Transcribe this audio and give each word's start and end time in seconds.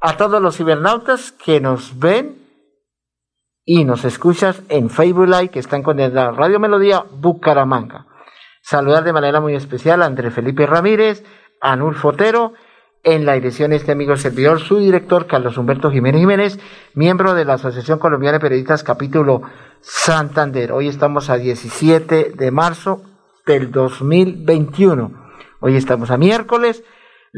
a 0.00 0.16
todos 0.16 0.40
los 0.40 0.56
cibernautas 0.56 1.32
que 1.32 1.60
nos 1.60 1.98
ven 1.98 2.46
y 3.64 3.84
nos 3.84 4.04
escuchan 4.04 4.54
en 4.68 4.90
Facebook 4.90 5.26
Live 5.26 5.50
que 5.50 5.58
están 5.58 5.82
con 5.82 5.96
la 5.96 6.30
Radio 6.30 6.60
Melodía 6.60 7.04
Bucaramanga. 7.10 8.06
Saludar 8.62 9.04
de 9.04 9.12
manera 9.12 9.40
muy 9.40 9.54
especial 9.54 10.02
a 10.02 10.06
André 10.06 10.30
Felipe 10.30 10.66
Ramírez, 10.66 11.24
a 11.60 11.76
Nur 11.76 11.94
Fotero, 11.94 12.52
en 13.04 13.24
la 13.24 13.34
dirección 13.34 13.72
este 13.72 13.92
amigo 13.92 14.16
servidor, 14.16 14.60
su 14.60 14.78
director 14.78 15.26
Carlos 15.26 15.56
Humberto 15.56 15.90
Jiménez 15.90 16.20
Jiménez, 16.20 16.58
miembro 16.94 17.34
de 17.34 17.44
la 17.44 17.54
Asociación 17.54 17.98
Colombiana 17.98 18.38
de 18.38 18.42
Periodistas 18.42 18.82
capítulo 18.82 19.42
Santander. 19.80 20.72
Hoy 20.72 20.88
estamos 20.88 21.30
a 21.30 21.36
17 21.36 22.32
de 22.36 22.50
marzo 22.50 23.02
del 23.46 23.70
2021. 23.70 25.12
Hoy 25.60 25.76
estamos 25.76 26.10
a 26.10 26.16
miércoles. 26.16 26.84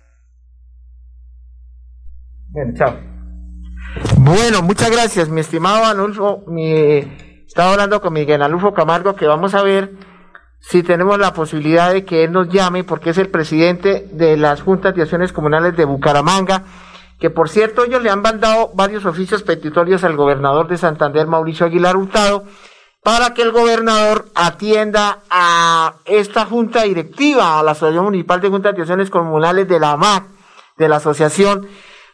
Bien, 2.49 2.75
chao. 2.75 2.99
Bueno, 4.17 4.61
muchas 4.61 4.91
gracias, 4.91 5.29
mi 5.29 5.39
estimado 5.41 5.85
Anulfo. 5.85 6.43
Mi... 6.47 6.99
Estaba 7.45 7.73
hablando 7.73 8.01
con 8.01 8.13
Miguel 8.13 8.41
Anulfo 8.41 8.73
Camargo 8.73 9.15
que 9.15 9.27
vamos 9.27 9.53
a 9.53 9.61
ver 9.61 9.91
si 10.65 10.81
tenemos 10.81 11.19
la 11.19 11.33
posibilidad 11.33 11.91
de 11.91 12.05
que 12.05 12.23
él 12.23 12.31
nos 12.31 12.47
llame, 12.47 12.85
porque 12.85 13.09
es 13.09 13.17
el 13.17 13.29
presidente 13.29 14.07
de 14.11 14.37
las 14.37 14.61
juntas 14.61 14.95
de 14.95 15.01
acciones 15.01 15.33
comunales 15.33 15.75
de 15.75 15.83
Bucaramanga, 15.83 16.63
que 17.19 17.29
por 17.29 17.49
cierto 17.49 17.83
ellos 17.83 18.01
le 18.01 18.09
han 18.09 18.21
mandado 18.21 18.71
varios 18.73 19.05
oficios 19.05 19.43
petitorios 19.43 20.05
al 20.05 20.15
gobernador 20.15 20.69
de 20.69 20.77
Santander, 20.77 21.27
Mauricio 21.27 21.65
Aguilar 21.65 21.97
Hurtado, 21.97 22.45
para 23.03 23.33
que 23.33 23.41
el 23.41 23.51
gobernador 23.51 24.29
atienda 24.35 25.19
a 25.29 25.95
esta 26.05 26.45
junta 26.45 26.83
directiva, 26.83 27.59
a 27.59 27.63
la 27.63 27.71
Asociación 27.71 28.05
Municipal 28.05 28.39
de 28.39 28.49
Juntas 28.49 28.73
de 28.73 28.81
Acciones 28.81 29.09
Comunales 29.09 29.67
de 29.67 29.79
la 29.81 29.91
AMAC, 29.91 30.23
de 30.77 30.87
la 30.87 30.95
asociación, 30.95 31.67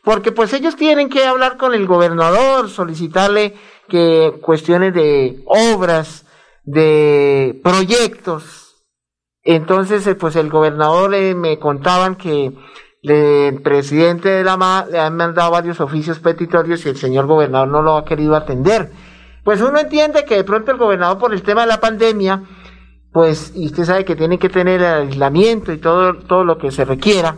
porque 0.03 0.31
pues 0.31 0.53
ellos 0.53 0.75
tienen 0.75 1.09
que 1.09 1.23
hablar 1.23 1.57
con 1.57 1.75
el 1.75 1.85
gobernador, 1.85 2.67
solicitarle 2.67 3.55
que 3.87 4.39
cuestiones 4.41 4.95
de 4.95 5.43
obras, 5.45 6.25
de 6.69 7.59
proyectos. 7.63 8.85
Entonces, 9.43 10.05
eh, 10.05 10.13
pues 10.13 10.35
el 10.35 10.49
gobernador 10.49 11.15
eh, 11.15 11.33
me 11.33 11.57
contaban 11.57 12.15
que 12.15 12.53
el 13.01 13.61
presidente 13.61 14.29
de 14.29 14.43
la 14.43 14.55
MA 14.55 14.85
le 14.91 14.99
han 14.99 15.15
mandado 15.15 15.49
varios 15.51 15.79
oficios 15.81 16.19
petitorios 16.19 16.85
y 16.85 16.89
el 16.89 16.97
señor 16.97 17.25
gobernador 17.25 17.69
no 17.69 17.81
lo 17.81 17.97
ha 17.97 18.05
querido 18.05 18.35
atender. 18.35 18.91
Pues 19.43 19.61
uno 19.61 19.79
entiende 19.79 20.25
que 20.25 20.35
de 20.35 20.43
pronto 20.43 20.71
el 20.71 20.77
gobernador 20.77 21.17
por 21.17 21.33
el 21.33 21.41
tema 21.41 21.61
de 21.61 21.67
la 21.67 21.79
pandemia, 21.79 22.43
pues, 23.11 23.51
y 23.55 23.65
usted 23.65 23.85
sabe 23.85 24.05
que 24.05 24.15
tiene 24.15 24.37
que 24.37 24.49
tener 24.49 24.81
el 24.81 25.07
aislamiento 25.07 25.71
y 25.71 25.77
todo, 25.77 26.19
todo 26.19 26.43
lo 26.43 26.59
que 26.59 26.69
se 26.69 26.85
requiera. 26.85 27.37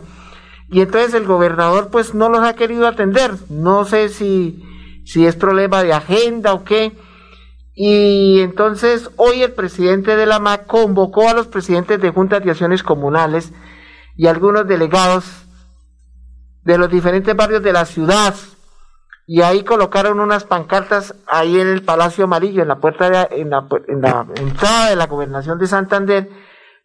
Y 0.68 0.82
entonces 0.82 1.14
el 1.14 1.24
gobernador 1.24 1.88
pues 1.90 2.14
no 2.14 2.28
los 2.28 2.40
ha 2.40 2.54
querido 2.54 2.86
atender. 2.86 3.30
No 3.48 3.86
sé 3.86 4.10
si, 4.10 4.62
si 5.06 5.24
es 5.24 5.36
problema 5.36 5.82
de 5.82 5.94
agenda 5.94 6.52
o 6.52 6.64
qué 6.64 6.92
y 7.74 8.40
entonces 8.40 9.10
hoy 9.16 9.42
el 9.42 9.52
presidente 9.52 10.16
de 10.16 10.26
la 10.26 10.38
MAC 10.38 10.66
convocó 10.66 11.28
a 11.28 11.34
los 11.34 11.46
presidentes 11.46 12.00
de 12.00 12.10
juntas 12.10 12.44
de 12.44 12.50
acciones 12.50 12.82
comunales 12.82 13.52
y 14.16 14.26
algunos 14.26 14.66
delegados 14.66 15.24
de 16.64 16.78
los 16.78 16.90
diferentes 16.90 17.34
barrios 17.34 17.62
de 17.62 17.72
la 17.72 17.86
ciudad 17.86 18.34
y 19.26 19.40
ahí 19.40 19.64
colocaron 19.64 20.20
unas 20.20 20.44
pancartas 20.44 21.14
ahí 21.26 21.58
en 21.58 21.68
el 21.68 21.82
Palacio 21.82 22.24
Amarillo, 22.24 22.62
en 22.62 22.68
la 22.68 22.80
puerta 22.80 23.08
de, 23.08 23.40
en, 23.40 23.50
la, 23.50 23.66
en 23.86 24.02
la 24.02 24.26
entrada 24.36 24.90
de 24.90 24.96
la 24.96 25.06
gobernación 25.06 25.58
de 25.58 25.66
Santander, 25.66 26.28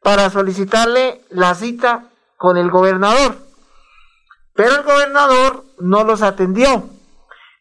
para 0.02 0.30
solicitarle 0.30 1.22
la 1.30 1.56
cita 1.56 2.06
con 2.38 2.58
el 2.58 2.70
gobernador. 2.70 3.36
Pero 4.54 4.76
el 4.76 4.84
gobernador 4.84 5.66
no 5.80 6.04
los 6.04 6.22
atendió. 6.22 6.86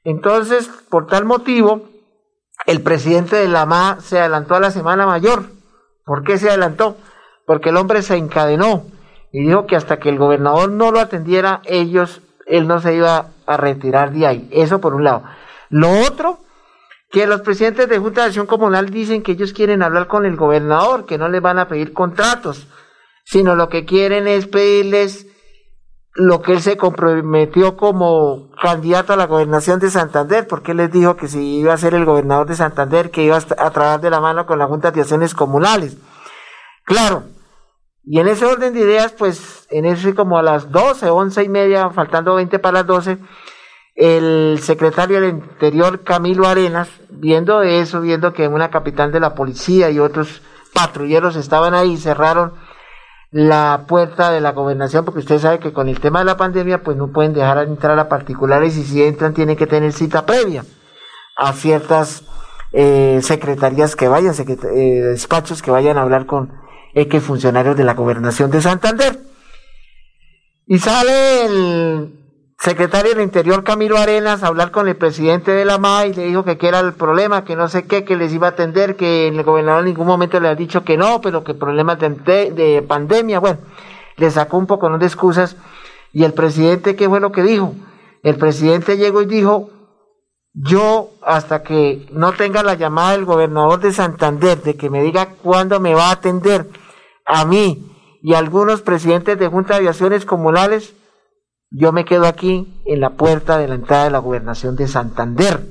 Entonces, 0.05 0.69
por 0.89 1.07
tal 1.07 1.25
motivo, 1.25 1.89
el 2.67 2.83
presidente 2.83 3.37
de 3.37 3.49
la 3.49 3.65
MA 3.65 3.99
se 4.01 4.19
adelantó 4.19 4.57
a 4.57 4.61
la 4.61 4.71
Semana 4.71 5.07
Mayor. 5.07 5.45
¿Por 6.05 6.25
qué 6.25 6.37
se 6.39 6.49
adelantó? 6.49 6.97
Porque 7.47 7.71
el 7.71 7.77
hombre 7.77 8.03
se 8.03 8.17
encadenó 8.17 8.85
y 9.33 9.45
dijo 9.47 9.67
que 9.67 9.77
hasta 9.77 9.99
que 9.99 10.09
el 10.09 10.19
gobernador 10.19 10.71
no 10.71 10.91
lo 10.91 11.01
atendiera, 11.01 11.61
ellos, 11.65 12.23
él 12.47 12.67
no 12.67 12.81
se 12.81 12.95
iba 12.95 13.29
a 13.47 13.57
retirar 13.57 14.13
de 14.13 14.27
ahí. 14.27 14.49
Eso 14.51 14.81
por 14.81 14.95
un 14.95 15.05
lado. 15.05 15.23
Lo 15.69 15.91
otro, 16.01 16.39
que 17.11 17.27
los 17.27 17.43
presidentes 17.43 17.89
de 17.89 17.99
Junta 17.99 18.23
de 18.23 18.29
Acción 18.29 18.47
Comunal 18.47 18.91
dicen 18.91 19.23
que 19.23 19.33
ellos 19.33 19.53
quieren 19.53 19.83
hablar 19.83 20.07
con 20.07 20.27
el 20.27 20.37
gobernador, 20.37 21.07
que 21.07 21.19
no 21.19 21.29
les 21.29 21.43
van 21.43 21.59
a 21.59 21.69
pedir 21.69 21.93
contratos, 21.93 22.67
sino 23.25 23.55
lo 23.55 23.69
que 23.69 23.85
quieren 23.85 24.27
es 24.27 24.47
pedirles 24.47 25.26
lo 26.17 26.41
que 26.41 26.53
él 26.53 26.63
se 26.63 26.77
comprometió 26.77 27.77
como 27.77 28.51
candidato 28.61 29.13
a 29.13 29.17
la 29.17 29.27
gobernación 29.27 29.79
de 29.81 29.91
Santander, 29.91 30.47
porque 30.49 30.73
él 30.73 30.79
les 30.79 30.91
dijo 30.91 31.17
que 31.17 31.29
si 31.29 31.59
iba 31.59 31.75
a 31.75 31.79
ser 31.79 31.95
el 31.95 32.07
gobernador 32.07 32.47
de 32.47 32.57
Santander, 32.57 33.11
que 33.11 33.23
iba 33.23 33.37
a 33.37 33.71
trabajar 33.71 34.01
de 34.01 34.11
la 34.11 34.21
mano 34.21 34.47
con 34.47 34.59
la 34.59 34.67
Junta 34.67 34.91
de 34.91 35.03
Acciones 35.03 35.35
Comunales. 35.35 35.99
Claro, 36.85 37.25
y 38.03 38.19
en 38.21 38.29
ese 38.29 38.47
orden 38.47 38.73
de 38.73 38.81
ideas, 38.81 39.13
pues 39.13 39.67
en 39.71 39.85
ese 39.85 40.15
como 40.15 40.39
a 40.39 40.43
las 40.43 40.71
12, 40.71 41.11
11 41.11 41.43
y 41.43 41.49
media, 41.49 41.91
faltando 41.91 42.37
20 42.37 42.59
para 42.61 42.79
las 42.79 42.87
12, 42.87 43.19
el 43.97 44.59
secretario 44.63 45.21
del 45.21 45.31
Interior, 45.31 46.03
Camilo 46.03 46.47
Arenas, 46.47 46.89
viendo 47.11 47.63
eso, 47.63 48.01
viendo 48.01 48.33
que 48.33 48.49
una 48.49 48.71
capitán 48.71 49.11
de 49.13 49.21
la 49.21 49.35
policía 49.35 49.91
y 49.91 49.99
otros 49.99 50.41
patrulleros 50.73 51.37
estaban 51.37 51.75
ahí, 51.75 51.97
cerraron 51.97 52.53
la 53.37 53.85
puerta 53.87 54.31
de 54.31 54.41
la 54.41 54.53
gobernación, 54.53 55.05
porque 55.05 55.21
usted 55.21 55.39
sabe 55.39 55.59
que 55.59 55.75
con 55.75 55.91
el 55.91 56.01
tema 56.01 56.21
de 56.21 56.25
la 56.25 56.39
pandemia, 56.39 56.83
pues 56.83 56.97
no 56.97 57.13
pueden 57.13 57.35
dejar 57.35 57.59
entrar 57.59 57.99
a 57.99 58.09
particulares 58.09 58.79
y 58.79 58.83
si 58.83 59.03
entran 59.03 59.35
tienen 59.35 59.57
que 59.57 59.67
tener 59.67 59.93
cita 59.93 60.25
previa 60.25 60.65
a 61.37 61.53
ciertas 61.53 62.25
eh, 62.73 63.21
secretarías 63.21 63.95
que 63.95 64.09
vayan, 64.09 64.35
eh, 64.39 65.03
despachos 65.03 65.61
que 65.61 65.71
vayan 65.71 65.99
a 65.99 66.03
hablar 66.03 66.25
con 66.25 66.51
X 66.95 67.23
funcionarios 67.23 67.77
de 67.77 67.85
la 67.85 67.93
gobernación 67.93 68.51
de 68.51 68.63
Santander. 68.63 69.19
Y 70.67 70.79
sale 70.79 71.45
el 71.45 72.26
secretario 72.59 73.13
del 73.13 73.23
Interior 73.23 73.65
Camilo 73.65 73.99
Arenas 73.99 74.43
a 74.43 74.49
hablar 74.49 74.71
con 74.71 74.89
el 74.89 74.97
presidente 74.97 75.51
de 75.53 75.65
la 75.65 75.79
MA 75.79 76.07
y 76.07 76.15
le 76.15 76.25
dijo 76.25 76.45
que 76.45 76.57
qué 76.57 76.69
era 76.69 76.81
el 76.81 76.95
problema, 76.95 77.45
que 77.45 77.57
no 77.57 77.69
sé 77.69 77.87
qué, 77.87 78.05
que 78.05 78.17
les 78.17 78.33
iba 78.33 78.49
a 78.49 78.51
atender, 78.51 78.97
que 78.97 79.29
el 79.29 79.43
gobernador 79.43 79.81
en 79.81 79.87
ningún 79.87 80.07
momento 80.07 80.41
le 80.41 80.49
ha 80.49 80.55
dicho 80.55 80.85
que 80.85 80.97
no, 80.97 81.21
pero 81.21 81.45
que 81.45 81.55
problemas 81.55 81.99
de, 81.99 82.51
de 82.51 82.83
pandemia, 82.83 83.41
bueno, 83.41 83.59
le 84.17 84.31
sacó 84.31 84.57
un 84.59 84.67
poco 84.67 84.89
de 84.99 85.07
excusas. 85.07 85.57
Y 86.13 86.25
el 86.25 86.33
presidente, 86.33 86.97
¿qué 86.97 87.09
fue 87.09 87.21
lo 87.21 87.31
que 87.33 87.43
dijo? 87.43 87.75
El 88.23 88.37
presidente 88.37 88.97
llegó 88.97 89.23
y 89.23 89.27
dijo, 89.27 89.71
yo 90.55 91.11
hasta 91.23 91.63
que 91.63 92.09
no 92.11 92.33
tenga 92.33 92.63
la 92.63 92.75
llamada 92.75 93.13
del 93.13 93.27
gobernador 93.27 93.81
de 93.81 93.93
Santander, 93.93 94.63
de 94.63 94.77
que 94.77 94.89
me 94.89 95.03
diga 95.03 95.29
cuándo 95.43 95.79
me 95.81 95.95
va 95.95 96.09
a 96.09 96.13
atender, 96.13 96.67
a 97.27 97.45
mí 97.45 97.93
y 98.23 98.35
a 98.35 98.39
algunos 98.39 98.81
presidentes 98.81 99.39
de 99.39 99.49
Junta 99.49 99.75
de 99.75 99.81
Aviaciones 99.81 100.25
Comunales, 100.25 100.95
yo 101.71 101.93
me 101.93 102.05
quedo 102.05 102.27
aquí 102.27 102.83
en 102.85 103.01
la 103.01 103.11
puerta 103.11 103.59
de 103.59 103.69
la 103.69 103.75
entrada 103.75 104.05
de 104.05 104.11
la 104.11 104.19
gobernación 104.19 104.77
de 104.77 104.89
Santander. 104.89 105.67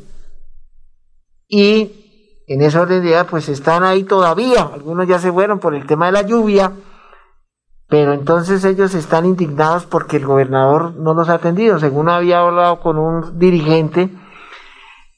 Y 1.48 2.44
en 2.48 2.62
esa 2.62 2.82
orden 2.82 3.02
de 3.02 3.08
día, 3.08 3.26
pues 3.26 3.50
están 3.50 3.84
ahí 3.84 4.04
todavía. 4.04 4.70
Algunos 4.74 5.08
ya 5.08 5.20
se 5.20 5.32
fueron 5.32 5.60
por 5.60 5.74
el 5.74 5.88
tema 5.88 6.08
de 6.08 6.12
la 6.12 6.22
lluvia, 6.22 6.74
pero 7.88 8.14
entonces 8.14 8.64
ellos 8.66 8.94
están 8.94 9.26
indignados 9.26 9.86
porque 9.86 10.18
el 10.18 10.26
gobernador 10.26 10.96
no 10.96 11.14
los 11.14 11.30
ha 11.30 11.36
atendido. 11.36 11.80
Según 11.80 12.10
había 12.10 12.42
hablado 12.42 12.80
con 12.82 12.98
un 12.98 13.40
dirigente 13.40 14.10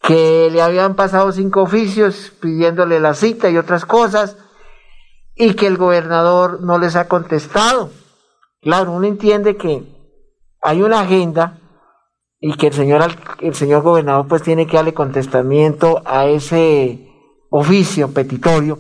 que 0.01 0.50
le 0.51 0.62
habían 0.62 0.95
pasado 0.95 1.31
cinco 1.31 1.63
oficios 1.63 2.31
pidiéndole 2.39 3.00
la 3.00 3.13
cita 3.13 3.50
y 3.50 3.57
otras 3.57 3.85
cosas 3.85 4.38
y 5.35 5.53
que 5.56 5.68
el 5.68 5.77
gobernador 5.77 6.62
no 6.62 6.77
les 6.77 6.95
ha 6.95 7.07
contestado. 7.07 7.89
Claro, 8.62 8.91
uno 8.91 9.06
entiende 9.06 9.57
que 9.57 9.96
hay 10.67 10.81
una 10.81 11.01
agenda 11.01 11.59
y 12.39 12.53
que 12.55 12.67
el 12.67 12.73
señor, 12.73 13.01
el 13.39 13.55
señor 13.55 13.81
gobernador 13.81 14.27
pues 14.27 14.43
tiene 14.43 14.67
que 14.67 14.77
darle 14.77 14.93
contestamiento 14.93 16.01
a 16.05 16.25
ese 16.25 17.09
oficio 17.49 18.13
petitorio. 18.13 18.79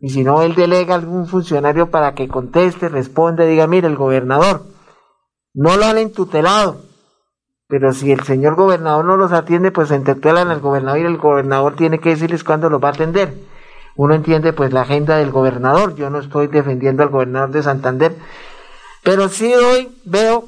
Y 0.00 0.10
si 0.10 0.24
no 0.24 0.42
él 0.42 0.54
delega 0.54 0.94
a 0.94 0.98
algún 0.98 1.26
funcionario 1.26 1.90
para 1.90 2.14
que 2.14 2.28
conteste, 2.28 2.88
responda, 2.88 3.44
diga, 3.44 3.66
mire, 3.66 3.88
el 3.88 3.96
gobernador 3.96 4.62
no 5.54 5.76
lo 5.76 5.86
han 5.86 5.98
entutelado, 5.98 6.82
pero 7.66 7.92
si 7.92 8.12
el 8.12 8.22
señor 8.24 8.54
gobernador 8.54 9.04
no 9.04 9.16
los 9.16 9.32
atiende, 9.32 9.72
pues 9.72 9.88
se 9.88 9.96
entutelan 9.96 10.48
al 10.48 10.60
gobernador 10.60 11.00
y 11.00 11.04
el 11.04 11.18
gobernador 11.18 11.76
tiene 11.76 11.98
que 11.98 12.10
decirles 12.10 12.44
cuándo 12.44 12.70
los 12.70 12.82
va 12.82 12.88
a 12.88 12.92
atender 12.92 13.34
uno 13.98 14.14
entiende 14.14 14.52
pues 14.52 14.72
la 14.72 14.82
agenda 14.82 15.16
del 15.16 15.32
gobernador, 15.32 15.96
yo 15.96 16.08
no 16.08 16.20
estoy 16.20 16.46
defendiendo 16.46 17.02
al 17.02 17.08
gobernador 17.08 17.50
de 17.50 17.64
Santander, 17.64 18.14
pero 19.02 19.28
sí 19.28 19.52
hoy 19.52 19.90
veo 20.04 20.44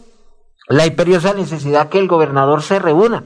la 0.70 0.86
imperiosa 0.86 1.34
necesidad 1.34 1.88
que 1.88 1.98
el 1.98 2.06
gobernador 2.06 2.62
se 2.62 2.78
reúna, 2.78 3.24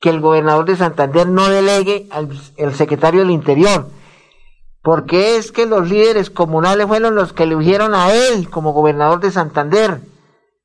que 0.00 0.10
el 0.10 0.20
gobernador 0.20 0.64
de 0.64 0.76
Santander 0.76 1.26
no 1.26 1.48
delegue 1.48 2.06
al 2.10 2.74
secretario 2.74 3.20
del 3.20 3.32
Interior, 3.32 3.88
porque 4.80 5.36
es 5.36 5.50
que 5.50 5.66
los 5.66 5.90
líderes 5.90 6.30
comunales 6.30 6.86
fueron 6.86 7.16
los 7.16 7.32
que 7.32 7.42
eligieron 7.42 7.96
a 7.96 8.12
él 8.12 8.48
como 8.48 8.72
gobernador 8.72 9.18
de 9.18 9.32
Santander, 9.32 10.00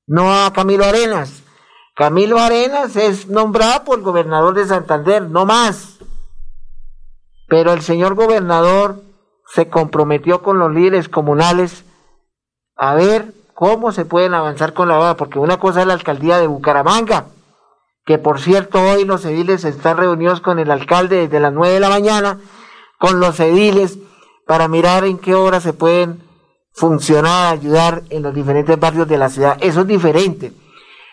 no 0.05 0.45
a 0.45 0.53
Camilo 0.53 0.85
Arenas. 0.85 1.41
Camilo 1.95 2.37
Arenas 2.37 2.95
es 2.95 3.27
nombrado 3.27 3.83
por 3.83 3.97
el 3.97 4.03
gobernador 4.03 4.53
de 4.53 4.67
Santander, 4.67 5.23
no 5.23 5.47
más. 5.47 5.97
Pero 7.47 7.73
el 7.73 7.81
señor 7.81 8.13
gobernador 8.13 9.01
se 9.47 9.67
comprometió 9.67 10.43
con 10.43 10.59
los 10.59 10.71
líderes 10.71 11.09
comunales 11.09 11.85
a 12.75 12.93
ver 12.93 13.32
cómo 13.53 13.91
se 13.91 14.05
pueden 14.05 14.33
avanzar 14.33 14.73
con 14.73 14.87
la 14.87 14.99
obra, 14.99 15.17
porque 15.17 15.39
una 15.39 15.57
cosa 15.57 15.81
es 15.81 15.87
la 15.87 15.93
alcaldía 15.93 16.37
de 16.39 16.47
Bucaramanga, 16.47 17.27
que 18.05 18.17
por 18.17 18.39
cierto 18.39 18.81
hoy 18.81 19.05
los 19.05 19.23
ediles 19.25 19.63
están 19.63 19.97
reunidos 19.97 20.41
con 20.41 20.59
el 20.59 20.71
alcalde 20.71 21.27
desde 21.27 21.39
las 21.39 21.53
9 21.53 21.73
de 21.73 21.79
la 21.79 21.89
mañana, 21.89 22.39
con 22.99 23.19
los 23.19 23.39
ediles, 23.39 23.97
para 24.45 24.67
mirar 24.67 25.05
en 25.05 25.17
qué 25.17 25.35
hora 25.35 25.61
se 25.61 25.73
pueden 25.73 26.21
funcionar, 26.73 27.53
ayudar 27.53 28.03
en 28.09 28.23
los 28.23 28.33
diferentes 28.33 28.77
barrios 28.79 29.07
de 29.07 29.17
la 29.17 29.29
ciudad. 29.29 29.57
Eso 29.61 29.81
es 29.81 29.87
diferente. 29.87 30.51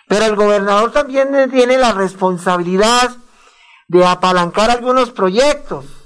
Pero 0.09 0.25
el 0.25 0.35
gobernador 0.35 0.91
también 0.91 1.51
tiene 1.51 1.79
la 1.79 1.93
responsabilidad 1.93 3.13
de 3.87 4.05
apalancar 4.05 4.71
algunos 4.71 5.11
proyectos 5.11 6.00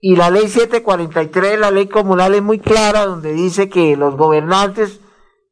y 0.00 0.16
la 0.16 0.30
ley 0.30 0.48
743, 0.48 1.58
la 1.58 1.70
ley 1.70 1.88
comunal 1.88 2.34
es 2.34 2.42
muy 2.42 2.58
clara, 2.58 3.06
donde 3.06 3.32
dice 3.32 3.68
que 3.68 3.96
los 3.96 4.16
gobernantes 4.16 5.00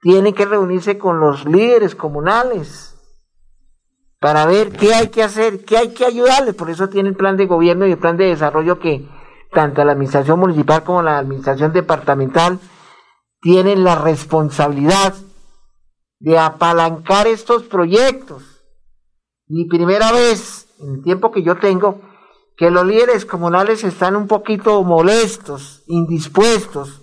tienen 0.01 0.35
que 0.35 0.45
reunirse 0.45 0.99
con 0.99 1.19
los 1.19 1.47
líderes 1.47 1.95
comunales 1.95 2.95
para 4.21 4.47
ver 4.47 4.73
qué 4.73 4.95
hay 4.95 5.09
que 5.09 5.23
hacer, 5.23 5.65
qué 5.65 5.79
hay 5.79 5.95
que 5.95 6.05
ayudarles. 6.05 6.55
Por 6.55 6.71
eso 6.71 6.89
tiene 6.89 7.09
el 7.11 7.17
plan 7.17 7.37
de 7.37 7.47
gobierno 7.47 7.87
y 7.87 7.93
el 7.93 7.99
plan 7.99 8.17
de 8.17 8.27
desarrollo 8.27 8.79
que 8.79 9.09
tanto 9.51 9.85
la 9.85 9.93
administración 9.93 10.41
municipal 10.41 10.85
como 10.85 11.03
la 11.03 11.19
administración 11.19 11.73
departamental 11.73 12.59
tienen 13.41 13.85
la 13.85 13.95
responsabilidad 13.97 15.15
de 16.19 16.39
apalancar 16.39 17.27
estos 17.27 17.65
proyectos. 17.65 18.43
Y 19.47 19.69
primera 19.69 20.13
vez 20.13 20.69
en 20.81 20.97
el 20.97 21.03
tiempo 21.03 21.31
que 21.31 21.43
yo 21.43 21.57
tengo, 21.57 22.01
que 22.57 22.71
los 22.71 22.87
líderes 22.87 23.25
comunales 23.25 23.85
están 23.85 24.17
un 24.17 24.29
poquito 24.29 24.83
molestos, 24.85 25.83
indispuestos, 25.87 27.03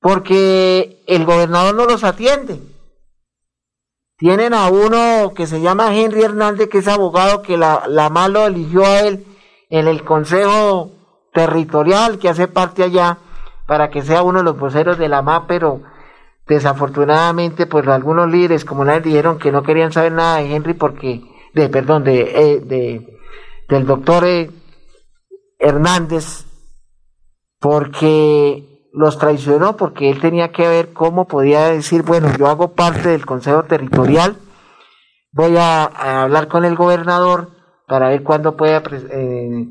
porque 0.00 1.02
el 1.06 1.24
gobernador 1.24 1.74
no 1.74 1.86
los 1.86 2.04
atiende. 2.04 2.60
Tienen 4.16 4.54
a 4.54 4.68
uno 4.68 5.32
que 5.34 5.46
se 5.46 5.60
llama 5.60 5.94
Henry 5.94 6.22
Hernández, 6.22 6.68
que 6.68 6.78
es 6.78 6.88
abogado, 6.88 7.42
que 7.42 7.56
la, 7.56 7.84
la 7.88 8.28
lo 8.28 8.46
eligió 8.46 8.84
a 8.84 9.00
él 9.00 9.26
en 9.70 9.88
el 9.88 10.04
Consejo 10.04 10.92
Territorial, 11.32 12.18
que 12.18 12.28
hace 12.28 12.46
parte 12.46 12.84
allá, 12.84 13.18
para 13.66 13.90
que 13.90 14.02
sea 14.02 14.22
uno 14.22 14.38
de 14.38 14.44
los 14.44 14.58
voceros 14.58 14.98
de 14.98 15.08
la 15.08 15.22
MA, 15.22 15.46
pero 15.46 15.80
desafortunadamente, 16.46 17.66
pues 17.66 17.88
algunos 17.88 18.30
líderes 18.30 18.64
comunales 18.64 19.02
dijeron 19.02 19.38
que 19.38 19.50
no 19.50 19.62
querían 19.62 19.90
saber 19.90 20.12
nada 20.12 20.36
de 20.36 20.54
Henry 20.54 20.74
porque, 20.74 21.22
de, 21.54 21.68
perdón, 21.70 22.04
de, 22.04 22.20
eh, 22.20 22.60
de 22.60 23.13
del 23.74 23.86
doctor 23.86 24.24
eh, 24.24 24.50
Hernández 25.58 26.46
porque 27.58 28.88
los 28.92 29.18
traicionó, 29.18 29.76
porque 29.76 30.10
él 30.10 30.20
tenía 30.20 30.52
que 30.52 30.68
ver 30.68 30.92
cómo 30.92 31.26
podía 31.26 31.68
decir, 31.68 32.02
bueno, 32.02 32.28
yo 32.38 32.46
hago 32.46 32.74
parte 32.74 33.08
del 33.08 33.26
Consejo 33.26 33.64
Territorial, 33.64 34.36
voy 35.32 35.56
a, 35.56 35.84
hablar 36.22 36.46
con 36.46 36.64
el 36.64 36.76
gobernador 36.76 37.50
para 37.88 38.10
ver 38.10 38.22
cuándo 38.22 38.56
pueda 38.56 38.82
eh, 39.10 39.66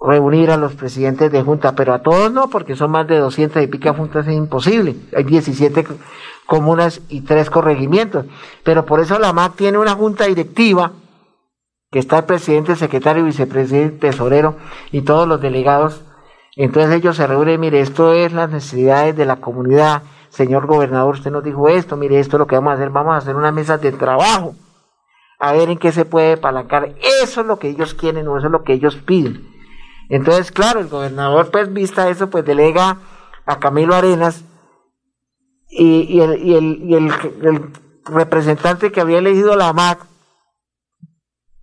reunir 0.00 0.50
a 0.50 0.56
los 0.56 0.74
presidentes 0.74 1.30
de 1.30 1.42
junta, 1.42 1.76
pero 1.76 1.94
a 1.94 2.02
todos 2.02 2.32
no, 2.32 2.48
porque 2.48 2.74
son 2.74 2.90
más 2.90 3.06
de 3.06 3.18
200 3.18 3.62
y 3.62 3.68
pica 3.68 3.94
juntas, 3.94 4.26
es 4.26 4.34
imposible. 4.34 4.96
Hay 5.16 5.24
17 5.24 5.86
comunas 6.46 7.00
y 7.08 7.20
tres 7.20 7.48
corregimientos. 7.48 8.26
Pero 8.64 8.84
por 8.84 9.00
eso 9.00 9.18
la 9.18 9.32
MAC 9.32 9.54
tiene 9.54 9.78
una 9.78 9.94
junta 9.94 10.24
directiva, 10.24 10.92
que 11.92 11.98
está 11.98 12.18
el 12.18 12.24
presidente, 12.24 12.72
el 12.72 12.78
secretario, 12.78 13.22
vicepresidente, 13.22 13.98
tesorero 13.98 14.56
y 14.90 15.02
todos 15.02 15.28
los 15.28 15.40
delegados. 15.40 16.02
Entonces 16.56 16.96
ellos 16.96 17.16
se 17.16 17.26
reúnen, 17.26 17.60
mire, 17.60 17.80
esto 17.80 18.12
es 18.12 18.32
las 18.32 18.50
necesidades 18.50 19.14
de 19.14 19.26
la 19.26 19.36
comunidad. 19.36 20.02
Señor 20.30 20.66
gobernador, 20.66 21.14
usted 21.14 21.30
nos 21.30 21.44
dijo 21.44 21.68
esto, 21.68 21.98
mire, 21.98 22.18
esto 22.18 22.36
es 22.36 22.38
lo 22.38 22.46
que 22.46 22.56
vamos 22.56 22.72
a 22.72 22.74
hacer, 22.74 22.88
vamos 22.88 23.14
a 23.14 23.18
hacer 23.18 23.36
una 23.36 23.52
mesa 23.52 23.76
de 23.76 23.92
trabajo, 23.92 24.54
a 25.38 25.52
ver 25.52 25.68
en 25.68 25.76
qué 25.78 25.92
se 25.92 26.06
puede 26.06 26.38
palancar. 26.38 26.94
Eso 27.22 27.42
es 27.42 27.46
lo 27.46 27.58
que 27.58 27.68
ellos 27.68 27.92
quieren 27.92 28.26
o 28.26 28.38
eso 28.38 28.46
es 28.46 28.52
lo 28.52 28.64
que 28.64 28.72
ellos 28.72 28.96
piden. 28.96 29.46
Entonces, 30.08 30.50
claro, 30.50 30.80
el 30.80 30.88
gobernador, 30.88 31.50
pues, 31.50 31.70
vista 31.72 32.08
eso, 32.08 32.30
pues 32.30 32.44
delega 32.44 32.96
a 33.44 33.58
Camilo 33.58 33.94
Arenas 33.94 34.44
y, 35.68 36.20
el, 36.20 37.12
representante 38.06 38.90
que 38.90 39.00
había 39.00 39.18
elegido 39.18 39.56
la 39.56 39.72
MAC, 39.72 40.11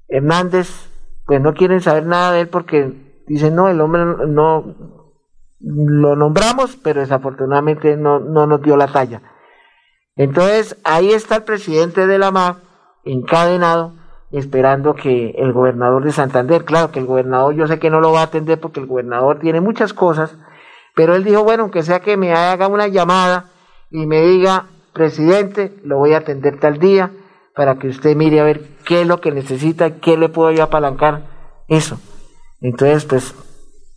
Hernández, 0.09 0.89
pues 1.25 1.39
no 1.41 1.53
quieren 1.53 1.81
saber 1.81 2.05
nada 2.05 2.31
de 2.33 2.41
él 2.41 2.47
porque 2.49 2.91
dicen, 3.27 3.55
no, 3.55 3.69
el 3.69 3.79
hombre 3.79 4.01
no 4.27 4.75
lo 5.59 6.15
nombramos, 6.15 6.77
pero 6.77 7.01
desafortunadamente 7.01 7.97
no, 7.97 8.19
no 8.19 8.47
nos 8.47 8.61
dio 8.61 8.77
la 8.77 8.87
talla. 8.87 9.21
Entonces, 10.15 10.77
ahí 10.83 11.11
está 11.11 11.37
el 11.37 11.43
presidente 11.43 12.07
de 12.07 12.17
la 12.17 12.31
MAC 12.31 12.57
encadenado 13.05 13.93
esperando 14.31 14.93
que 14.93 15.31
el 15.37 15.53
gobernador 15.53 16.03
de 16.03 16.11
Santander, 16.11 16.63
claro 16.63 16.91
que 16.91 16.99
el 16.99 17.05
gobernador 17.05 17.55
yo 17.55 17.67
sé 17.67 17.79
que 17.79 17.89
no 17.89 17.99
lo 17.99 18.11
va 18.11 18.21
a 18.21 18.25
atender 18.25 18.59
porque 18.59 18.79
el 18.79 18.85
gobernador 18.85 19.39
tiene 19.39 19.61
muchas 19.61 19.93
cosas, 19.93 20.35
pero 20.95 21.15
él 21.15 21.23
dijo, 21.23 21.43
bueno, 21.43 21.71
que 21.71 21.83
sea 21.83 22.01
que 22.01 22.17
me 22.17 22.33
haga 22.33 22.67
una 22.67 22.87
llamada 22.87 23.45
y 23.89 24.05
me 24.05 24.21
diga, 24.21 24.65
presidente, 24.93 25.73
lo 25.83 25.97
voy 25.97 26.13
a 26.13 26.17
atender 26.17 26.59
tal 26.59 26.77
día 26.77 27.11
para 27.55 27.79
que 27.79 27.87
usted 27.87 28.15
mire 28.15 28.39
a 28.39 28.43
ver 28.43 28.61
qué 28.89 29.01
es 29.01 29.08
lo 29.08 29.22
que 29.22 29.31
necesita, 29.31 30.00
qué 30.00 30.17
le 30.17 30.29
puedo 30.29 30.50
yo 30.50 30.63
apalancar, 30.63 31.22
eso. 31.67 32.00
Entonces, 32.60 33.05
pues, 33.05 33.36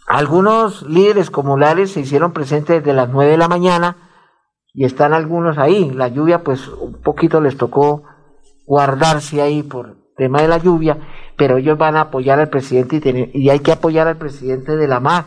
algunos 0.07 0.83
líderes 0.83 1.31
comunales 1.31 1.93
se 1.93 2.01
hicieron 2.01 2.35
presentes 2.35 2.85
desde 2.85 2.93
las 2.93 3.09
nueve 3.09 3.31
de 3.31 3.39
la 3.39 3.49
mañana 3.49 3.97
y 4.75 4.85
están 4.85 5.15
algunos 5.15 5.57
ahí. 5.57 5.91
La 5.93 6.09
lluvia, 6.09 6.45
pues, 6.45 6.69
un 6.69 7.01
poquito 7.01 7.41
les 7.41 7.57
tocó 7.57 8.03
guardarse 8.67 9.41
ahí 9.41 9.63
por 9.63 9.97
tema 10.15 10.43
de 10.43 10.49
la 10.49 10.59
lluvia, 10.59 10.99
pero 11.39 11.57
ellos 11.57 11.79
van 11.79 11.97
a 11.97 12.03
apoyar 12.03 12.39
al 12.39 12.51
presidente 12.51 13.31
y, 13.33 13.49
hay 13.49 13.61
que 13.61 13.73
apoyar 13.73 14.09
al 14.09 14.19
presidente 14.19 14.77
de 14.77 14.89
la 14.89 15.01
MAC. 15.01 15.25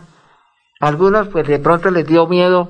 Algunos, 0.80 1.28
pues, 1.30 1.48
de 1.48 1.58
pronto 1.58 1.90
les 1.90 2.06
dio 2.06 2.28
miedo 2.28 2.70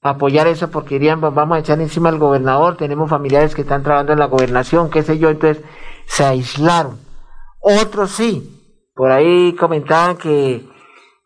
apoyar 0.00 0.46
eso 0.46 0.70
porque 0.70 0.94
dirían, 0.94 1.20
vamos 1.20 1.56
a 1.56 1.60
echar 1.60 1.78
encima 1.78 2.08
al 2.08 2.18
gobernador, 2.18 2.78
tenemos 2.78 3.10
familiares 3.10 3.54
que 3.54 3.60
están 3.60 3.82
trabajando 3.82 4.14
en 4.14 4.18
la 4.18 4.26
gobernación, 4.26 4.90
qué 4.90 5.02
sé 5.02 5.18
yo, 5.18 5.28
entonces 5.28 5.62
se 6.12 6.24
aislaron. 6.24 6.98
Otros 7.60 8.10
sí, 8.10 8.90
por 8.94 9.10
ahí 9.10 9.54
comentaban 9.54 10.16
que 10.16 10.68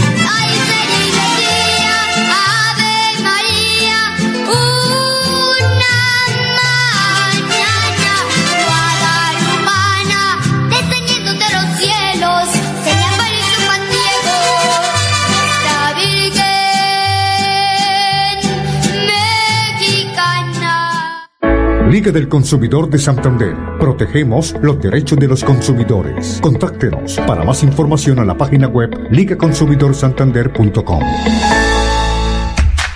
Liga 21.90 22.10
del 22.10 22.28
Consumidor 22.28 22.90
de 22.90 22.98
Santander. 22.98 23.54
Protegemos 23.78 24.56
los 24.60 24.80
derechos 24.80 25.16
de 25.20 25.28
los 25.28 25.44
consumidores. 25.44 26.40
Contáctenos 26.42 27.20
para 27.28 27.44
más 27.44 27.62
información 27.62 28.18
a 28.18 28.24
la 28.24 28.36
página 28.36 28.66
web 28.66 28.90
ligaconsumidorsantander.com. 29.12 31.00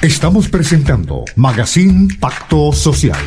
Estamos 0.03 0.49
presentando 0.49 1.25
Magazine 1.37 2.09
Pacto 2.19 2.73
Social. 2.73 3.21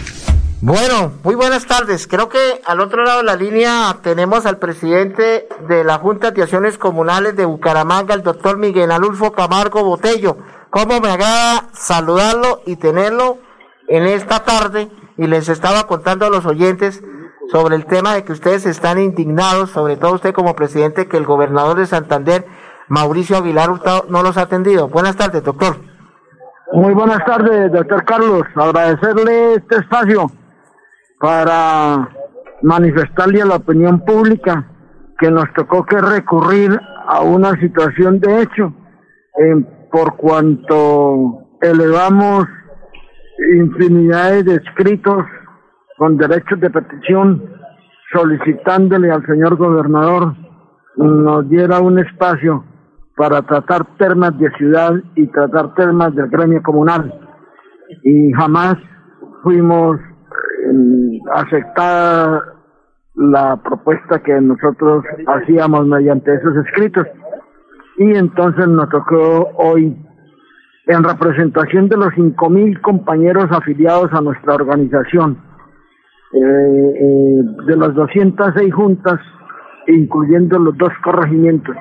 Bueno, 0.60 1.14
muy 1.24 1.36
buenas 1.36 1.66
tardes. 1.66 2.08
Creo 2.08 2.28
que 2.28 2.60
al 2.66 2.82
otro 2.82 3.06
lado 3.06 3.20
de 3.20 3.26
la 3.26 3.38
línea 3.38 4.00
tenemos 4.04 4.46
al 4.46 4.58
presidente 4.58 5.48
de 5.70 5.86
la 5.86 5.98
Junta 5.98 6.32
de 6.32 6.44
Acciones 6.44 6.78
Comunales 6.78 7.38
de 7.38 7.46
Bucaramanga, 7.46 8.14
el 8.16 8.24
doctor 8.24 8.58
Miguel 8.58 8.92
Alulfo 8.92 9.32
Camargo 9.32 9.82
Botello. 9.86 10.40
¿Cómo 10.70 11.00
me 11.00 11.08
haga 11.08 11.70
saludarlo 11.72 12.62
y 12.66 12.76
tenerlo 12.76 13.38
en 13.88 14.04
esta 14.04 14.44
tarde? 14.44 14.90
Y 15.18 15.28
les 15.28 15.50
estaba 15.50 15.88
contando 15.88 16.26
a 16.26 16.30
los 16.30 16.46
oyentes 16.46 17.04
sobre 17.52 17.76
el 17.76 17.86
tema 17.86 18.14
de 18.14 18.24
que 18.24 18.32
ustedes 18.32 18.66
están 18.66 19.00
indignados, 19.00 19.72
sobre 19.72 19.98
todo 19.98 20.16
usted 20.16 20.34
como 20.34 20.56
presidente, 20.56 21.08
que 21.08 21.18
el 21.18 21.26
gobernador 21.26 21.78
de 21.78 21.86
Santander, 21.86 22.46
Mauricio 22.88 23.38
Aguilar 23.38 23.70
Hurtado, 23.70 24.06
no 24.10 24.24
los 24.24 24.38
ha 24.38 24.44
atendido. 24.44 24.88
Buenas 24.88 25.16
tardes, 25.16 25.44
doctor. 25.44 25.78
Muy 26.72 26.94
buenas 26.94 27.24
tardes, 27.26 27.72
doctor 27.72 28.04
Carlos. 28.06 28.44
Agradecerle 28.56 29.56
este 29.56 29.76
espacio 29.76 30.32
para 31.20 32.10
manifestarle 32.62 33.42
a 33.42 33.46
la 33.46 33.56
opinión 33.58 34.04
pública 34.04 34.68
que 35.20 35.30
nos 35.30 35.46
tocó 35.54 35.86
que 35.86 36.00
recurrir 36.00 36.80
a 37.08 37.22
una 37.22 37.52
situación 37.60 38.20
de 38.20 38.42
hecho 38.42 38.74
por 39.92 40.16
cuanto 40.16 41.48
elevamos 41.62 42.46
infinidades 43.56 44.46
de 44.46 44.56
escritos 44.56 45.24
con 45.98 46.18
derechos 46.18 46.60
de 46.60 46.70
petición 46.70 47.42
solicitándole 48.12 49.12
al 49.12 49.26
señor 49.26 49.56
gobernador 49.56 50.36
nos 50.98 51.50
diera 51.50 51.80
un 51.80 52.00
espacio 52.00 52.64
para 53.16 53.42
tratar 53.42 53.98
temas 53.98 54.38
de 54.38 54.52
ciudad 54.58 54.94
y 55.16 55.28
tratar 55.28 55.74
temas 55.76 56.14
del 56.16 56.30
gremio 56.30 56.62
comunal. 56.64 57.14
Y 58.04 58.32
jamás 58.34 58.76
fuimos 59.44 60.00
eh, 60.00 61.20
aceptada 61.34 62.42
la 63.16 63.58
propuesta 63.58 64.22
que 64.24 64.40
nosotros 64.42 65.04
hacíamos 65.28 65.86
mediante 65.86 66.34
esos 66.34 66.56
escritos. 66.66 67.06
Y 67.98 68.16
entonces 68.16 68.68
nos 68.68 68.90
tocó 68.90 69.50
hoy 69.58 69.96
en 70.86 71.04
representación 71.04 71.88
de 71.88 71.98
los 71.98 72.14
cinco 72.14 72.50
mil 72.50 72.80
compañeros 72.82 73.46
afiliados 73.52 74.12
a 74.14 74.22
nuestra 74.22 74.56
organización, 74.56 75.38
eh, 76.34 76.40
eh, 76.40 77.42
de 77.68 77.78
las 77.78 77.94
206 77.94 78.74
juntas, 78.74 79.20
incluyendo 79.88 80.60
los 80.60 80.78
dos 80.78 80.92
corregimientos, 81.04 81.76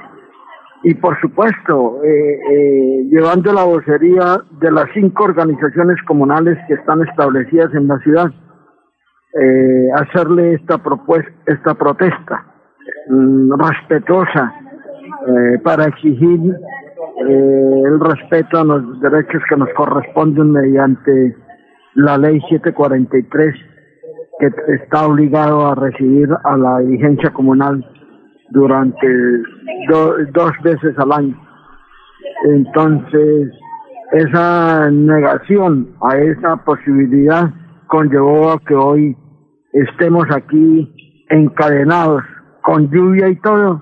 y 0.84 0.94
por 0.94 1.20
supuesto 1.20 2.00
eh, 2.04 3.06
llevando 3.10 3.52
la 3.52 3.64
vocería 3.64 4.38
de 4.60 4.70
las 4.70 4.86
cinco 4.94 5.24
organizaciones 5.24 5.96
comunales 6.06 6.58
que 6.68 6.74
están 6.74 7.02
establecidas 7.02 7.72
en 7.74 7.88
la 7.88 7.98
ciudad, 8.00 8.30
hacerle 9.94 10.54
esta 10.54 10.76
propuesta, 10.76 11.32
esta 11.46 11.72
protesta 11.72 12.44
mm, 13.08 13.52
respetuosa 13.58 14.52
para 15.64 15.86
exigir 15.86 16.54
el 17.28 18.00
respeto 18.00 18.58
a 18.58 18.64
los 18.64 19.00
derechos 19.00 19.42
que 19.48 19.56
nos 19.56 19.68
corresponden 19.74 20.52
mediante 20.52 21.36
la 21.94 22.18
ley 22.18 22.40
743 22.48 23.54
que 24.38 24.46
está 24.74 25.06
obligado 25.06 25.66
a 25.66 25.74
recibir 25.74 26.28
a 26.44 26.56
la 26.56 26.78
dirigencia 26.80 27.30
comunal 27.30 27.84
durante 28.50 29.06
dos 29.88 30.52
veces 30.62 30.98
al 30.98 31.12
año. 31.12 31.38
Entonces, 32.44 33.52
esa 34.12 34.90
negación 34.90 35.94
a 36.02 36.16
esa 36.18 36.56
posibilidad 36.64 37.50
conllevó 37.86 38.52
a 38.52 38.58
que 38.60 38.74
hoy 38.74 39.16
estemos 39.72 40.24
aquí 40.34 40.92
encadenados 41.30 42.22
con 42.62 42.90
lluvia 42.90 43.28
y 43.28 43.36
todo, 43.36 43.80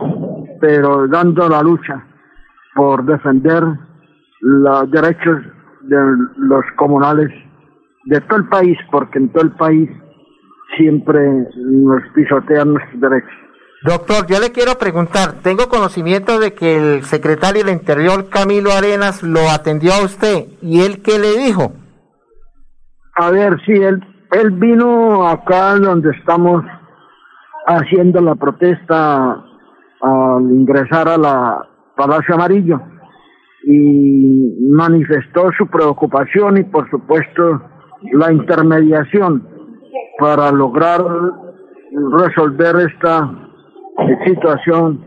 pero 0.60 1.08
dando 1.08 1.48
la 1.48 1.62
lucha 1.62 2.04
por 2.74 3.04
defender 3.04 3.62
los 4.40 4.90
derechos 4.90 5.42
de 5.82 5.96
los 6.36 6.64
comunales 6.76 7.30
de 8.04 8.20
todo 8.22 8.38
el 8.38 8.48
país, 8.48 8.78
porque 8.90 9.18
en 9.18 9.30
todo 9.32 9.44
el 9.44 9.52
país 9.52 9.90
siempre 10.76 11.20
nos 11.56 12.02
pisotean 12.14 12.74
nuestros 12.74 13.00
derechos. 13.00 13.30
Doctor, 13.82 14.26
yo 14.26 14.38
le 14.40 14.52
quiero 14.52 14.76
preguntar, 14.78 15.40
tengo 15.42 15.68
conocimiento 15.68 16.38
de 16.38 16.52
que 16.52 16.76
el 16.76 17.02
secretario 17.04 17.64
del 17.64 17.72
Interior, 17.72 18.28
Camilo 18.28 18.72
Arenas, 18.72 19.22
lo 19.22 19.48
atendió 19.48 19.94
a 19.94 20.04
usted, 20.04 20.48
¿y 20.60 20.82
él 20.82 21.00
qué 21.02 21.18
le 21.18 21.38
dijo? 21.38 21.72
A 23.16 23.30
ver, 23.30 23.58
sí, 23.64 23.72
él, 23.72 24.04
él 24.32 24.50
vino 24.50 25.26
acá 25.26 25.76
donde 25.76 26.10
estamos 26.10 26.62
haciendo 27.66 28.20
la 28.20 28.34
protesta 28.34 29.44
al 30.02 30.42
ingresar 30.50 31.08
a 31.08 31.16
la 31.16 31.69
Palacio 31.96 32.34
Amarillo 32.34 32.80
y 33.64 34.70
manifestó 34.70 35.50
su 35.58 35.66
preocupación 35.66 36.58
y 36.58 36.64
por 36.64 36.88
supuesto 36.90 37.62
la 38.12 38.32
intermediación 38.32 39.46
para 40.18 40.50
lograr 40.50 41.02
resolver 42.12 42.76
esta 42.90 43.30
situación 44.24 45.04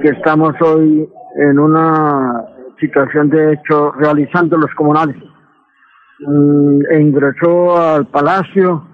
que 0.00 0.10
estamos 0.10 0.54
hoy 0.60 1.08
en 1.36 1.58
una 1.58 2.44
situación 2.78 3.30
de 3.30 3.54
hecho 3.54 3.92
realizando 3.92 4.56
los 4.56 4.72
comunales. 4.74 5.16
E 6.90 7.00
ingresó 7.00 7.76
al 7.76 8.06
palacio 8.06 8.84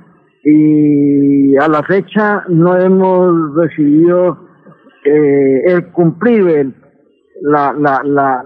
y 0.44 1.56
a 1.56 1.68
la 1.68 1.82
fecha 1.82 2.44
no 2.48 2.76
hemos 2.76 3.54
recibido 3.56 4.38
eh, 5.04 5.62
el 5.66 5.90
cumplir 5.90 6.74
la, 7.44 7.74
la, 7.74 8.02
la 8.04 8.44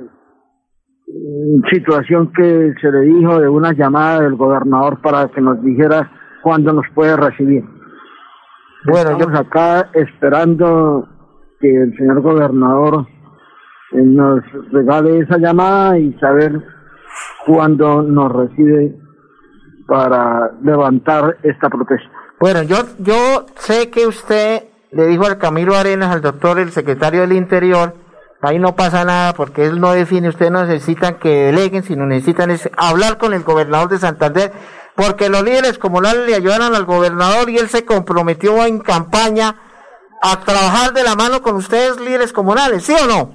situación 1.70 2.32
que 2.32 2.74
se 2.80 2.90
le 2.90 3.00
dijo 3.02 3.40
de 3.40 3.48
una 3.48 3.72
llamada 3.72 4.22
del 4.22 4.34
gobernador 4.34 5.00
para 5.00 5.28
que 5.28 5.40
nos 5.40 5.62
dijera 5.62 6.10
cuándo 6.42 6.72
nos 6.72 6.84
puede 6.94 7.16
recibir. 7.16 7.64
Bueno, 8.84 9.10
Estamos 9.10 9.38
acá 9.38 9.90
esperando 9.94 11.08
que 11.60 11.68
el 11.68 11.96
señor 11.96 12.22
gobernador 12.22 13.06
eh, 13.92 14.02
nos 14.02 14.40
regale 14.72 15.20
esa 15.20 15.38
llamada 15.38 15.98
y 15.98 16.12
saber 16.14 16.60
cuándo 17.46 18.02
nos 18.02 18.32
recibe 18.32 18.96
para 19.86 20.52
levantar 20.62 21.36
esta 21.42 21.68
protesta. 21.68 22.10
Bueno, 22.40 22.62
yo, 22.62 22.76
yo 22.98 23.46
sé 23.56 23.90
que 23.90 24.06
usted 24.06 24.64
le 24.92 25.06
dijo 25.06 25.24
al 25.24 25.38
Camilo 25.38 25.74
Arenas, 25.74 26.14
al 26.14 26.20
doctor, 26.20 26.58
el 26.58 26.70
secretario 26.70 27.22
del 27.22 27.32
Interior, 27.32 27.94
ahí 28.40 28.58
no 28.58 28.74
pasa 28.76 29.04
nada 29.04 29.32
porque 29.34 29.66
él 29.66 29.80
no 29.80 29.92
define, 29.92 30.28
ustedes 30.28 30.52
no 30.52 30.64
necesitan 30.64 31.16
que 31.16 31.46
deleguen, 31.46 31.82
sino 31.82 32.06
necesitan 32.06 32.50
es 32.50 32.70
hablar 32.76 33.18
con 33.18 33.32
el 33.32 33.42
gobernador 33.42 33.88
de 33.88 33.98
Santander 33.98 34.52
porque 34.96 35.28
los 35.28 35.44
líderes 35.44 35.78
comunales 35.78 36.26
le 36.26 36.34
ayudaron 36.34 36.74
al 36.74 36.84
gobernador 36.84 37.48
y 37.50 37.58
él 37.58 37.68
se 37.68 37.84
comprometió 37.84 38.64
en 38.66 38.80
campaña 38.80 39.54
a 40.20 40.40
trabajar 40.44 40.92
de 40.92 41.04
la 41.04 41.14
mano 41.14 41.40
con 41.40 41.54
ustedes, 41.54 42.00
líderes 42.00 42.32
comunales, 42.32 42.82
¿sí 42.82 42.92
o 42.92 43.06
no? 43.06 43.30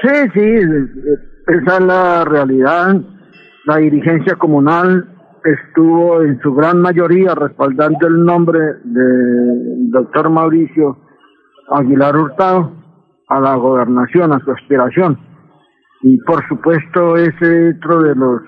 Sí, 0.00 0.30
sí, 0.32 0.54
esa 1.48 1.76
es 1.76 1.84
la 1.84 2.24
realidad. 2.24 2.96
La 3.66 3.76
dirigencia 3.76 4.36
comunal 4.36 5.06
estuvo 5.44 6.22
en 6.22 6.40
su 6.40 6.54
gran 6.54 6.80
mayoría 6.80 7.34
respaldando 7.34 8.06
el 8.06 8.24
nombre 8.24 8.58
del 8.84 9.90
doctor 9.90 10.30
Mauricio 10.30 10.96
Aguilar 11.70 12.16
Hurtado 12.16 12.75
a 13.28 13.40
la 13.40 13.54
gobernación, 13.56 14.32
a 14.32 14.40
su 14.40 14.50
aspiración. 14.52 15.18
Y 16.02 16.18
por 16.18 16.46
supuesto 16.48 17.16
ese 17.16 17.74
otro 17.76 18.02
de 18.02 18.14
los 18.14 18.42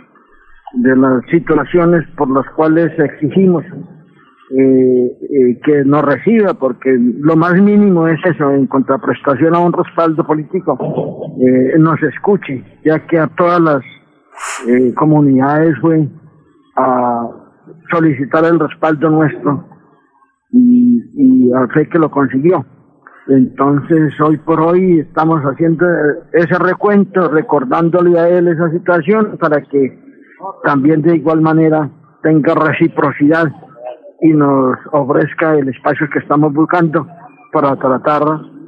de 0.75 0.97
las 0.97 1.25
situaciones 1.31 2.07
por 2.17 2.31
las 2.31 2.47
cuales 2.55 2.93
exigimos 2.99 3.65
eh, 4.51 5.19
eh, 5.21 5.61
que 5.63 5.85
nos 5.85 6.03
reciba, 6.05 6.55
porque 6.55 6.97
lo 6.99 7.37
más 7.37 7.55
mínimo 7.61 8.09
es 8.09 8.19
eso, 8.25 8.51
en 8.51 8.67
contraprestación 8.67 9.55
a 9.55 9.61
un 9.61 9.73
respaldo 9.73 10.27
político, 10.27 10.79
eh, 11.41 11.79
nos 11.79 12.03
escuche, 12.03 12.65
ya 12.85 13.07
que 13.07 13.19
a 13.19 13.27
todas 13.29 13.61
las 13.61 13.83
eh, 14.67 14.95
comunidades 14.95 15.77
fue 15.81 16.09
a 16.77 17.29
solicitar 17.91 18.45
el 18.45 18.59
respaldo 18.59 19.11
nuestro 19.11 19.69
y, 20.53 21.03
y 21.15 21.53
a 21.53 21.67
fe 21.69 21.89
que 21.89 21.99
lo 21.99 22.11
consiguió. 22.11 22.65
Entonces, 23.29 24.19
hoy 24.21 24.39
por 24.39 24.59
hoy 24.61 25.01
estamos 25.01 25.43
haciendo 25.43 25.87
ese 26.33 26.59
recuento, 26.59 27.29
recordándole 27.29 28.19
a 28.19 28.29
él 28.29 28.49
esa 28.49 28.71
situación 28.71 29.37
para 29.39 29.61
que 29.61 29.99
también 30.65 31.03
de 31.03 31.17
igual 31.17 31.43
manera 31.43 31.91
tenga 32.23 32.55
reciprocidad 32.55 33.53
y 34.23 34.33
nos 34.33 34.79
ofrezca 34.93 35.57
el 35.57 35.69
espacio 35.69 36.09
que 36.11 36.21
estamos 36.21 36.55
buscando 36.55 37.07
para 37.53 37.77
tratar 37.77 38.23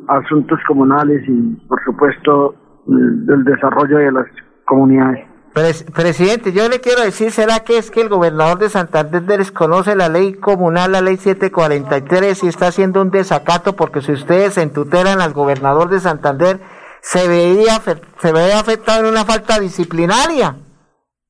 asuntos 0.09 0.61
comunales 0.69 1.27
y, 1.27 1.57
por 1.67 1.83
supuesto, 1.83 2.55
del 2.87 3.45
desarrollo 3.45 3.97
de 3.97 4.13
las 4.13 4.27
comunidades. 4.67 5.30
Presidente, 5.53 6.53
yo 6.53 6.69
le 6.69 6.81
quiero 6.81 7.03
decir, 7.03 7.33
¿será 7.33 7.61
que 7.61 7.77
es 7.77 7.91
que 7.91 8.01
el 8.01 8.09
gobernador 8.09 8.59
de 8.59 8.71
Santander 8.71 9.23
desconoce 9.23 9.97
la 9.97 10.09
ley 10.09 10.35
comunal, 10.35 10.93
la 10.93 11.01
ley 11.01 11.17
743, 11.17 12.45
y 12.45 12.49
está 12.49 12.69
haciendo 12.69 13.03
un 13.03 13.11
desacato 13.11 13.75
porque 13.75 14.01
si 14.01 14.13
ustedes 14.13 14.59
entutelan 14.59 15.21
al 15.21 15.33
gobernador 15.33 15.89
de 15.89 16.01
Santander, 16.01 16.61
se 17.03 17.27
veía, 17.27 17.83
se 18.21 18.33
veía 18.33 18.61
afectado 18.61 19.01
en 19.01 19.07
una 19.07 19.25
falta 19.25 19.59
disciplinaria? 19.59 20.57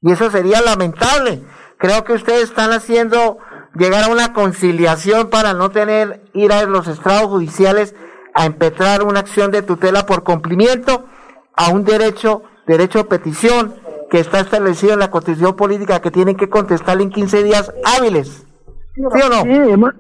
Y 0.03 0.13
eso 0.13 0.31
sería 0.31 0.61
lamentable. 0.61 1.43
Creo 1.79 2.05
que 2.05 2.13
ustedes 2.13 2.45
están 2.45 2.73
haciendo 2.73 3.39
llegar 3.75 4.05
a 4.05 4.09
una 4.09 4.33
conciliación 4.33 5.31
para 5.31 5.55
no 5.55 5.71
tener 5.71 6.23
ir 6.35 6.53
a 6.53 6.65
los 6.65 6.89
estrados 6.89 7.29
judiciales 7.29 7.95
a 8.35 8.45
empezar 8.45 9.03
una 9.03 9.21
acción 9.21 9.51
de 9.51 9.63
tutela 9.63 10.07
por 10.07 10.25
cumplimiento 10.25 11.07
a 11.57 11.71
un 11.71 11.85
derecho, 11.85 12.43
derecho 12.67 12.99
de 12.99 13.05
petición 13.05 13.75
que 14.11 14.19
está 14.19 14.41
establecido 14.41 14.95
en 14.95 15.01
la 15.01 15.11
Constitución 15.11 15.57
Política 15.57 16.01
que 16.01 16.11
tienen 16.11 16.37
que 16.37 16.49
contestar 16.49 17.01
en 17.01 17.11
15 17.11 17.45
días 17.45 17.73
hábiles. 17.85 18.47
¿Sí 18.95 19.03
o 19.03 19.29
no? 19.29 19.43
Sí, 19.43 19.73
hemos, 19.73 19.91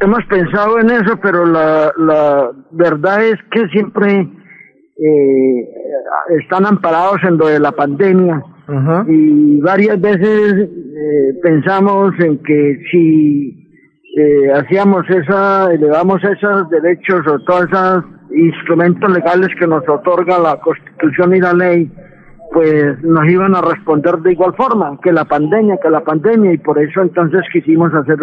hemos 0.00 0.24
pensado 0.26 0.78
en 0.80 0.90
eso, 0.90 1.16
pero 1.22 1.46
la, 1.46 1.92
la 1.96 2.50
verdad 2.72 3.24
es 3.24 3.36
que 3.52 3.66
siempre 3.68 4.28
eh, 4.98 5.68
están 6.40 6.66
amparados 6.66 7.18
en 7.22 7.36
lo 7.36 7.48
de 7.48 7.60
la 7.60 7.72
pandemia 7.72 8.42
y 9.06 9.60
varias 9.60 10.00
veces 10.00 10.54
eh, 10.54 11.38
pensamos 11.40 12.12
en 12.18 12.42
que 12.42 12.78
si 12.90 13.64
eh, 14.16 14.52
hacíamos 14.54 15.08
esa, 15.08 15.72
elevamos 15.72 16.20
esos 16.24 16.68
derechos 16.70 17.20
o 17.28 17.38
todos 17.40 17.66
esos 17.70 18.04
instrumentos 18.34 19.08
legales 19.12 19.50
que 19.58 19.66
nos 19.66 19.88
otorga 19.88 20.38
la 20.38 20.58
Constitución 20.60 21.36
y 21.36 21.40
la 21.40 21.52
ley, 21.52 21.92
pues 22.56 23.02
nos 23.02 23.28
iban 23.28 23.54
a 23.54 23.60
responder 23.60 24.16
de 24.20 24.32
igual 24.32 24.54
forma 24.56 24.98
que 25.02 25.12
la 25.12 25.26
pandemia, 25.26 25.76
que 25.76 25.90
la 25.90 26.00
pandemia, 26.00 26.54
y 26.54 26.56
por 26.56 26.78
eso 26.78 27.02
entonces 27.02 27.42
quisimos 27.52 27.92
hacer 27.92 28.16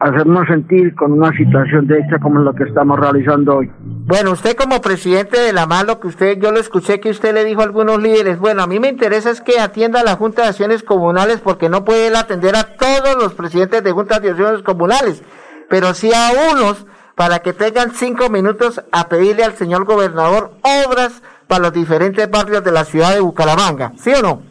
hacernos 0.00 0.48
sentir 0.48 0.96
con 0.96 1.12
una 1.12 1.30
situación 1.36 1.86
de 1.86 2.00
hecha 2.00 2.18
como 2.18 2.40
la 2.40 2.52
que 2.54 2.64
estamos 2.64 2.98
realizando 2.98 3.58
hoy. 3.58 3.70
Bueno, 3.78 4.32
usted 4.32 4.56
como 4.56 4.80
presidente 4.80 5.38
de 5.38 5.52
la 5.52 5.64
MALO, 5.64 6.00
que 6.00 6.08
usted, 6.08 6.40
yo 6.40 6.50
lo 6.50 6.58
escuché 6.58 6.98
que 6.98 7.10
usted 7.10 7.32
le 7.32 7.44
dijo 7.44 7.60
a 7.60 7.64
algunos 7.64 8.02
líderes, 8.02 8.40
bueno, 8.40 8.64
a 8.64 8.66
mí 8.66 8.80
me 8.80 8.88
interesa 8.88 9.30
es 9.30 9.40
que 9.40 9.60
atienda 9.60 10.00
a 10.00 10.04
la 10.04 10.16
Junta 10.16 10.42
de 10.42 10.48
Acciones 10.48 10.82
Comunales 10.82 11.40
porque 11.40 11.68
no 11.68 11.84
puede 11.84 12.14
atender 12.16 12.56
a 12.56 12.74
todos 12.76 13.14
los 13.16 13.34
presidentes 13.34 13.84
de 13.84 13.92
Juntas 13.92 14.22
de 14.22 14.30
Acciones 14.30 14.62
Comunales, 14.62 15.22
pero 15.70 15.94
sí 15.94 16.10
a 16.12 16.52
unos 16.52 16.84
para 17.14 17.38
que 17.38 17.52
tengan 17.52 17.92
cinco 17.92 18.28
minutos 18.28 18.82
a 18.90 19.08
pedirle 19.08 19.44
al 19.44 19.52
señor 19.52 19.84
gobernador 19.84 20.50
obras 20.86 21.22
para 21.46 21.62
los 21.62 21.72
diferentes 21.72 22.30
barrios 22.30 22.62
de 22.64 22.72
la 22.72 22.84
ciudad 22.84 23.14
de 23.14 23.20
Bucaramanga, 23.20 23.92
¿sí 23.96 24.12
o 24.12 24.22
no? 24.22 24.42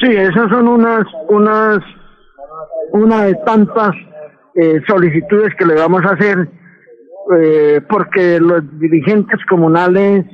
Sí, 0.00 0.08
esas 0.16 0.48
son 0.48 0.68
unas, 0.68 1.04
unas, 1.28 1.78
una 2.92 3.24
de 3.24 3.34
tantas 3.46 3.94
eh, 4.54 4.80
solicitudes 4.86 5.54
que 5.56 5.66
le 5.66 5.74
vamos 5.74 6.04
a 6.04 6.14
hacer, 6.14 6.48
eh, 7.36 7.80
porque 7.88 8.40
los 8.40 8.62
dirigentes 8.78 9.38
comunales, 9.48 10.24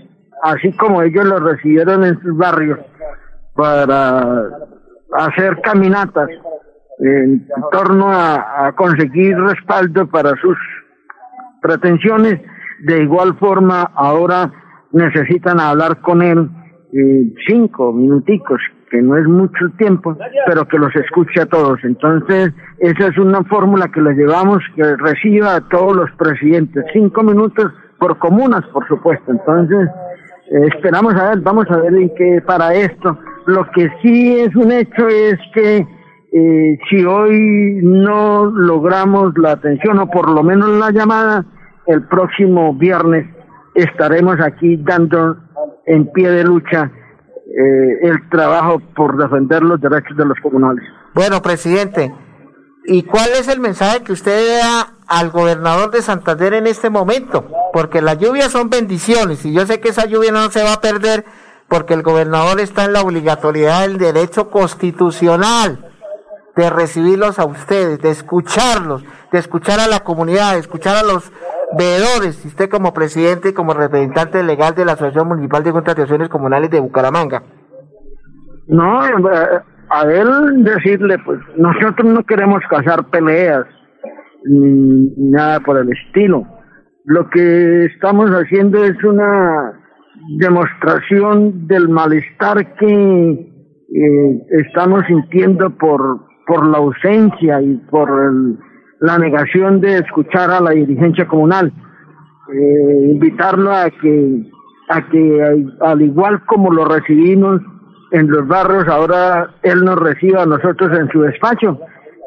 así 0.43 0.73
como 0.73 1.03
ellos 1.03 1.25
lo 1.25 1.41
recibieron 1.41 2.05
en 2.05 2.21
sus 2.21 2.37
barrios, 2.37 2.79
para 3.55 4.51
hacer 5.13 5.61
caminatas 5.63 6.29
en 6.99 7.47
torno 7.73 8.09
a, 8.11 8.73
conseguir 8.77 9.37
respaldo 9.39 10.07
para 10.07 10.31
sus 10.37 10.57
pretensiones, 11.61 12.41
de 12.81 13.03
igual 13.03 13.37
forma 13.39 13.91
ahora 13.95 14.53
necesitan 14.97 15.61
hablar 15.61 16.01
con 16.01 16.23
él 16.23 16.49
eh, 16.93 17.33
cinco 17.47 17.93
minuticos 17.93 18.61
que 18.91 19.03
no 19.03 19.17
es 19.17 19.27
mucho 19.27 19.69
tiempo, 19.77 20.17
pero 20.47 20.67
que 20.67 20.79
los 20.79 20.95
escuche 20.95 21.41
a 21.41 21.47
todos. 21.47 21.79
Entonces, 21.83 22.53
esa 22.79 23.09
es 23.09 23.19
una 23.19 23.43
fórmula 23.45 23.89
que 23.89 24.01
le 24.01 24.15
llevamos, 24.15 24.63
que 24.75 24.97
reciba 24.97 25.57
a 25.57 25.69
todos 25.69 25.97
los 25.97 26.11
presidentes, 26.13 26.85
cinco 26.93 27.23
minutos 27.23 27.73
por 27.99 28.19
comunas, 28.19 28.65
por 28.73 28.87
supuesto. 28.87 29.33
Entonces, 29.33 29.89
eh, 30.51 30.69
esperamos 30.75 31.15
a 31.17 31.31
ver, 31.31 31.41
vamos 31.41 31.67
a 31.71 31.79
ver 31.79 31.95
en 31.95 32.15
qué 32.15 32.41
para 32.47 32.73
esto. 32.75 33.19
Lo 33.47 33.69
que 33.73 33.91
sí 34.03 34.39
es 34.39 34.55
un 34.55 34.73
hecho 34.73 35.09
es 35.09 35.37
que 35.53 35.87
eh, 36.33 36.79
si 36.89 37.05
hoy 37.05 37.81
no 37.83 38.47
logramos 38.47 39.37
la 39.37 39.53
atención 39.53 39.99
o 39.99 40.11
por 40.11 40.31
lo 40.31 40.43
menos 40.43 40.71
la 40.79 40.91
llamada, 40.91 41.45
el 41.87 42.07
próximo 42.09 42.75
viernes 42.75 43.36
estaremos 43.77 44.41
aquí 44.41 44.77
dando 44.79 45.37
en 45.85 46.11
pie 46.13 46.31
de 46.31 46.45
lucha 46.45 46.91
eh, 47.47 47.99
el 48.03 48.29
trabajo 48.29 48.81
por 48.95 49.17
defender 49.17 49.63
los 49.63 49.81
derechos 49.81 50.17
de 50.17 50.25
los 50.25 50.39
comunales. 50.43 50.85
Bueno, 51.15 51.41
presidente, 51.43 52.13
¿y 52.85 53.03
cuál 53.05 53.31
es 53.39 53.49
el 53.49 53.61
mensaje 53.61 54.03
que 54.03 54.13
usted 54.13 54.61
da 54.61 54.95
al 55.07 55.31
gobernador 55.31 55.91
de 55.91 56.03
Santander 56.03 56.55
en 56.55 56.67
este 56.67 56.91
momento? 56.91 57.47
Porque 57.73 58.03
las 58.03 58.19
lluvias 58.19 58.51
son 58.51 58.71
bendiciones 58.71 59.45
y 59.45 59.53
yo 59.53 59.67
sé 59.67 59.81
que 59.81 59.91
esa 59.91 60.07
lluvia 60.07 60.33
no 60.33 60.51
se 60.51 60.63
va 60.63 60.75
a 60.75 60.81
perder 60.81 61.25
porque 61.69 61.95
el 61.95 62.03
gobernador 62.03 62.61
está 62.61 62.85
en 62.85 62.93
la 62.93 63.03
obligatoriedad 63.03 63.83
del 63.83 63.99
derecho 63.99 64.51
constitucional 64.51 65.93
de 66.57 66.71
recibirlos 66.71 67.39
a 67.39 67.45
ustedes, 67.45 68.01
de 68.01 68.11
escucharlos, 68.11 69.03
de 69.31 69.39
escuchar 69.39 69.79
a 69.79 69.87
la 69.87 70.01
comunidad, 70.01 70.55
de 70.55 70.61
escuchar 70.61 70.97
a 70.97 71.03
los 71.03 71.31
veedores, 71.77 72.45
usted 72.45 72.69
como 72.69 72.95
presidente 72.95 73.51
y 73.51 73.53
como 73.53 73.75
representante 73.75 74.43
legal 74.43 74.75
de 74.75 74.85
la 74.85 74.93
Asociación 74.93 75.29
Municipal 75.29 75.63
de 75.65 75.73
Contrataciones 75.73 76.29
Comunales 76.29 76.71
de 76.71 76.81
Bucaramanga. 76.81 77.43
No, 78.69 79.01
a 79.89 80.03
él 80.03 80.65
decirle, 80.65 81.19
pues 81.25 81.41
nosotros 81.57 82.13
no 82.13 82.25
queremos 82.25 82.61
cazar 82.69 83.09
peleas 83.11 83.67
ni, 84.45 85.13
nada 85.17 85.61
por 85.61 85.79
el 85.79 85.91
estilo. 85.93 86.47
Lo 87.05 87.29
que 87.31 87.85
estamos 87.85 88.31
haciendo 88.31 88.85
es 88.85 89.03
una 89.05 89.81
demostración 90.39 91.67
del 91.69 91.89
malestar 91.89 92.75
que 92.75 93.53
eh, 93.95 94.47
estamos 94.67 95.05
sintiendo 95.07 95.71
por, 95.71 96.27
por 96.47 96.67
la 96.67 96.79
ausencia 96.79 97.63
y 97.63 97.77
por 97.91 98.09
el, 98.11 98.59
la 99.01 99.19
negación 99.19 99.81
de 99.81 99.99
escuchar 99.99 100.51
a 100.51 100.61
la 100.61 100.71
dirigencia 100.71 101.27
comunal, 101.27 101.73
eh, 102.53 103.11
invitarlo 103.11 103.73
a 103.73 103.91
que, 103.91 104.43
a 104.89 105.09
que 105.09 105.65
al 105.81 106.03
igual 106.03 106.45
como 106.47 106.73
lo 106.73 106.85
recibimos 106.85 107.61
en 108.13 108.29
los 108.29 108.47
barrios, 108.47 108.87
ahora 108.89 109.51
él 109.63 109.85
nos 109.85 109.97
reciba 109.97 110.43
a 110.43 110.47
nosotros 110.47 110.97
en 110.99 111.09
su 111.11 111.23
despacho. 111.23 111.79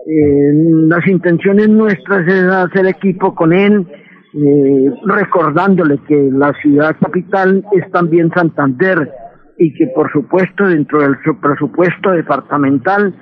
Eh, 0.08 0.52
las 0.88 1.06
intenciones 1.08 1.70
nuestras 1.70 2.28
es 2.28 2.44
hacer 2.44 2.86
equipo 2.88 3.34
con 3.34 3.54
él, 3.54 3.88
eh, 4.34 4.92
recordándole 5.06 6.00
que 6.08 6.30
la 6.32 6.54
ciudad 6.62 6.96
capital 7.00 7.66
es 7.72 7.90
también 7.92 8.32
Santander 8.32 9.12
y 9.58 9.74
que 9.74 9.88
por 9.88 10.12
supuesto 10.12 10.68
dentro 10.68 11.02
del 11.02 11.16
su 11.24 11.40
presupuesto 11.40 12.12
departamental 12.12 13.14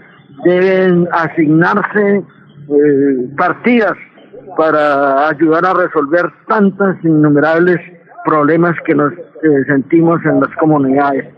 deben 0.44 1.08
asignarse 1.12 2.24
eh, 2.70 3.30
partidas 3.38 3.94
para 4.58 5.30
ayudar 5.30 5.66
a 5.66 5.74
resolver 5.74 6.32
tantas 6.48 6.98
innumerables 7.04 7.78
problemas 8.26 8.76
que 8.86 8.94
nos 8.94 9.14
eh, 9.14 9.64
sentimos 9.68 10.20
en 10.26 10.40
las 10.40 10.54
comunidades. 10.60 11.34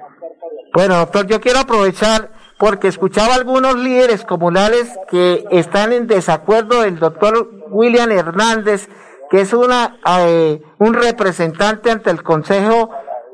Bueno, 0.74 0.98
doctor, 0.98 1.28
yo 1.28 1.42
quiero 1.42 1.60
aprovechar 1.60 2.30
porque 2.58 2.88
escuchaba 2.88 3.36
algunos 3.36 3.78
líderes 3.78 4.26
comunales 4.26 4.92
que 5.10 5.46
están 5.52 5.94
en 5.94 6.08
desacuerdo 6.08 6.82
del 6.82 7.00
doctor 7.00 7.50
William 7.70 8.12
Hernández, 8.12 8.90
que 9.30 9.42
es 9.42 9.54
una 9.54 9.98
eh, 10.26 10.62
un 10.78 10.94
representante 10.94 11.90
ante 11.92 12.10
el 12.10 12.22
Consejo 12.22 12.90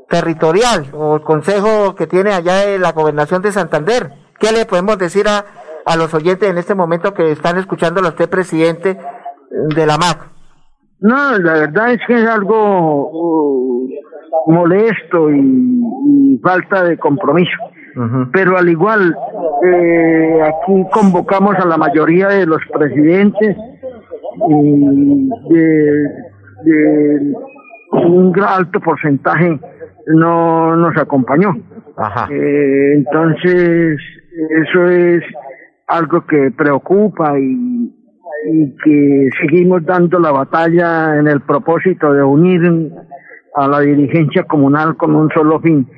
Territorial 0.10 0.88
o 0.93 1.15
el 1.15 1.21
Consejo 1.21 1.95
que 1.95 2.08
tiene 2.08 2.34
allá 2.34 2.58
de 2.58 2.77
la 2.77 2.91
Gobernación 2.91 3.41
de 3.41 3.51
Santander. 3.51 4.12
¿Qué 4.39 4.51
le 4.51 4.65
podemos 4.65 4.97
decir 4.97 5.27
a, 5.27 5.45
a 5.86 5.95
los 5.95 6.13
oyentes 6.13 6.50
en 6.50 6.58
este 6.58 6.76
momento 6.76 7.13
que 7.13 7.32
están 7.32 7.58
escuchando 7.58 8.02
a 8.02 8.10
usted, 8.10 8.30
presidente 8.30 8.98
de 9.76 9.86
la 9.86 9.98
MAC? 9.98 10.36
No, 11.00 11.38
la 11.38 11.54
verdad 11.54 11.91
es 11.91 12.00
que 12.08 12.13
es 12.15 12.28
algo 12.28 13.12
uh, 13.12 13.89
molesto 14.48 15.32
y, 15.32 16.39
falta 16.43 16.84
de 16.84 16.98
compromiso. 16.98 17.58
Pero 18.34 18.58
al 18.58 18.67
igual, 18.67 19.15
eh, 19.63 20.41
aquí 20.43 20.86
convocamos 20.91 21.56
a 21.56 21.65
la 21.65 21.78
mayoría 21.78 22.28
de 22.28 22.45
los 22.45 22.60
presidentes 22.74 23.56
y 24.50 25.30
de, 25.50 27.34
un 27.91 28.34
alto 28.45 28.82
porcentaje 28.82 29.58
no 30.08 30.76
nos 30.76 30.98
acompañó. 30.98 31.56
Eh, 32.30 32.93
entonces, 32.95 33.98
eso 34.50 34.88
es 34.88 35.24
algo 35.88 36.26
que 36.26 36.52
preocupa 36.58 37.39
y, 37.39 37.91
que 38.84 39.30
seguimos 39.41 39.84
dando 39.86 40.19
la 40.19 40.32
batalla 40.32 41.17
en 41.17 41.28
el 41.28 41.41
propósito 41.41 42.13
de 42.13 42.21
unir 42.21 42.62
a 43.56 43.67
la 43.67 43.80
dirigencia 43.80 44.43
comunal 44.43 44.98
con 44.98 45.15
un 45.15 45.32
solo 45.32 45.60
fin, 45.62 45.89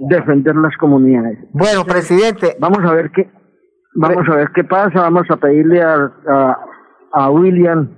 defender 0.00 0.54
las 0.56 0.76
comunidades. 0.76 1.38
Bueno, 1.52 1.84
presidente, 1.84 2.56
vamos 2.60 2.80
a 2.84 2.92
ver 2.92 3.10
qué 3.10 3.30
vamos 3.94 4.28
a 4.28 4.36
ver 4.36 4.48
qué 4.54 4.64
pasa, 4.64 5.00
vamos 5.00 5.24
a 5.30 5.36
pedirle 5.36 5.80
a, 5.82 6.12
a, 7.12 7.30
William 7.30 7.88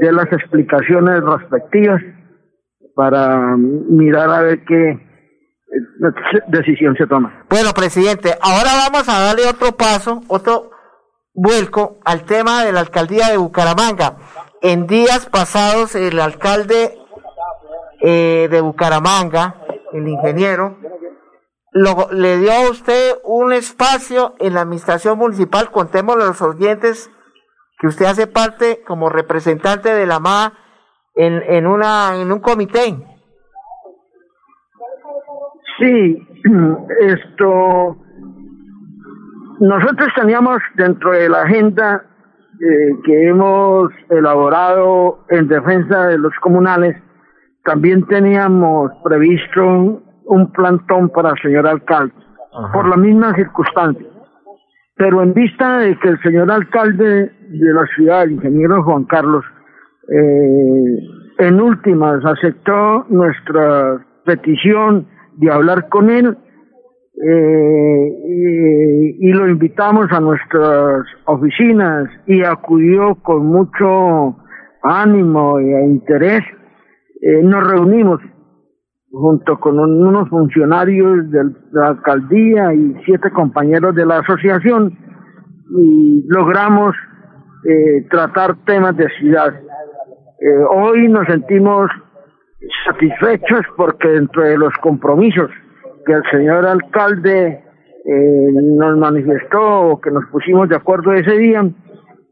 de 0.00 0.12
las 0.12 0.32
explicaciones 0.32 1.20
respectivas 1.20 2.00
para 2.94 3.56
mirar 3.56 4.30
a 4.30 4.42
ver 4.42 4.64
qué 4.64 4.98
decisión 6.48 6.94
se 6.96 7.06
toma. 7.06 7.44
Bueno, 7.50 7.70
presidente, 7.74 8.30
ahora 8.40 8.70
vamos 8.88 9.08
a 9.08 9.20
darle 9.20 9.42
otro 9.48 9.76
paso, 9.76 10.22
otro 10.28 10.70
vuelco 11.34 11.98
al 12.04 12.24
tema 12.24 12.64
de 12.64 12.72
la 12.72 12.80
alcaldía 12.80 13.28
de 13.28 13.36
Bucaramanga. 13.36 14.16
En 14.62 14.86
días 14.86 15.26
pasados 15.26 15.94
el 15.94 16.20
alcalde 16.20 16.98
eh, 18.00 18.48
de 18.50 18.60
Bucaramanga, 18.60 19.62
el 19.92 20.08
ingeniero, 20.08 20.78
le 21.72 22.38
dio 22.38 22.52
a 22.52 22.70
usted 22.70 23.16
un 23.24 23.52
espacio 23.52 24.34
en 24.38 24.54
la 24.54 24.62
administración 24.62 25.18
municipal, 25.18 25.70
contémosle 25.70 26.24
a 26.24 26.28
los 26.28 26.42
oyentes 26.42 27.10
que 27.78 27.86
usted 27.86 28.06
hace 28.06 28.26
parte 28.26 28.82
como 28.86 29.08
representante 29.08 29.94
de 29.94 30.06
la 30.06 30.20
MA 30.20 30.52
en, 31.14 31.42
en, 31.42 31.66
una, 31.66 32.20
en 32.20 32.30
un 32.30 32.40
comité. 32.40 32.96
Sí, 35.78 36.28
esto 37.00 37.96
nosotros 39.60 40.08
teníamos 40.16 40.58
dentro 40.74 41.12
de 41.12 41.28
la 41.28 41.42
agenda 41.42 42.02
eh, 42.60 42.90
que 43.04 43.28
hemos 43.28 43.90
elaborado 44.08 45.24
en 45.28 45.48
defensa 45.48 46.08
de 46.08 46.18
los 46.18 46.32
comunales, 46.40 46.96
también 47.64 48.06
teníamos 48.06 48.90
previsto 49.04 49.62
un, 50.24 50.52
plantón 50.52 51.10
para 51.10 51.30
el 51.30 51.42
señor 51.42 51.66
alcalde, 51.66 52.14
por 52.72 52.88
la 52.88 52.96
misma 52.96 53.34
circunstancia. 53.34 54.06
Pero 54.96 55.22
en 55.22 55.34
vista 55.34 55.78
de 55.78 55.98
que 55.98 56.08
el 56.08 56.20
señor 56.22 56.50
alcalde 56.50 57.30
de 57.48 57.72
la 57.72 57.86
ciudad, 57.94 58.22
el 58.24 58.32
ingeniero 58.32 58.82
Juan 58.82 59.04
Carlos, 59.04 59.44
eh, 60.08 60.98
en 61.38 61.60
últimas 61.60 62.24
aceptó 62.24 63.04
nuestra 63.08 64.04
petición 64.24 65.06
de 65.36 65.50
hablar 65.50 65.88
con 65.88 66.10
él, 66.10 66.36
eh, 67.14 68.14
y, 69.18 69.32
lo 69.32 69.48
invitamos 69.48 70.10
a 70.10 70.20
nuestras 70.20 71.04
oficinas 71.26 72.08
y 72.26 72.42
acudió 72.42 73.14
con 73.16 73.46
mucho 73.46 74.36
ánimo 74.82 75.58
e 75.58 75.84
interés. 75.84 76.42
Eh, 77.20 77.42
nos 77.42 77.68
reunimos 77.68 78.20
junto 79.10 79.58
con 79.58 79.78
unos 79.78 80.28
funcionarios 80.28 81.30
de 81.30 81.44
la 81.72 81.88
alcaldía 81.88 82.72
y 82.74 82.96
siete 83.04 83.30
compañeros 83.30 83.94
de 83.94 84.06
la 84.06 84.18
asociación 84.18 84.96
y 85.76 86.24
logramos 86.28 86.94
eh, 87.64 88.06
tratar 88.10 88.56
temas 88.64 88.96
de 88.96 89.08
ciudad. 89.18 89.52
Eh, 89.52 90.64
hoy 90.70 91.08
nos 91.08 91.26
sentimos 91.26 91.90
satisfechos 92.86 93.60
porque 93.76 94.08
dentro 94.08 94.42
de 94.42 94.56
los 94.56 94.72
compromisos 94.80 95.50
que 96.04 96.12
el 96.12 96.22
señor 96.30 96.66
alcalde 96.66 97.62
eh, 98.04 98.52
nos 98.52 98.96
manifestó 98.96 99.80
o 99.82 100.00
que 100.00 100.10
nos 100.10 100.24
pusimos 100.26 100.68
de 100.68 100.76
acuerdo 100.76 101.12
ese 101.12 101.36
día 101.36 101.68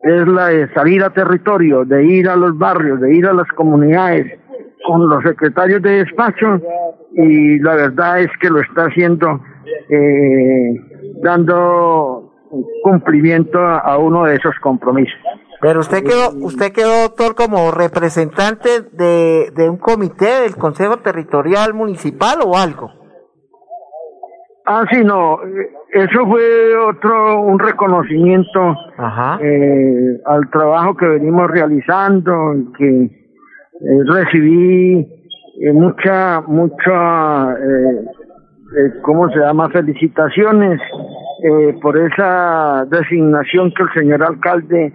es 0.02 0.28
la 0.28 0.48
de 0.48 0.72
salir 0.74 1.02
a 1.02 1.10
territorio, 1.10 1.84
de 1.84 2.04
ir 2.04 2.28
a 2.28 2.36
los 2.36 2.56
barrios, 2.56 3.00
de 3.00 3.14
ir 3.14 3.26
a 3.26 3.32
las 3.32 3.48
comunidades 3.48 4.38
con 4.86 5.08
los 5.08 5.22
secretarios 5.24 5.82
de 5.82 6.04
despacho 6.04 6.60
y 7.12 7.58
la 7.58 7.74
verdad 7.74 8.20
es 8.20 8.30
que 8.40 8.48
lo 8.48 8.60
está 8.60 8.84
haciendo 8.84 9.40
eh, 9.90 10.74
dando 11.22 12.32
cumplimiento 12.82 13.58
a 13.58 13.98
uno 13.98 14.24
de 14.24 14.36
esos 14.36 14.54
compromisos. 14.62 15.18
Pero 15.60 15.80
usted 15.80 16.04
quedó, 16.04 16.30
usted 16.40 16.72
quedó, 16.72 17.02
doctor, 17.02 17.34
como 17.34 17.72
representante 17.72 18.80
de, 18.92 19.50
de 19.54 19.68
un 19.68 19.76
comité 19.76 20.42
del 20.42 20.56
Consejo 20.56 20.98
Territorial 20.98 21.74
Municipal 21.74 22.38
o 22.44 22.56
algo. 22.56 22.97
Ah, 24.70 24.84
sí, 24.92 25.02
no, 25.02 25.40
eso 25.94 26.26
fue 26.26 26.76
otro, 26.76 27.40
un 27.40 27.58
reconocimiento 27.58 28.76
eh, 29.40 30.20
al 30.26 30.50
trabajo 30.50 30.94
que 30.94 31.06
venimos 31.06 31.50
realizando, 31.50 32.54
que 32.76 33.04
eh, 33.04 33.10
recibí 34.12 35.08
eh, 35.62 35.72
mucha, 35.72 36.42
mucha, 36.42 37.56
¿cómo 39.00 39.30
se 39.30 39.38
llama? 39.38 39.70
Felicitaciones 39.70 40.78
por 41.80 41.96
esa 41.96 42.84
designación 42.90 43.72
que 43.72 43.84
el 43.84 43.92
señor 43.94 44.22
alcalde 44.22 44.92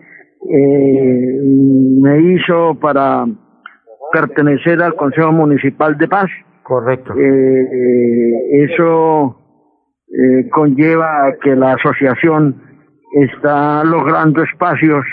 me 2.00 2.22
hizo 2.22 2.76
para 2.80 3.26
pertenecer 4.12 4.84
al 4.84 4.94
Consejo 4.94 5.32
Municipal 5.32 5.98
de 5.98 6.08
Paz. 6.08 6.30
Correcto. 6.62 7.16
eso 8.52 9.43
eh, 10.14 10.48
conlleva 10.50 11.34
que 11.42 11.56
la 11.56 11.74
asociación 11.74 12.56
está 13.14 13.84
logrando 13.84 14.44
espacios 14.44 15.04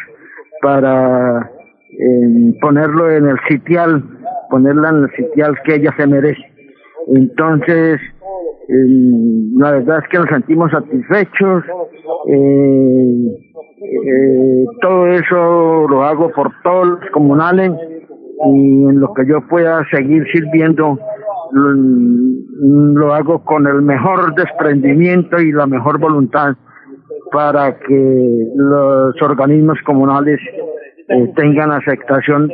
para 0.60 1.50
eh, 1.90 2.52
ponerlo 2.60 3.10
en 3.10 3.26
el 3.28 3.38
sitial, 3.48 4.04
ponerla 4.50 4.90
en 4.90 4.96
el 5.04 5.10
sitial 5.16 5.58
que 5.64 5.76
ella 5.76 5.94
se 5.96 6.06
merece. 6.06 6.44
Entonces, 7.14 7.98
eh, 8.68 8.74
la 9.56 9.72
verdad 9.72 10.00
es 10.02 10.08
que 10.10 10.18
nos 10.18 10.28
sentimos 10.28 10.70
satisfechos. 10.70 11.64
todo 14.82 15.06
eso 15.06 15.86
lo 15.88 16.02
hago 16.02 16.30
por 16.30 16.52
todos 16.62 16.86
los 16.88 17.10
comunales 17.12 17.72
y 18.46 18.84
en 18.84 19.00
lo 19.00 19.14
que 19.14 19.26
yo 19.26 19.40
pueda 19.48 19.82
seguir 19.90 20.26
sirviendo 20.30 20.98
lo, 21.52 23.14
hago 23.14 23.44
con 23.44 23.66
el 23.66 23.82
mejor 23.82 24.34
desprendimiento 24.34 25.38
y 25.40 25.52
la 25.52 25.66
mejor 25.66 25.98
voluntad 25.98 26.54
para 27.32 27.78
que 27.78 28.46
los 28.54 29.20
organismos 29.22 29.78
comunales 29.84 30.40
eh, 31.08 31.32
tengan 31.36 31.72
aceptación 31.72 32.48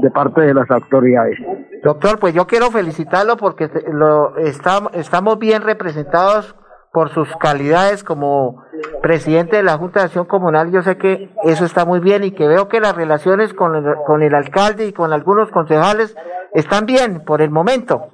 de 0.00 0.10
parte 0.10 0.40
de 0.40 0.54
las 0.54 0.70
autoridades. 0.70 1.38
Doctor, 1.82 2.18
pues 2.18 2.34
yo 2.34 2.46
quiero 2.46 2.70
felicitarlo 2.70 3.36
porque 3.36 3.68
lo, 3.92 4.36
estamos 4.36 5.38
bien 5.38 5.62
representados 5.62 6.54
por 6.92 7.08
sus 7.08 7.34
calidades 7.36 8.04
como 8.04 8.64
presidente 9.02 9.56
de 9.56 9.62
la 9.62 9.78
Junta 9.78 10.00
de 10.00 10.06
Acción 10.06 10.26
Comunal. 10.26 10.70
Yo 10.70 10.82
sé 10.82 10.98
que 10.98 11.30
eso 11.44 11.64
está 11.64 11.84
muy 11.84 12.00
bien 12.00 12.22
y 12.22 12.32
que 12.32 12.46
veo 12.46 12.68
que 12.68 12.80
las 12.80 12.94
relaciones 12.94 13.54
con 13.54 13.74
el, 13.74 13.94
con 14.06 14.22
el 14.22 14.34
alcalde 14.34 14.86
y 14.86 14.92
con 14.92 15.12
algunos 15.12 15.50
concejales 15.50 16.14
están 16.52 16.84
bien 16.86 17.22
por 17.24 17.40
el 17.40 17.50
momento. 17.50 18.08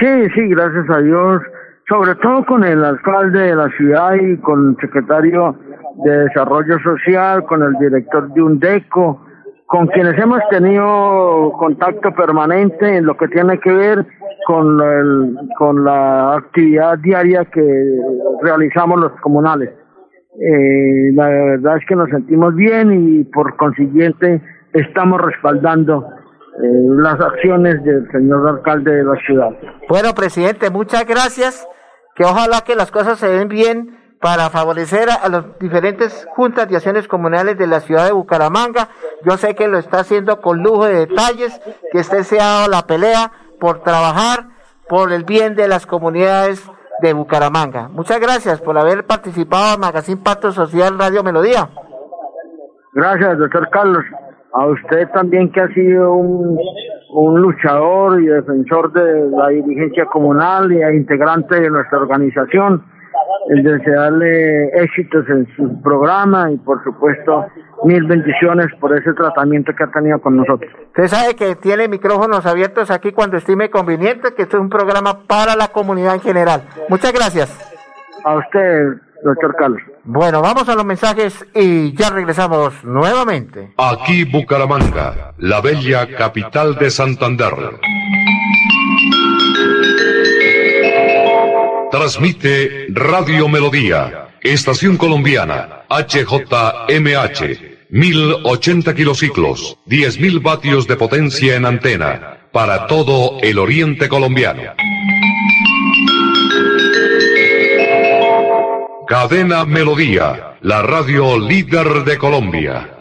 Sí, 0.00 0.30
sí, 0.34 0.48
gracias 0.48 0.88
a 0.88 1.02
Dios, 1.02 1.42
sobre 1.86 2.14
todo 2.14 2.46
con 2.46 2.64
el 2.64 2.82
alcalde 2.82 3.38
de 3.38 3.54
la 3.54 3.68
ciudad 3.76 4.14
y 4.14 4.38
con 4.38 4.70
el 4.70 4.76
secretario 4.80 5.54
de 6.04 6.24
Desarrollo 6.24 6.78
Social, 6.82 7.44
con 7.44 7.62
el 7.62 7.74
director 7.74 8.32
de 8.32 8.42
UNDECO, 8.42 9.20
con 9.66 9.88
quienes 9.88 10.18
hemos 10.18 10.40
tenido 10.48 11.52
contacto 11.58 12.14
permanente 12.14 12.96
en 12.96 13.04
lo 13.04 13.14
que 13.18 13.28
tiene 13.28 13.60
que 13.60 13.72
ver 13.72 14.06
con, 14.46 15.36
con 15.58 15.84
la 15.84 16.36
actividad 16.36 16.96
diaria 17.00 17.44
que 17.44 17.62
realizamos 18.40 19.00
los 19.00 19.12
comunales. 19.20 19.68
Eh, 20.40 21.12
la 21.12 21.28
verdad 21.28 21.76
es 21.76 21.84
que 21.86 21.94
nos 21.94 22.08
sentimos 22.08 22.54
bien 22.54 22.90
y 22.92 23.24
por 23.24 23.54
consiguiente 23.56 24.40
estamos 24.72 25.20
respaldando 25.20 26.08
eh, 26.62 26.86
las 26.96 27.20
acciones 27.20 27.82
del 27.84 28.10
señor 28.10 28.48
alcalde 28.48 28.92
de 28.92 29.04
la 29.04 29.16
ciudad. 29.26 29.50
Bueno, 29.88 30.14
presidente, 30.14 30.70
muchas 30.70 31.06
gracias. 31.06 31.66
Que 32.14 32.24
ojalá 32.24 32.62
que 32.62 32.74
las 32.74 32.90
cosas 32.90 33.18
se 33.18 33.28
den 33.28 33.48
bien 33.48 33.98
para 34.20 34.50
favorecer 34.50 35.08
a, 35.10 35.28
las 35.28 35.58
diferentes 35.58 36.26
juntas 36.36 36.68
de 36.68 36.76
acciones 36.76 37.08
comunales 37.08 37.56
de 37.56 37.66
la 37.66 37.80
ciudad 37.80 38.04
de 38.04 38.12
Bucaramanga. 38.12 38.88
Yo 39.24 39.36
sé 39.38 39.54
que 39.54 39.68
lo 39.68 39.78
está 39.78 40.00
haciendo 40.00 40.40
con 40.40 40.62
lujo 40.62 40.84
de 40.84 41.06
detalles, 41.06 41.58
que 41.90 41.98
usted 41.98 42.22
se 42.24 42.40
ha 42.40 42.44
dado 42.44 42.68
la 42.68 42.86
pelea 42.86 43.32
por 43.58 43.82
trabajar 43.82 44.48
por 44.88 45.12
el 45.12 45.24
bien 45.24 45.54
de 45.54 45.68
las 45.68 45.86
comunidades 45.86 46.62
de 47.00 47.14
Bucaramanga. 47.14 47.88
Muchas 47.88 48.20
gracias 48.20 48.60
por 48.60 48.76
haber 48.76 49.06
participado 49.06 49.74
en 49.74 49.80
Magazine 49.80 50.20
Pacto 50.22 50.52
Social 50.52 50.98
Radio 50.98 51.22
Melodía. 51.22 51.70
Gracias, 52.92 53.38
doctor 53.38 53.70
Carlos 53.70 54.04
a 54.52 54.66
usted 54.66 55.08
también 55.10 55.50
que 55.52 55.60
ha 55.60 55.68
sido 55.68 56.12
un, 56.12 56.58
un 57.10 57.40
luchador 57.40 58.20
y 58.20 58.26
defensor 58.26 58.92
de 58.92 59.30
la 59.30 59.48
dirigencia 59.48 60.06
comunal 60.06 60.72
y 60.72 60.82
integrante 60.96 61.60
de 61.60 61.70
nuestra 61.70 61.98
organización, 61.98 62.84
el 63.48 63.62
desearle 63.62 64.68
éxitos 64.82 65.28
en 65.28 65.46
su 65.56 65.80
programa 65.82 66.50
y 66.52 66.56
por 66.58 66.82
supuesto 66.84 67.46
mil 67.84 68.04
bendiciones 68.04 68.66
por 68.78 68.96
ese 68.96 69.12
tratamiento 69.14 69.72
que 69.74 69.84
ha 69.84 69.90
tenido 69.90 70.20
con 70.20 70.36
nosotros. 70.36 70.70
Usted 70.88 71.06
sabe 71.06 71.34
que 71.34 71.56
tiene 71.56 71.88
micrófonos 71.88 72.44
abiertos 72.46 72.90
aquí 72.90 73.12
cuando 73.12 73.36
estime 73.36 73.70
conveniente, 73.70 74.34
que 74.34 74.42
esto 74.42 74.56
es 74.58 74.62
un 74.62 74.68
programa 74.68 75.20
para 75.26 75.56
la 75.56 75.68
comunidad 75.68 76.14
en 76.14 76.20
general. 76.20 76.62
Muchas 76.88 77.12
gracias. 77.12 77.48
A 78.24 78.36
usted, 78.36 78.96
doctor 79.22 79.54
Carlos. 79.56 79.82
Bueno, 80.04 80.40
vamos 80.40 80.68
a 80.68 80.74
los 80.74 80.84
mensajes 80.84 81.46
y 81.54 81.92
ya 81.94 82.10
regresamos 82.10 82.84
nuevamente. 82.84 83.72
Aquí 83.76 84.24
Bucaramanga, 84.24 85.34
la 85.38 85.60
bella 85.60 86.06
capital 86.16 86.76
de 86.76 86.90
Santander. 86.90 87.54
Transmite 91.90 92.86
Radio 92.90 93.48
Melodía, 93.48 94.28
Estación 94.42 94.96
Colombiana, 94.96 95.82
HJMH, 95.88 97.40
1080 97.90 98.94
kilociclos, 98.94 99.76
10.000 99.86 100.40
vatios 100.42 100.86
de 100.86 100.96
potencia 100.96 101.56
en 101.56 101.66
antena, 101.66 102.46
para 102.52 102.86
todo 102.86 103.38
el 103.42 103.58
oriente 103.58 104.08
colombiano. 104.08 104.62
Cadena 109.10 109.64
Melodía, 109.64 110.54
la 110.60 110.82
radio 110.82 111.36
líder 111.36 112.04
de 112.04 112.16
Colombia. 112.16 112.96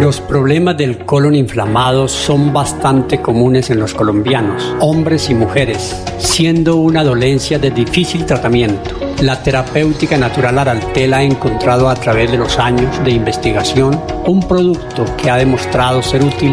Los 0.00 0.20
problemas 0.20 0.76
del 0.76 0.98
colon 0.98 1.34
inflamado 1.34 2.06
son 2.06 2.52
bastante 2.52 3.20
comunes 3.20 3.68
en 3.70 3.80
los 3.80 3.94
colombianos, 3.94 4.76
hombres 4.78 5.28
y 5.28 5.34
mujeres, 5.34 6.00
siendo 6.18 6.76
una 6.76 7.02
dolencia 7.02 7.58
de 7.58 7.72
difícil 7.72 8.24
tratamiento. 8.26 8.96
La 9.22 9.42
terapéutica 9.42 10.16
natural 10.16 10.60
Araltel 10.60 11.14
ha 11.14 11.24
encontrado 11.24 11.88
a 11.88 11.96
través 11.96 12.30
de 12.30 12.38
los 12.38 12.60
años 12.60 13.02
de 13.02 13.10
investigación 13.10 14.00
un 14.24 14.46
producto 14.46 15.04
que 15.16 15.30
ha 15.30 15.36
demostrado 15.36 16.00
ser 16.00 16.22
útil 16.22 16.52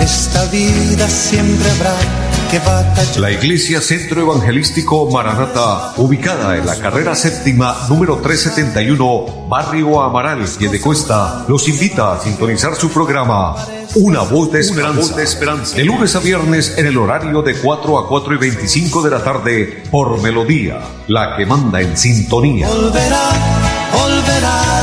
Esta 0.00 0.46
vida 0.46 1.08
siempre 1.08 1.70
habrá 1.70 1.94
la 3.18 3.30
Iglesia 3.30 3.80
Centro 3.80 4.22
Evangelístico 4.22 5.08
Maranata, 5.08 5.92
ubicada 5.98 6.56
en 6.56 6.66
la 6.66 6.74
carrera 6.74 7.14
séptima 7.14 7.86
número 7.88 8.16
371, 8.16 9.46
Barrio 9.48 10.02
Amaral, 10.02 10.44
de 10.58 10.80
Cuesta, 10.80 11.44
los 11.46 11.68
invita 11.68 12.14
a 12.14 12.20
sintonizar 12.20 12.74
su 12.74 12.90
programa 12.90 13.54
Una 13.94 14.22
voz 14.22 14.50
de 14.50 14.58
esperanza, 14.58 15.14
de, 15.14 15.22
esperanza. 15.22 15.76
de 15.76 15.84
lunes 15.84 16.16
a 16.16 16.18
viernes 16.18 16.76
en 16.76 16.86
el 16.86 16.98
horario 16.98 17.40
de 17.42 17.54
4 17.54 17.98
a 18.00 18.08
4 18.08 18.34
y 18.34 18.38
25 18.38 19.02
de 19.02 19.10
la 19.10 19.22
tarde 19.22 19.84
por 19.88 20.20
Melodía, 20.20 20.80
la 21.06 21.36
que 21.36 21.46
manda 21.46 21.80
en 21.80 21.96
sintonía. 21.96 22.66
Volverá, 22.66 23.30
volverá, 23.92 24.79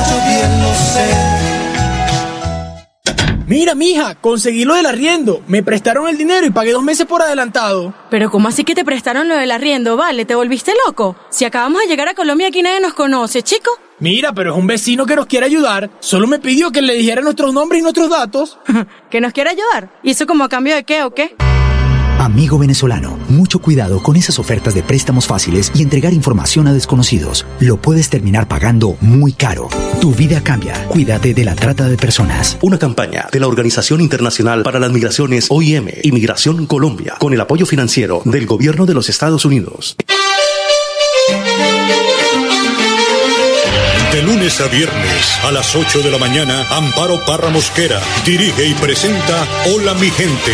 Mira, 3.48 3.76
mija, 3.76 4.16
conseguí 4.16 4.66
lo 4.66 4.76
del 4.76 4.86
arriendo. 4.86 5.42
Me 5.48 5.64
prestaron 5.64 6.10
el 6.10 6.18
dinero 6.18 6.46
y 6.46 6.50
pagué 6.50 6.74
dos 6.74 6.84
meses 6.84 7.06
por 7.06 7.22
adelantado. 7.22 7.94
Pero 8.10 8.30
¿cómo 8.30 8.50
así 8.50 8.66
que 8.66 8.76
te 8.76 8.84
prestaron 8.84 9.30
lo 9.30 9.38
del 9.38 9.52
arriendo? 9.52 9.96
Vale, 9.96 10.26
¿te 10.26 10.36
volviste 10.36 10.74
loco? 10.86 11.16
Si 11.30 11.46
acabamos 11.46 11.80
de 11.82 11.88
llegar 11.88 12.10
a 12.10 12.14
Colombia 12.14 12.50
aquí 12.50 12.62
nadie 12.62 12.82
nos 12.82 12.94
conoce, 12.94 13.44
chico. 13.44 13.72
Mira, 14.00 14.34
pero 14.34 14.52
es 14.52 14.58
un 14.58 14.68
vecino 14.68 15.06
que 15.06 15.16
nos 15.16 15.28
quiere 15.28 15.46
ayudar. 15.46 15.90
Solo 16.02 16.28
me 16.28 16.40
pidió 16.40 16.72
que 16.74 16.82
le 16.82 16.96
dijera 16.96 17.22
nuestros 17.22 17.54
nombres 17.54 17.80
y 17.80 17.84
nuestros 17.84 18.10
datos. 18.10 18.60
¿Que 19.10 19.22
nos 19.22 19.32
quiere 19.32 19.52
ayudar? 19.52 19.92
¿Y 20.04 20.12
eso 20.12 20.28
como 20.28 20.44
a 20.44 20.50
cambio 20.50 20.76
de 20.76 20.84
qué 20.84 21.04
o 21.04 21.12
qué? 21.16 21.34
Amigo 22.20 22.58
venezolano, 22.58 23.20
mucho 23.30 23.60
cuidado 23.60 24.02
con 24.02 24.16
esas 24.16 24.40
ofertas 24.40 24.74
de 24.74 24.82
préstamos 24.82 25.28
fáciles 25.28 25.72
y 25.76 25.84
entregar 25.84 26.14
información 26.14 26.68
a 26.68 26.74
desconocidos. 26.74 27.46
Lo 27.60 27.78
puedes 27.78 28.10
terminar 28.10 28.48
pagando 28.48 28.98
muy 29.02 29.34
caro. 29.34 29.70
Tu 30.02 30.14
vida 30.14 30.44
cambia. 30.44 30.88
Cuídate 30.88 31.36
de 31.36 31.46
la 31.46 31.56
trata 31.56 31.88
de 31.88 31.96
personas. 31.96 32.58
Una 32.62 32.80
campaña 32.80 33.28
de 33.32 33.40
la 33.40 33.48
Organización 33.48 34.02
Internacional 34.02 34.64
para 34.64 34.80
las 34.80 34.92
Migraciones 34.92 35.48
OIM, 35.50 35.90
Inmigración 36.02 36.66
Colombia, 36.66 37.16
con 37.20 37.34
el 37.34 37.42
apoyo 37.42 37.68
financiero 37.68 38.24
del 38.26 38.48
Gobierno 38.48 38.88
de 38.88 38.96
los 38.96 39.10
Estados 39.10 39.46
Unidos. 39.46 39.96
De 44.12 44.24
lunes 44.24 44.60
a 44.60 44.68
viernes 44.68 45.40
a 45.44 45.52
las 45.52 45.76
8 45.76 46.00
de 46.00 46.10
la 46.10 46.18
mañana, 46.18 46.66
Amparo 46.72 47.24
Parra 47.26 47.50
Mosquera 47.50 48.02
dirige 48.26 48.66
y 48.66 48.74
presenta 48.74 49.46
Hola 49.68 49.94
mi 49.94 50.10
gente 50.10 50.54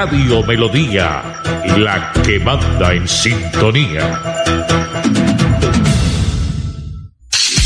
Radio 0.00 0.42
Melodía, 0.42 1.42
la 1.76 2.10
que 2.24 2.38
manda 2.38 2.94
en 2.94 3.06
sintonía. 3.06 4.42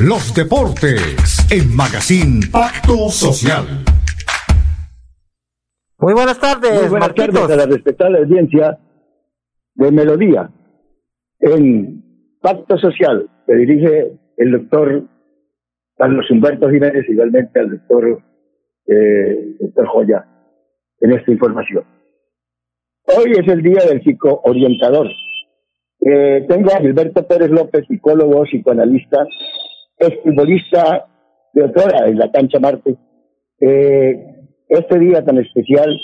Los 0.00 0.32
deportes 0.32 1.44
en 1.50 1.74
Magazine 1.74 2.46
Pacto 2.52 3.08
Social. 3.08 3.64
Muy 5.98 6.14
buenas 6.14 6.38
tardes, 6.38 6.82
Muy 6.82 6.90
buenas 6.90 7.12
tardes 7.16 7.50
a 7.50 7.56
la 7.56 7.66
respetable 7.66 8.18
audiencia 8.18 8.78
de 9.74 9.90
Melodía. 9.90 10.50
En 11.40 12.38
Pacto 12.40 12.78
Social 12.78 13.28
se 13.44 13.56
dirige 13.56 14.12
el 14.36 14.52
doctor 14.52 15.02
Carlos 15.96 16.30
Humberto 16.30 16.70
Jiménez, 16.70 17.04
igualmente 17.08 17.58
al 17.58 17.70
doctor, 17.70 18.22
eh, 18.86 19.56
doctor 19.58 19.86
Joya, 19.88 20.24
en 21.00 21.12
esta 21.12 21.32
información. 21.32 21.82
Hoy 23.02 23.32
es 23.32 23.48
el 23.48 23.62
día 23.62 23.84
del 23.84 24.00
psicoorientador. 24.04 25.08
Eh, 26.00 26.46
tengo 26.48 26.70
a 26.72 26.78
Gilberto 26.78 27.26
Pérez 27.26 27.50
López, 27.50 27.84
psicólogo, 27.88 28.44
psicoanalista, 28.44 29.26
futbolista 30.22 31.06
de 31.52 31.64
otra 31.64 32.06
en 32.06 32.18
la 32.18 32.30
cancha 32.30 32.58
Marte. 32.58 32.96
Eh, 33.60 34.36
este 34.68 34.98
día 34.98 35.24
tan 35.24 35.38
especial 35.38 35.98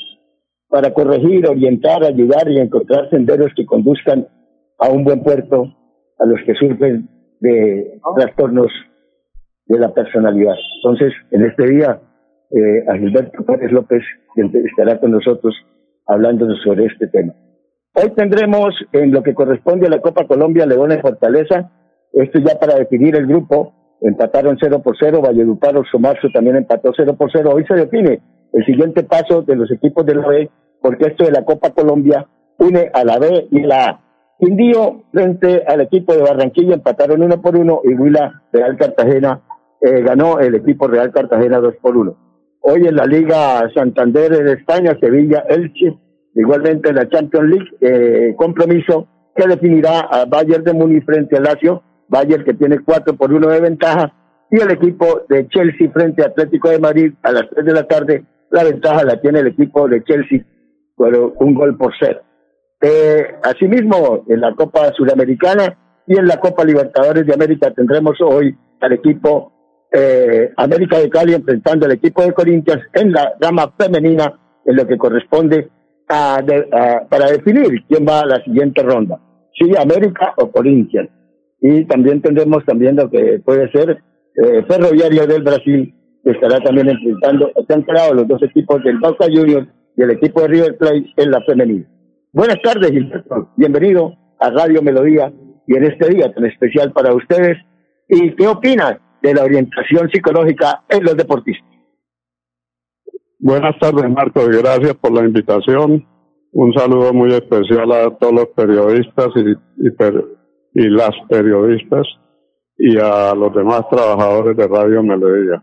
para 0.68 0.92
corregir, 0.92 1.46
orientar, 1.46 2.02
ayudar 2.04 2.50
y 2.50 2.58
encontrar 2.58 3.08
senderos 3.10 3.52
que 3.54 3.66
conduzcan 3.66 4.26
a 4.78 4.88
un 4.88 5.04
buen 5.04 5.22
puerto 5.22 5.72
a 6.18 6.26
los 6.26 6.40
que 6.46 6.54
sufren 6.54 7.08
de 7.40 8.00
trastornos 8.16 8.72
de 9.66 9.78
la 9.78 9.92
personalidad. 9.92 10.54
Entonces, 10.82 11.12
en 11.30 11.44
este 11.44 11.66
día, 11.68 12.00
eh, 12.50 12.84
Gilberto 12.98 13.44
Pérez 13.44 13.72
López 13.72 14.02
estará 14.36 14.98
con 14.98 15.12
nosotros 15.12 15.54
hablándonos 16.06 16.60
sobre 16.62 16.86
este 16.86 17.06
tema. 17.08 17.34
Hoy 17.94 18.10
tendremos 18.16 18.74
en 18.92 19.12
lo 19.12 19.22
que 19.22 19.34
corresponde 19.34 19.86
a 19.86 19.90
la 19.90 20.00
Copa 20.00 20.26
Colombia 20.26 20.66
León 20.66 20.92
en 20.92 21.00
Fortaleza, 21.00 21.70
esto 22.12 22.38
ya 22.40 22.58
para 22.58 22.74
definir 22.76 23.16
el 23.16 23.26
grupo, 23.26 23.72
empataron 24.04 24.56
0 24.60 24.82
por 24.82 24.96
0, 24.98 25.20
Valledupar, 25.22 25.74
Somarzo 25.90 26.28
también 26.32 26.56
empató 26.56 26.92
0 26.94 27.16
por 27.16 27.30
0, 27.32 27.50
hoy 27.54 27.64
se 27.66 27.74
define 27.74 28.20
el 28.52 28.64
siguiente 28.64 29.02
paso 29.02 29.42
de 29.42 29.56
los 29.56 29.70
equipos 29.72 30.04
de 30.06 30.14
la 30.14 30.26
B, 30.26 30.50
porque 30.80 31.06
esto 31.06 31.24
de 31.24 31.32
la 31.32 31.44
Copa 31.44 31.70
Colombia 31.70 32.26
une 32.58 32.90
a 32.92 33.04
la 33.04 33.18
B 33.18 33.48
y 33.50 33.60
la 33.60 33.84
A. 33.84 34.00
Quindío 34.38 35.04
frente 35.12 35.64
al 35.66 35.80
equipo 35.80 36.14
de 36.14 36.22
Barranquilla 36.22 36.74
empataron 36.74 37.22
uno 37.22 37.40
por 37.40 37.56
uno 37.56 37.80
y 37.84 37.94
Huila 37.94 38.42
Real 38.52 38.76
Cartagena 38.76 39.40
eh, 39.80 40.02
ganó 40.02 40.38
el 40.38 40.54
equipo 40.54 40.86
Real 40.86 41.10
Cartagena 41.12 41.58
dos 41.58 41.74
por 41.80 41.96
uno. 41.96 42.16
Hoy 42.60 42.86
en 42.86 42.96
la 42.96 43.06
Liga 43.06 43.68
Santander 43.74 44.30
de 44.30 44.52
España, 44.52 44.96
Sevilla, 45.00 45.44
Elche, 45.48 45.98
igualmente 46.34 46.90
en 46.90 46.96
la 46.96 47.08
Champions 47.08 47.48
League, 47.48 47.70
eh, 47.80 48.34
compromiso 48.36 49.08
que 49.34 49.46
definirá 49.46 50.00
a 50.00 50.24
Bayern 50.26 50.64
de 50.64 50.74
Múnich 50.74 51.04
frente 51.04 51.36
al 51.36 51.44
Lazio, 51.44 51.82
Bayern 52.08 52.44
que 52.44 52.54
tiene 52.54 52.80
cuatro 52.80 53.14
por 53.14 53.32
uno 53.32 53.48
de 53.48 53.60
ventaja, 53.60 54.12
y 54.50 54.60
el 54.60 54.70
equipo 54.70 55.22
de 55.28 55.48
Chelsea 55.48 55.90
frente 55.90 56.22
a 56.22 56.26
Atlético 56.26 56.68
de 56.70 56.78
Madrid 56.78 57.12
a 57.22 57.32
las 57.32 57.48
tres 57.50 57.64
de 57.64 57.72
la 57.72 57.86
tarde 57.86 58.24
la 58.50 58.62
ventaja 58.62 59.02
la 59.04 59.20
tiene 59.20 59.40
el 59.40 59.48
equipo 59.48 59.88
de 59.88 60.04
Chelsea 60.04 60.44
por 60.94 61.12
un 61.16 61.54
gol 61.54 61.76
por 61.76 61.92
cero. 61.98 62.20
Eh, 62.80 63.34
asimismo, 63.42 64.24
en 64.28 64.40
la 64.40 64.54
Copa 64.54 64.92
Sudamericana 64.92 65.76
y 66.06 66.16
en 66.16 66.26
la 66.26 66.38
Copa 66.38 66.64
Libertadores 66.64 67.26
de 67.26 67.34
América 67.34 67.72
tendremos 67.72 68.16
hoy 68.20 68.56
al 68.80 68.92
equipo 68.92 69.52
eh, 69.92 70.52
América 70.56 70.98
de 70.98 71.10
Cali 71.10 71.34
enfrentando 71.34 71.86
al 71.86 71.92
equipo 71.92 72.22
de 72.22 72.32
Corinthians 72.32 72.82
en 72.92 73.12
la 73.12 73.34
gama 73.40 73.72
femenina 73.76 74.38
en 74.64 74.76
lo 74.76 74.86
que 74.86 74.98
corresponde 74.98 75.68
a, 76.08 76.38
para 77.08 77.30
definir 77.30 77.84
quién 77.88 78.06
va 78.06 78.20
a 78.20 78.26
la 78.26 78.44
siguiente 78.44 78.82
ronda, 78.82 79.18
si 79.58 79.74
América 79.76 80.34
o 80.36 80.50
Corinthians. 80.50 81.10
Y 81.66 81.86
también 81.86 82.20
tendremos 82.20 82.62
también 82.66 82.96
lo 82.96 83.08
que 83.10 83.40
puede 83.42 83.70
ser 83.72 83.92
eh, 84.36 84.62
Ferroviario 84.68 85.26
del 85.26 85.42
Brasil, 85.42 85.94
que 86.22 86.32
estará 86.32 86.60
también 86.60 86.90
enfrentando, 86.90 87.50
están 87.56 87.80
creados 87.84 88.16
los 88.16 88.28
dos 88.28 88.42
equipos 88.42 88.84
del 88.84 88.98
Boca 88.98 89.24
Juniors 89.34 89.66
y 89.96 90.02
el 90.02 90.10
equipo 90.10 90.42
de 90.42 90.48
River 90.48 90.76
Plate 90.76 91.06
en 91.16 91.30
la 91.30 91.40
femenina. 91.40 91.86
Buenas 92.34 92.60
tardes, 92.62 92.90
Gilberto. 92.90 93.48
Bienvenido 93.56 94.12
a 94.40 94.50
Radio 94.50 94.82
Melodía 94.82 95.32
y 95.66 95.74
en 95.74 95.84
este 95.84 96.10
día 96.10 96.30
tan 96.34 96.44
especial 96.44 96.92
para 96.92 97.14
ustedes. 97.14 97.56
¿Y 98.10 98.36
qué 98.36 98.46
opinas 98.46 98.98
de 99.22 99.32
la 99.32 99.44
orientación 99.44 100.10
psicológica 100.10 100.84
en 100.90 101.02
los 101.02 101.16
deportistas? 101.16 101.70
Buenas 103.38 103.78
tardes, 103.78 104.10
Marcos. 104.10 104.48
Gracias 104.48 104.96
por 104.96 105.14
la 105.14 105.24
invitación. 105.24 106.06
Un 106.52 106.74
saludo 106.74 107.14
muy 107.14 107.32
especial 107.32 107.90
a 107.90 108.10
todos 108.18 108.34
los 108.34 108.48
periodistas 108.48 109.28
y, 109.36 109.86
y, 109.86 109.90
las 110.74 111.12
periodistas 111.28 112.06
y 112.76 112.98
a 112.98 113.34
los 113.34 113.54
demás 113.54 113.82
trabajadores 113.90 114.56
de 114.56 114.66
Radio 114.66 115.02
Melodía. 115.02 115.62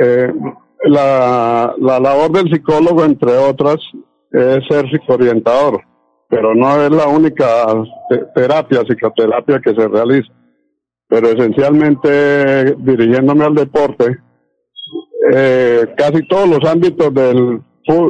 Eh, 0.00 0.32
la, 0.84 1.74
la 1.78 2.00
labor 2.00 2.30
del 2.30 2.50
psicólogo, 2.52 3.04
entre 3.04 3.36
otras, 3.36 3.76
es 4.30 4.58
ser 4.68 4.88
psicoorientador, 4.90 5.82
pero 6.28 6.54
no 6.54 6.80
es 6.82 6.90
la 6.90 7.08
única 7.08 7.66
terapia, 8.34 8.82
psicoterapia 8.86 9.60
que 9.60 9.74
se 9.74 9.88
realiza. 9.88 10.32
Pero 11.08 11.28
esencialmente, 11.28 12.76
dirigiéndome 12.76 13.44
al 13.44 13.54
deporte, 13.54 14.18
eh, 15.32 15.86
casi 15.96 16.26
todos 16.28 16.48
los 16.48 16.70
ámbitos 16.70 17.12
del, 17.12 17.62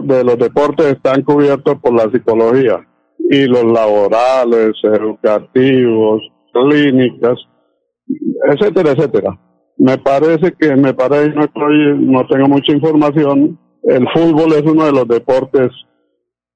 de 0.03 0.24
los 0.24 0.39
deportes 0.39 0.86
están 0.86 1.22
cubiertos 1.22 1.78
por 1.80 1.95
la 1.95 2.11
psicología 2.11 2.84
y 3.30 3.46
los 3.46 3.64
laborales, 3.64 4.72
educativos, 4.82 6.22
clínicas, 6.52 7.38
etcétera, 8.50 8.92
etcétera. 8.92 9.38
Me 9.76 9.98
parece 9.98 10.52
que, 10.58 10.74
me 10.76 10.94
parece, 10.94 11.30
no 11.34 11.44
estoy, 11.44 11.98
no 11.98 12.26
tengo 12.26 12.48
mucha 12.48 12.72
información, 12.72 13.58
el 13.84 14.08
fútbol 14.12 14.52
es 14.54 14.62
uno 14.62 14.86
de 14.86 14.92
los 14.92 15.06
deportes 15.06 15.70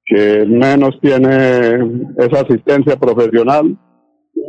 que 0.05 0.45
menos 0.45 0.99
tiene 1.01 2.09
esa 2.17 2.41
asistencia 2.41 2.97
profesional 2.97 3.77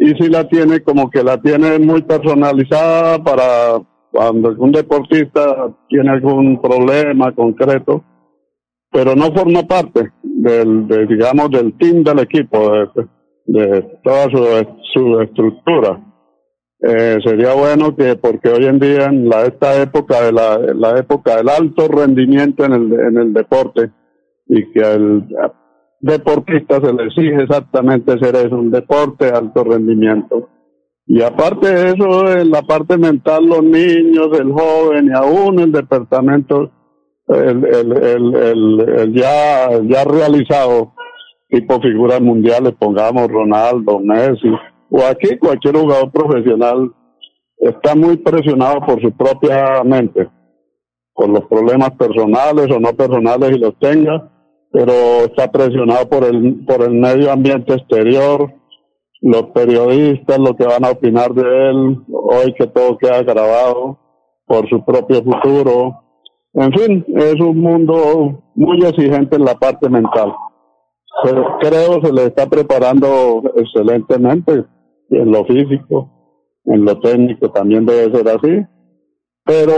y 0.01 0.09
si 0.21 0.29
la 0.29 0.49
tiene 0.49 0.81
como 0.83 1.11
que 1.11 1.23
la 1.23 1.41
tiene 1.41 1.79
muy 1.79 2.03
personalizada 2.03 3.23
para 3.23 3.81
cuando 4.11 4.55
un 4.59 4.73
deportista 4.73 5.73
tiene 5.89 6.11
algún 6.11 6.61
problema 6.61 7.33
concreto, 7.35 8.05
pero 8.95 9.17
no 9.17 9.33
forma 9.33 9.65
parte 9.65 10.13
del, 10.23 10.87
digamos, 11.09 11.51
del 11.51 11.77
team 11.79 12.05
del 12.05 12.21
equipo, 12.21 12.73
de, 13.45 13.83
toda 14.05 14.31
su, 14.31 14.67
su 14.93 15.21
estructura. 15.21 16.01
Eh, 16.81 17.19
sería 17.25 17.55
bueno 17.55 17.97
que, 17.97 18.15
porque 18.15 18.51
hoy 18.51 18.67
en 18.67 18.79
día, 18.79 19.07
en 19.07 19.29
la, 19.29 19.47
esta 19.47 19.83
época 19.83 20.23
de 20.23 20.31
la, 20.31 20.59
la 20.59 20.97
época 20.97 21.37
del 21.37 21.49
alto 21.49 21.89
rendimiento 21.89 22.65
en 22.65 22.73
el, 22.73 22.93
en 22.93 23.19
el 23.19 23.33
deporte, 23.33 23.91
y 24.47 24.71
que 24.71 24.85
al 24.85 25.27
deportista 25.99 26.81
se 26.81 26.93
le 26.93 27.07
exige 27.07 27.43
exactamente 27.43 28.17
ser 28.21 28.37
eso, 28.37 28.57
un 28.57 28.71
deporte 28.71 29.25
de 29.25 29.33
alto 29.33 29.65
rendimiento. 29.65 30.51
Y 31.05 31.21
aparte 31.21 31.67
de 31.67 31.89
eso, 31.89 32.31
en 32.31 32.49
la 32.49 32.63
parte 32.63 32.97
mental, 32.97 33.45
los 33.45 33.65
niños, 33.65 34.29
el 34.39 34.53
joven 34.53 35.09
y 35.09 35.13
aún 35.13 35.59
el 35.59 35.73
departamento, 35.73 36.71
el, 37.29 37.65
el, 37.65 37.93
el, 37.97 38.81
el, 38.81 39.15
ya, 39.15 39.71
ya 39.83 40.05
realizado, 40.05 40.93
tipo 41.49 41.81
figuras 41.81 42.21
mundiales, 42.21 42.75
pongamos 42.79 43.29
Ronaldo, 43.29 43.99
Messi, 44.01 44.49
o 44.91 45.03
aquí 45.05 45.37
cualquier 45.39 45.77
jugador 45.77 46.11
profesional, 46.13 46.93
está 47.59 47.95
muy 47.95 48.17
presionado 48.19 48.81
por 48.87 49.01
su 49.01 49.11
propia 49.13 49.83
mente, 49.85 50.29
por 51.15 51.29
los 51.29 51.45
problemas 51.47 51.93
personales 51.93 52.71
o 52.71 52.79
no 52.79 52.93
personales 52.95 53.57
y 53.57 53.59
los 53.59 53.79
tenga, 53.79 54.31
pero 54.71 54.93
está 55.25 55.51
presionado 55.51 56.09
por 56.09 56.25
el, 56.25 56.65
por 56.67 56.83
el 56.83 56.95
medio 56.95 57.31
ambiente 57.33 57.75
exterior, 57.75 58.53
los 59.23 59.45
periodistas, 59.55 60.39
lo 60.39 60.55
que 60.55 60.67
van 60.67 60.85
a 60.85 60.91
opinar 60.91 61.33
de 61.33 61.71
él, 61.71 61.99
hoy 62.13 62.53
que 62.59 62.67
todo 62.67 62.99
queda 62.99 63.23
grabado, 63.23 63.99
por 64.47 64.69
su 64.69 64.85
propio 64.85 65.23
futuro. 65.23 66.04
En 66.55 66.73
fin, 66.73 67.05
es 67.09 67.41
un 67.41 67.59
mundo 67.59 68.45
muy 68.55 68.79
exigente 68.85 69.37
en 69.37 69.45
la 69.45 69.55
parte 69.57 69.89
mental. 69.89 70.33
Pero 71.25 71.59
creo 71.61 72.01
se 72.01 72.13
le 72.13 72.27
está 72.27 72.47
preparando 72.47 73.43
excelentemente 73.57 74.65
en 75.11 75.33
lo 75.33 75.45
físico, 75.47 76.11
en 76.65 76.85
lo 76.85 77.01
técnico 77.01 77.51
también 77.51 77.85
debe 77.85 78.17
ser 78.17 78.29
así. 78.29 78.67
Pero 79.45 79.75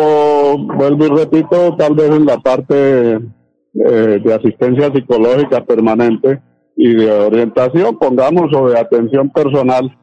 vuelvo 0.77 1.07
y 1.07 1.09
repito, 1.09 1.77
tal 1.77 1.95
vez 1.95 2.11
en 2.11 2.27
la 2.27 2.39
parte 2.39 3.15
eh, 3.15 4.21
de 4.23 4.35
asistencia 4.35 4.93
psicológica 4.93 5.65
permanente 5.65 6.43
y 6.77 6.95
de 6.95 7.11
orientación, 7.11 7.99
pongamos, 7.99 8.55
o 8.55 8.69
de 8.69 8.79
atención 8.79 9.31
personal 9.31 9.99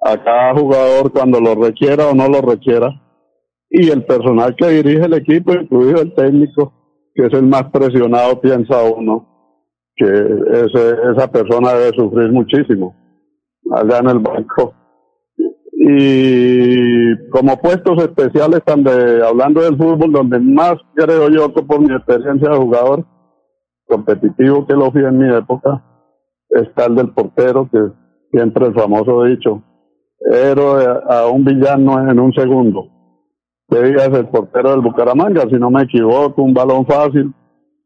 a 0.00 0.22
cada 0.22 0.54
jugador 0.54 1.12
cuando 1.12 1.40
lo 1.40 1.54
requiera 1.56 2.08
o 2.08 2.14
no 2.14 2.28
lo 2.28 2.40
requiera, 2.40 3.01
y 3.74 3.88
el 3.88 4.04
personal 4.04 4.54
que 4.54 4.68
dirige 4.68 5.06
el 5.06 5.14
equipo, 5.14 5.54
incluido 5.54 6.02
el 6.02 6.14
técnico, 6.14 6.74
que 7.14 7.26
es 7.26 7.32
el 7.32 7.44
más 7.44 7.70
presionado, 7.70 8.38
piensa 8.38 8.84
uno, 8.84 9.26
que 9.96 10.04
ese, 10.04 10.94
esa 11.14 11.30
persona 11.32 11.72
debe 11.72 11.96
sufrir 11.96 12.30
muchísimo 12.30 12.94
allá 13.70 13.98
en 14.00 14.08
el 14.10 14.18
banco. 14.18 14.74
Y 15.72 17.28
como 17.30 17.56
puestos 17.56 18.02
especiales, 18.04 18.60
hablando 18.66 19.62
del 19.62 19.78
fútbol, 19.78 20.12
donde 20.12 20.38
más 20.38 20.74
creo 20.94 21.30
yo 21.30 21.52
por 21.52 21.80
mi 21.80 21.94
experiencia 21.94 22.50
de 22.50 22.56
jugador, 22.58 23.06
competitivo 23.86 24.66
que 24.66 24.74
lo 24.74 24.92
fui 24.92 25.02
en 25.02 25.16
mi 25.16 25.34
época, 25.34 25.82
está 26.50 26.84
el 26.86 26.96
del 26.96 27.14
portero, 27.14 27.70
que 27.72 27.78
siempre 28.32 28.66
el 28.66 28.74
famoso 28.74 29.24
dicho, 29.24 29.62
héroe 30.30 30.84
a 31.08 31.26
un 31.28 31.42
villano 31.42 32.10
en 32.10 32.20
un 32.20 32.34
segundo. 32.34 32.91
Que 33.72 33.82
digas 33.82 34.08
el 34.08 34.28
portero 34.28 34.72
del 34.72 34.82
Bucaramanga, 34.82 35.48
si 35.48 35.54
no 35.54 35.70
me 35.70 35.84
equivoco, 35.84 36.42
un 36.42 36.52
balón 36.52 36.84
fácil, 36.84 37.32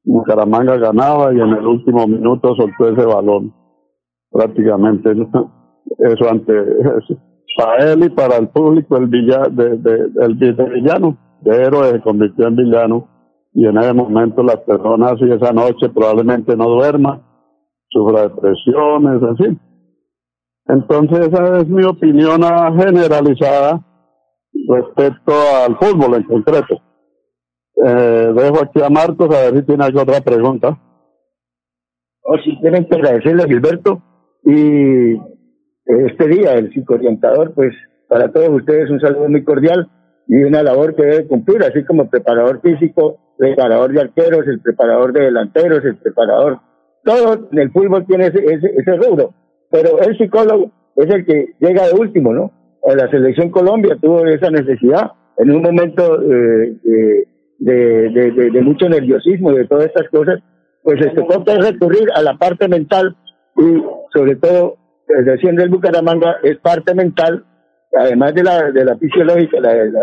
Bucaramanga 0.03 0.77
ganaba 0.79 1.33
y 1.33 1.39
en 1.39 1.51
el 1.51 1.65
último 1.65 2.09
minuto 2.09 2.57
soltó 2.57 2.89
ese 2.89 3.07
balón. 3.07 3.55
Prácticamente 4.33 5.13
eso 5.13 6.29
ante 6.29 6.53
para 7.57 7.93
él 7.93 8.05
y 8.05 8.09
para 8.09 8.37
el 8.37 8.49
público 8.49 8.97
el 8.97 9.07
villa, 9.07 9.45
de, 9.49 9.77
de, 9.77 10.11
el 10.23 10.35
villano, 10.35 11.17
de 11.43 11.57
héroe 11.57 11.93
se 11.93 12.01
convirtió 12.01 12.49
en 12.49 12.57
villano 12.57 13.09
y 13.55 13.67
en 13.67 13.79
ese 13.79 13.93
momento 13.95 14.43
las 14.43 14.59
personas 14.59 15.15
y 15.21 15.31
esa 15.31 15.53
noche 15.53 15.89
probablemente 15.89 16.57
no 16.57 16.69
duerma, 16.69 17.23
sufra 17.91 18.23
depresiones, 18.23 19.21
fin. 19.39 19.61
Entonces 20.67 21.29
esa 21.29 21.61
es 21.61 21.69
mi 21.69 21.85
opinión 21.85 22.43
generalizada 22.77 23.81
respecto 24.69 25.33
al 25.65 25.77
fútbol 25.77 26.15
en 26.17 26.23
concreto. 26.25 26.81
Eh, 27.85 28.33
dejo 28.35 28.63
aquí 28.63 28.83
a 28.83 28.89
Marcos 28.89 29.35
a 29.35 29.51
ver 29.51 29.61
si 29.61 29.67
tiene 29.67 29.85
alguna 29.85 30.03
otra 30.03 30.21
pregunta. 30.21 30.79
O 32.23 32.37
si 32.39 32.59
tienen 32.61 32.87
que 32.87 32.97
agradecerle 32.97 33.43
a 33.43 33.47
Gilberto 33.47 34.03
y 34.45 35.17
este 35.85 36.29
día 36.29 36.55
el 36.55 36.73
psicoorientador, 36.73 37.55
pues 37.55 37.73
para 38.09 38.33
todos 38.33 38.49
ustedes 38.51 38.91
un 38.91 39.01
saludo 39.01 39.29
muy 39.29 39.45
cordial 39.45 39.91
y 40.27 40.43
una 40.43 40.63
labor 40.63 40.95
que 40.97 41.05
debe 41.05 41.29
cumplir, 41.29 41.63
así 41.63 41.85
como 41.85 42.11
preparador 42.11 42.61
físico, 42.61 43.19
preparador 43.39 43.93
de 43.93 44.01
arqueros, 44.01 44.47
el 44.49 44.61
preparador 44.61 45.13
de 45.13 45.23
delanteros, 45.23 45.85
el 45.85 45.97
preparador, 45.97 46.61
todo 47.05 47.49
en 47.53 47.59
el 47.59 47.71
fútbol 47.71 48.07
tiene 48.07 48.27
ese, 48.27 48.45
ese, 48.45 48.73
ese 48.77 48.97
rubro, 48.97 49.35
pero 49.71 50.01
el 50.01 50.17
psicólogo 50.19 50.73
es 50.97 51.09
el 51.09 51.25
que 51.25 51.55
llega 51.61 51.87
de 51.87 51.95
último, 51.95 52.33
¿no? 52.33 52.51
La 52.95 53.11
selección 53.11 53.51
Colombia 53.51 53.97
tuvo 54.01 54.25
esa 54.27 54.51
necesidad 54.51 55.13
en 55.39 55.51
un 55.51 55.63
momento 55.63 56.23
eh, 56.23 56.77
de, 57.59 58.11
de, 58.11 58.31
de, 58.31 58.51
de, 58.51 58.63
mucho 58.63 58.89
nerviosismo 58.89 59.53
y 59.53 59.59
de 59.59 59.67
todas 59.67 59.87
estas 59.87 60.09
cosas, 60.11 60.41
pues 60.83 61.01
se 61.01 61.11
tocó 61.11 61.43
recurrir 61.45 62.09
a 62.15 62.23
la 62.23 62.37
parte 62.37 62.69
mental 62.69 63.17
y 63.57 63.83
sobre 64.15 64.37
todo, 64.37 64.77
el 65.09 65.57
del 65.57 65.69
Bucaramanga 65.69 66.37
es 66.43 66.59
parte 66.59 66.95
mental 66.95 67.45
además 67.97 68.35
de 68.35 68.43
la, 68.43 68.71
de 68.71 68.85
la 68.85 68.97
fisiológica, 68.97 69.61
la, 69.61 69.75
la, 69.75 70.01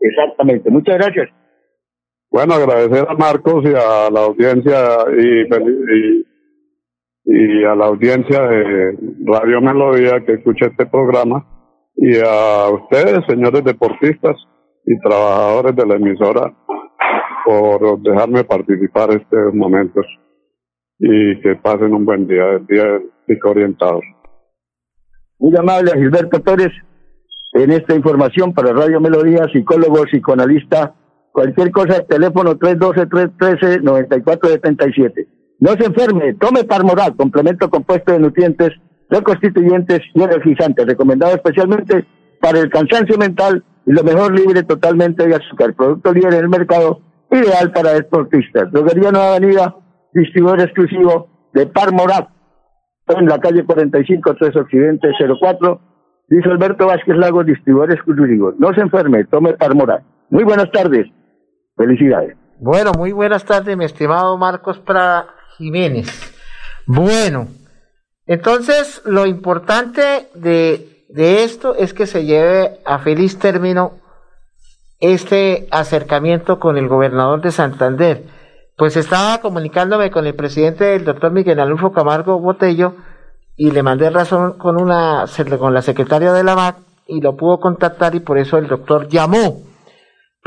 exactamente. 0.00 0.70
Muchas 0.70 0.96
gracias. 0.96 1.28
Bueno, 2.30 2.54
agradecer 2.54 3.06
a 3.08 3.14
Marcos 3.14 3.64
y 3.64 3.68
a 3.68 4.10
la 4.10 4.20
audiencia 4.20 4.98
y, 5.16 5.42
y, 5.42 6.26
a 7.30 7.74
la 7.74 7.86
audiencia 7.86 8.42
de 8.42 8.96
Radio 9.26 9.60
Melodía 9.60 10.24
que 10.24 10.34
escucha 10.34 10.66
este 10.66 10.86
programa 10.86 11.44
y 11.94 12.16
a 12.18 12.68
ustedes, 12.70 13.26
señores 13.28 13.64
deportistas 13.64 14.36
y 14.86 14.98
trabajadores 15.00 15.74
de 15.76 15.86
la 15.86 15.96
emisora, 15.96 16.54
por 17.44 18.00
dejarme 18.00 18.44
participar 18.44 19.10
estos 19.10 19.52
momentos 19.52 20.06
y 20.98 21.38
que 21.40 21.56
pasen 21.56 21.92
un 21.92 22.06
buen 22.06 22.26
día, 22.26 22.52
el 22.52 22.64
día 22.66 22.98
de 23.26 23.38
orientado. 23.44 24.00
Muy 25.38 25.54
amable 25.56 25.92
Gilberto 25.92 26.42
Pérez 26.42 26.72
en 27.52 27.72
esta 27.72 27.94
información 27.94 28.54
para 28.54 28.72
Radio 28.72 29.00
Melodía, 29.00 29.44
psicólogo, 29.52 30.04
psicoanalista, 30.04 30.94
cualquier 31.32 31.72
cosa, 31.72 32.06
teléfono 32.06 32.54
312-313-9477. 32.54 35.37
No 35.60 35.72
se 35.72 35.86
enferme, 35.86 36.34
tome 36.34 36.64
Parmoral, 36.64 37.16
complemento 37.16 37.68
compuesto 37.68 38.12
de 38.12 38.20
nutrientes 38.20 38.70
reconstituyentes 39.10 40.00
y 40.14 40.22
energizantes, 40.22 40.86
recomendado 40.86 41.34
especialmente 41.34 42.06
para 42.40 42.60
el 42.60 42.70
cansancio 42.70 43.18
mental 43.18 43.64
y 43.86 43.92
lo 43.92 44.04
mejor 44.04 44.38
libre 44.38 44.62
totalmente 44.62 45.26
de 45.26 45.34
azúcar. 45.34 45.74
Producto 45.74 46.12
líder 46.12 46.34
en 46.34 46.40
el 46.40 46.48
mercado, 46.48 47.00
ideal 47.30 47.72
para 47.72 47.92
deportistas. 47.94 48.70
Droguería 48.70 49.10
Nueva 49.10 49.36
Avenida, 49.36 49.74
distribuidor 50.12 50.60
exclusivo 50.60 51.50
de 51.54 51.66
Parmorat, 51.66 52.28
en 53.08 53.26
la 53.26 53.38
calle 53.40 53.64
45, 53.64 54.36
3 54.38 54.56
Occidente 54.56 55.08
04. 55.40 55.80
Dice 56.28 56.50
Alberto 56.50 56.86
Vázquez 56.86 57.16
Lagos, 57.16 57.46
distribuidor 57.46 57.92
exclusivo. 57.92 58.52
No 58.58 58.72
se 58.74 58.82
enferme, 58.82 59.24
tome 59.24 59.54
Parmorat. 59.54 60.02
Muy 60.30 60.44
buenas 60.44 60.70
tardes. 60.70 61.06
Felicidades. 61.74 62.36
Bueno, 62.60 62.92
muy 62.96 63.12
buenas 63.12 63.44
tardes, 63.44 63.76
mi 63.76 63.84
estimado 63.84 64.36
Marcos 64.36 64.78
Prada 64.80 65.37
Jiménez. 65.58 66.08
Bueno, 66.86 67.48
entonces 68.26 69.02
lo 69.04 69.26
importante 69.26 70.28
de, 70.34 71.04
de 71.10 71.44
esto 71.44 71.74
es 71.74 71.92
que 71.92 72.06
se 72.06 72.24
lleve 72.24 72.78
a 72.86 72.98
feliz 73.00 73.38
término 73.38 73.98
este 75.00 75.68
acercamiento 75.70 76.58
con 76.58 76.78
el 76.78 76.88
gobernador 76.88 77.42
de 77.42 77.52
Santander. 77.52 78.24
Pues 78.76 78.96
estaba 78.96 79.38
comunicándome 79.40 80.10
con 80.10 80.26
el 80.26 80.34
presidente, 80.34 80.94
el 80.94 81.04
doctor 81.04 81.32
Miguel 81.32 81.60
Alonso 81.60 81.92
Camargo 81.92 82.38
Botello, 82.40 82.94
y 83.56 83.72
le 83.72 83.82
mandé 83.82 84.08
razón 84.08 84.52
con 84.56 84.80
una 84.80 85.24
con 85.58 85.74
la 85.74 85.82
secretaria 85.82 86.32
de 86.32 86.44
la 86.44 86.54
MAC 86.54 86.76
y 87.08 87.20
lo 87.20 87.36
pudo 87.36 87.58
contactar 87.58 88.14
y 88.14 88.20
por 88.20 88.38
eso 88.38 88.56
el 88.56 88.68
doctor 88.68 89.08
llamó. 89.08 89.62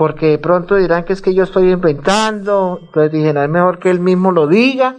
Porque 0.01 0.29
de 0.29 0.37
pronto 0.39 0.77
dirán 0.77 1.03
que 1.03 1.13
es 1.13 1.21
que 1.21 1.35
yo 1.35 1.43
estoy 1.43 1.71
inventando, 1.71 2.79
entonces 2.81 3.11
dije, 3.11 3.33
no 3.33 3.43
es 3.43 3.49
mejor 3.51 3.77
que 3.77 3.91
él 3.91 3.99
mismo 3.99 4.31
lo 4.31 4.47
diga, 4.47 4.95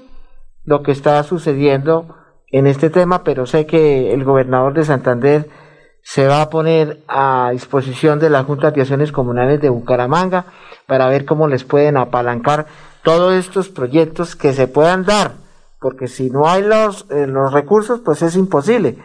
lo 0.65 0.85
que 0.85 0.93
está 0.93 1.21
sucediendo 1.25 2.15
en 2.53 2.69
este 2.69 2.89
tema, 2.89 3.25
pero 3.25 3.47
sé 3.47 3.67
que 3.67 4.15
el 4.15 4.23
gobernador 4.23 4.75
de 4.75 4.85
Santander 4.85 5.51
se 6.05 6.29
va 6.29 6.41
a 6.41 6.51
poner 6.51 7.03
a 7.09 7.49
disposición 7.51 8.21
de 8.21 8.31
las 8.31 8.47
juntas 8.47 8.75
de 8.75 8.83
acciones 8.83 9.11
comunales 9.11 9.61
de 9.61 9.71
Bucaramanga 9.71 10.45
para 10.87 11.09
ver 11.09 11.25
cómo 11.25 11.49
les 11.49 11.65
pueden 11.65 11.97
apalancar 11.97 12.67
todos 13.03 13.35
estos 13.35 13.71
proyectos 13.71 14.37
que 14.37 14.53
se 14.53 14.69
puedan 14.69 15.05
dar, 15.05 15.33
porque 15.81 16.07
si 16.07 16.31
no 16.31 16.47
hay 16.47 16.63
los, 16.63 17.11
eh, 17.11 17.27
los 17.27 17.53
recursos, 17.53 17.99
pues 18.05 18.23
es 18.23 18.37
imposible. 18.37 18.99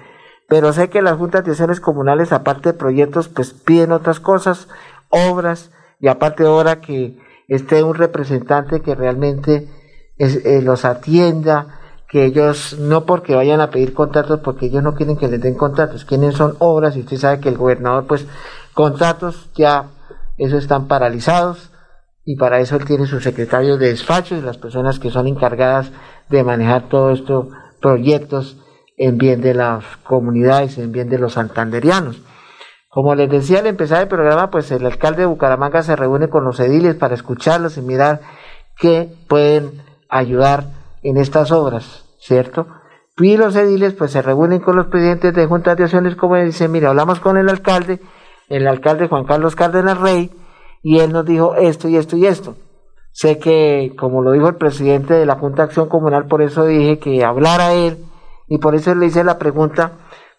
Pero 0.48 0.74
sé 0.74 0.91
que 0.91 1.02
las 1.02 1.18
juntas 1.18 1.43
de 1.43 1.50
acciones 1.50 1.80
comunales, 1.80 2.34
aparte 2.34 2.74
de 2.74 2.78
proyectos, 2.78 3.30
pues 3.30 3.52
piden 3.54 3.91
otras 3.91 4.20
cosas, 4.20 4.68
obras, 5.10 5.72
y 6.00 6.08
aparte 6.08 6.45
ahora 6.45 6.80
que 6.82 7.18
esté 7.48 7.84
un 7.84 7.95
representante 7.95 8.82
que 8.82 8.95
realmente 8.95 9.68
eh, 10.18 10.62
los 10.62 10.86
atienda, 10.86 11.80
que 12.10 12.26
ellos 12.26 12.78
no 12.80 13.06
porque 13.06 13.36
vayan 13.36 13.60
a 13.60 13.70
pedir 13.70 13.93
contratos, 13.93 14.39
porque 14.41 14.68
ellos 14.68 14.84
no 14.84 14.95
quieren 14.95 15.18
que 15.18 15.28
les 15.28 15.41
den 15.41 15.56
contratos, 15.56 16.06
quieren 16.06 16.32
son 16.32 16.56
obras 16.60 16.95
y 16.95 17.02
usted 17.02 17.18
sabe 17.18 17.39
que 17.39 17.50
el 17.50 17.58
gobernador 17.58 18.06
pues 18.08 18.26
contratos 18.74 19.50
ya 19.56 19.89
eso 20.38 20.58
están 20.58 20.88
paralizados 20.88 21.72
y 22.24 22.36
para 22.36 22.60
eso 22.60 22.76
él 22.76 22.86
tiene 22.86 23.08
sus 23.08 23.24
secretarios 23.24 23.80
de 23.80 23.89
despacho 23.89 24.36
y 24.36 24.41
las 24.41 24.58
personas 24.58 25.00
que 25.00 25.10
son 25.10 25.28
encargadas 25.28 25.91
de 26.30 26.43
manejar 26.43 26.89
todos 26.89 27.20
estos 27.20 27.48
proyectos 27.82 28.58
en 28.98 29.18
bien 29.18 29.41
de 29.41 29.54
las 29.54 29.84
comunidades, 30.04 30.78
en 30.78 30.91
bien 30.91 31.10
de 31.10 31.20
los 31.20 31.34
santanderianos. 31.34 32.20
Como 32.98 33.14
les 33.14 33.30
decía 33.30 33.60
al 33.60 33.68
empezar 33.68 34.02
el 34.02 34.08
programa, 34.08 34.50
pues 34.50 34.72
el 34.72 34.84
alcalde 34.84 35.22
de 35.22 35.28
Bucaramanga 35.28 35.84
se 35.84 35.95
reúne 35.95 36.30
con 36.30 36.43
los 36.43 36.60
ediles 36.60 36.95
para 36.95 37.14
escucharlos 37.14 37.78
y 37.78 37.84
mirar 37.84 38.22
qué 38.76 39.08
pueden 39.30 39.84
ayudar 40.10 40.64
en 41.04 41.18
estas 41.18 41.52
obras, 41.52 42.06
¿cierto? 42.20 42.66
Y 43.18 43.38
los 43.38 43.56
ediles 43.56 43.93
pues 43.93 44.10
se 44.10 44.24
reúnen 44.24 44.62
con 44.62 44.76
los 44.76 44.88
presidentes 44.88 45.32
de 45.36 45.45
juntas 45.45 45.78
de 45.78 45.84
acciones 45.84 46.16
como 46.16 46.38
dicen, 46.38 46.72
mira, 46.72 46.89
hablamos 46.89 47.20
con 47.20 47.38
el 47.38 47.50
alcalde, 47.50 48.02
el 48.50 48.68
alcalde 48.68 49.08
Juan 49.08 49.26
Carlos 49.26 49.56
Cárdenas 49.56 50.00
Rey, 50.00 50.32
y 50.82 50.98
él 50.98 51.12
nos 51.12 51.24
dijo 51.24 51.54
esto 51.54 51.88
y 51.89 51.98
esto 51.98 52.18
y 52.18 52.26
esto. 52.26 52.56
Sé 53.12 53.38
que, 53.38 53.93
como 53.95 54.24
lo 54.24 54.32
dijo 54.32 54.48
el 54.48 54.56
presidente 54.56 55.14
de 55.14 55.28
la 55.28 55.36
Junta 55.36 55.58
de 55.58 55.68
Acción 55.68 55.88
Comunal, 55.88 56.26
por 56.26 56.41
eso 56.41 56.66
dije 56.66 56.98
que 56.98 57.24
hablara 57.24 57.74
él, 57.74 58.00
y 58.48 58.58
por 58.58 58.74
eso 58.74 58.95
le 58.95 59.06
hice 59.06 59.24
la 59.24 59.38
pregunta, 59.38 59.91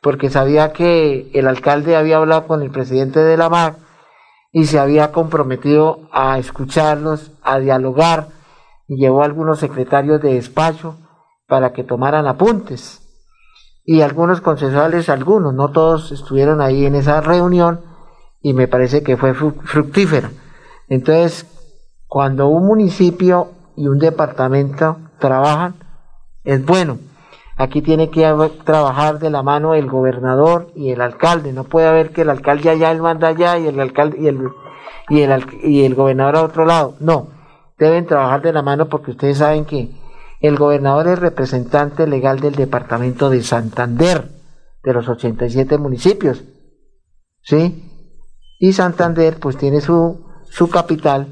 porque 0.03 0.31
sabía 0.31 0.73
que 0.73 1.31
el 1.35 1.49
alcalde 1.49 1.97
había 1.97 2.19
hablado 2.19 2.47
con 2.47 2.63
el 2.63 2.71
presidente 2.71 3.21
de 3.21 3.37
la 3.37 3.49
MAC 3.49 3.77
y 4.53 4.67
se 4.67 4.79
había 4.79 5.13
comprometido 5.13 6.09
a 6.13 6.39
escucharlos, 6.39 7.33
a 7.43 7.59
dialogar, 7.59 8.29
y 8.87 8.97
llevó 8.97 9.23
a 9.23 9.27
algunos 9.27 9.59
secretarios 9.59 10.23
de 10.23 10.35
despacho 10.35 10.97
para 11.47 11.73
que 11.73 11.85
tomaran 11.85 12.27
apuntes. 12.27 13.03
Y 13.85 14.03
algunos 14.03 14.41
concejales, 14.41 15.09
algunos, 15.09 15.55
no 15.55 15.71
todos 15.71 16.13
estuvieron 16.13 16.61
ahí 16.61 16.87
en 16.87 16.95
esa 16.95 17.21
reunión 17.21 17.81
y 18.41 18.53
me 18.53 18.69
parece 18.69 19.03
que 19.03 19.17
fue 19.17 19.35
fructífera. 19.35 20.31
Entonces, 20.89 21.47
cuando 22.07 22.49
un 22.49 22.67
municipio 22.67 23.49
y 23.77 23.89
un 23.89 23.99
departamento 23.99 24.99
trabajan, 25.19 25.75
es 26.45 26.65
bueno. 26.65 26.99
Aquí 27.59 27.83
tiene 27.83 28.09
que 28.09 28.23
trabajar 28.65 29.19
de 29.19 29.31
la 29.31 29.43
mano 29.43 29.75
el 29.75 29.89
gobernador 29.89 30.71
y 30.75 30.91
el 30.91 31.01
alcalde. 31.01 31.53
No 31.53 31.65
puede 31.65 31.89
haber 31.89 32.13
que 32.13 32.23
el 32.23 32.31
alcalde 32.31 32.71
allá, 32.71 32.93
él 32.93 33.03
manda 33.03 33.29
allá 33.29 33.59
y 33.59 33.67
el 33.67 33.81
alcalde 33.81 34.17
y 34.21 34.29
el, 34.29 34.49
y 35.09 35.21
el, 35.21 35.47
y 35.65 35.85
el 35.85 35.95
gobernador 35.95 36.37
a 36.37 36.45
otro 36.45 36.65
lado. 36.65 36.95
No 37.01 37.39
deben 37.79 38.07
trabajar 38.07 38.43
de 38.43 38.53
la 38.53 38.63
mano 38.63 38.89
porque 38.89 39.13
ustedes 39.13 39.39
saben 39.39 39.65
que 39.65 39.91
el 40.41 40.57
gobernador 40.57 41.09
es 41.09 41.19
representante 41.19 42.07
legal 42.07 42.41
del 42.41 42.55
departamento 42.55 43.31
de 43.31 43.43
Santander, 43.43 44.31
de 44.83 44.93
los 44.93 45.09
87 45.09 45.79
municipios. 45.79 46.45
¿Sí? 47.43 47.85
Y 48.59 48.73
Santander 48.73 49.39
pues 49.39 49.57
tiene 49.57 49.81
su, 49.81 50.27
su 50.51 50.69
capital, 50.69 51.29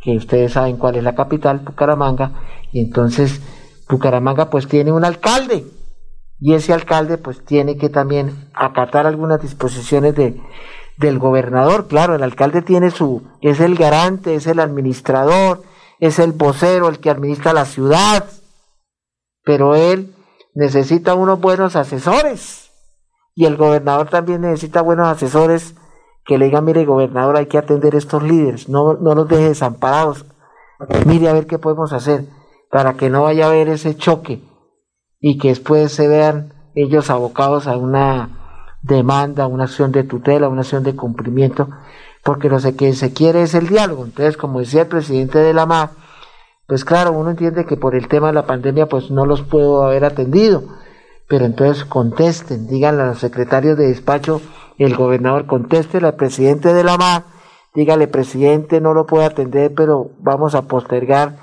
que 0.00 0.16
ustedes 0.16 0.52
saben 0.52 0.76
cuál 0.76 0.96
es 0.96 1.04
la 1.04 1.14
capital, 1.14 1.60
Bucaramanga, 1.60 2.32
y 2.72 2.80
entonces 2.80 3.40
Bucaramanga 3.90 4.50
pues 4.50 4.68
tiene 4.68 4.92
un 4.92 5.04
alcalde, 5.04 5.66
y 6.38 6.54
ese 6.54 6.72
alcalde 6.72 7.18
pues 7.18 7.44
tiene 7.44 7.76
que 7.76 7.88
también 7.88 8.48
acatar 8.54 9.06
algunas 9.06 9.42
disposiciones 9.42 10.14
de, 10.14 10.40
del 10.96 11.18
gobernador, 11.18 11.86
claro, 11.86 12.14
el 12.14 12.22
alcalde 12.22 12.62
tiene 12.62 12.90
su, 12.90 13.22
es 13.40 13.60
el 13.60 13.74
garante, 13.74 14.34
es 14.34 14.46
el 14.46 14.60
administrador, 14.60 15.62
es 15.98 16.18
el 16.18 16.32
vocero, 16.32 16.88
el 16.88 16.98
que 16.98 17.10
administra 17.10 17.52
la 17.52 17.66
ciudad, 17.66 18.24
pero 19.44 19.74
él 19.74 20.14
necesita 20.54 21.14
unos 21.14 21.40
buenos 21.40 21.76
asesores. 21.76 22.70
Y 23.34 23.44
el 23.44 23.56
gobernador 23.56 24.08
también 24.08 24.40
necesita 24.42 24.82
buenos 24.82 25.08
asesores 25.08 25.74
que 26.24 26.36
le 26.36 26.46
digan, 26.46 26.64
mire 26.64 26.84
gobernador, 26.84 27.36
hay 27.36 27.46
que 27.46 27.58
atender 27.58 27.94
estos 27.94 28.22
líderes, 28.22 28.68
no, 28.68 28.94
no 28.94 29.14
los 29.14 29.28
deje 29.28 29.48
desamparados, 29.48 30.26
mire 31.06 31.28
a 31.28 31.32
ver 31.32 31.46
qué 31.46 31.58
podemos 31.58 31.92
hacer 31.92 32.24
para 32.70 32.94
que 32.94 33.10
no 33.10 33.24
vaya 33.24 33.46
a 33.46 33.48
haber 33.48 33.68
ese 33.68 33.96
choque 33.96 34.42
y 35.18 35.38
que 35.38 35.48
después 35.48 35.92
se 35.92 36.08
vean 36.08 36.54
ellos 36.74 37.10
abocados 37.10 37.66
a 37.66 37.76
una 37.76 38.76
demanda, 38.82 39.46
una 39.46 39.64
acción 39.64 39.92
de 39.92 40.04
tutela, 40.04 40.48
una 40.48 40.62
acción 40.62 40.82
de 40.84 40.96
cumplimiento 40.96 41.68
porque 42.22 42.48
lo 42.48 42.58
que 42.76 42.92
se 42.92 43.12
quiere 43.12 43.42
es 43.42 43.54
el 43.54 43.68
diálogo. 43.68 44.04
Entonces, 44.04 44.36
como 44.36 44.60
decía 44.60 44.82
el 44.82 44.88
presidente 44.88 45.38
de 45.38 45.54
la 45.54 45.66
MA, 45.66 45.92
pues 46.66 46.84
claro, 46.84 47.12
uno 47.12 47.30
entiende 47.30 47.66
que 47.66 47.76
por 47.76 47.94
el 47.94 48.08
tema 48.08 48.28
de 48.28 48.34
la 48.34 48.46
pandemia, 48.46 48.86
pues 48.86 49.10
no 49.10 49.26
los 49.26 49.42
puedo 49.42 49.82
haber 49.82 50.04
atendido, 50.04 50.62
pero 51.28 51.44
entonces 51.44 51.84
contesten, 51.84 52.68
díganle 52.68 53.02
a 53.02 53.06
los 53.06 53.18
secretarios 53.18 53.76
de 53.76 53.88
despacho, 53.88 54.40
el 54.78 54.96
gobernador 54.96 55.46
conteste, 55.46 55.98
al 55.98 56.14
presidente 56.14 56.72
de 56.72 56.84
la 56.84 56.96
MA, 56.96 57.24
dígale, 57.74 58.06
presidente, 58.08 58.80
no 58.80 58.94
lo 58.94 59.06
puedo 59.06 59.24
atender, 59.24 59.72
pero 59.74 60.10
vamos 60.20 60.54
a 60.54 60.62
postergar 60.62 61.38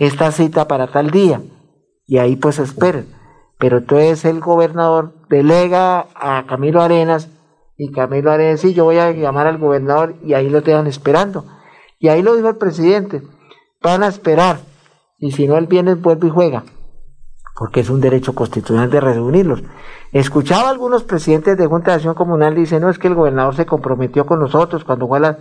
esta 0.00 0.32
cita 0.32 0.66
para 0.66 0.88
tal 0.88 1.10
día. 1.10 1.42
Y 2.06 2.18
ahí 2.18 2.34
pues 2.34 2.58
esperen. 2.58 3.06
Pero 3.58 3.78
entonces 3.78 4.24
el 4.24 4.40
gobernador 4.40 5.12
delega 5.28 6.06
a 6.14 6.44
Camilo 6.48 6.80
Arenas 6.80 7.28
y 7.76 7.92
Camilo 7.92 8.32
Arenas, 8.32 8.60
sí, 8.60 8.72
yo 8.72 8.84
voy 8.84 8.96
a 8.96 9.12
llamar 9.12 9.46
al 9.46 9.58
gobernador 9.58 10.16
y 10.24 10.32
ahí 10.32 10.48
lo 10.48 10.62
tengan 10.62 10.86
esperando. 10.86 11.44
Y 11.98 12.08
ahí 12.08 12.22
lo 12.22 12.34
dijo 12.34 12.48
el 12.48 12.56
presidente, 12.56 13.22
van 13.82 14.02
a 14.02 14.08
esperar. 14.08 14.60
Y 15.18 15.32
si 15.32 15.46
no, 15.46 15.58
el 15.58 15.66
viernes 15.66 16.00
vuelve 16.00 16.28
y 16.28 16.30
juega, 16.30 16.64
porque 17.58 17.80
es 17.80 17.90
un 17.90 18.00
derecho 18.00 18.34
constitucional 18.34 18.90
de 18.90 19.00
reunirlos. 19.00 19.62
Escuchaba 20.12 20.68
a 20.68 20.72
algunos 20.72 21.04
presidentes 21.04 21.58
de 21.58 21.66
Junta 21.66 21.90
de 21.90 21.96
Acción 21.96 22.14
Comunal 22.14 22.54
dicen, 22.54 22.80
no, 22.80 22.88
es 22.88 22.98
que 22.98 23.08
el 23.08 23.14
gobernador 23.14 23.54
se 23.54 23.66
comprometió 23.66 24.24
con 24.24 24.40
nosotros 24.40 24.84
cuando 24.84 25.06
fue 25.06 25.18
a 25.18 25.20
las 25.20 25.36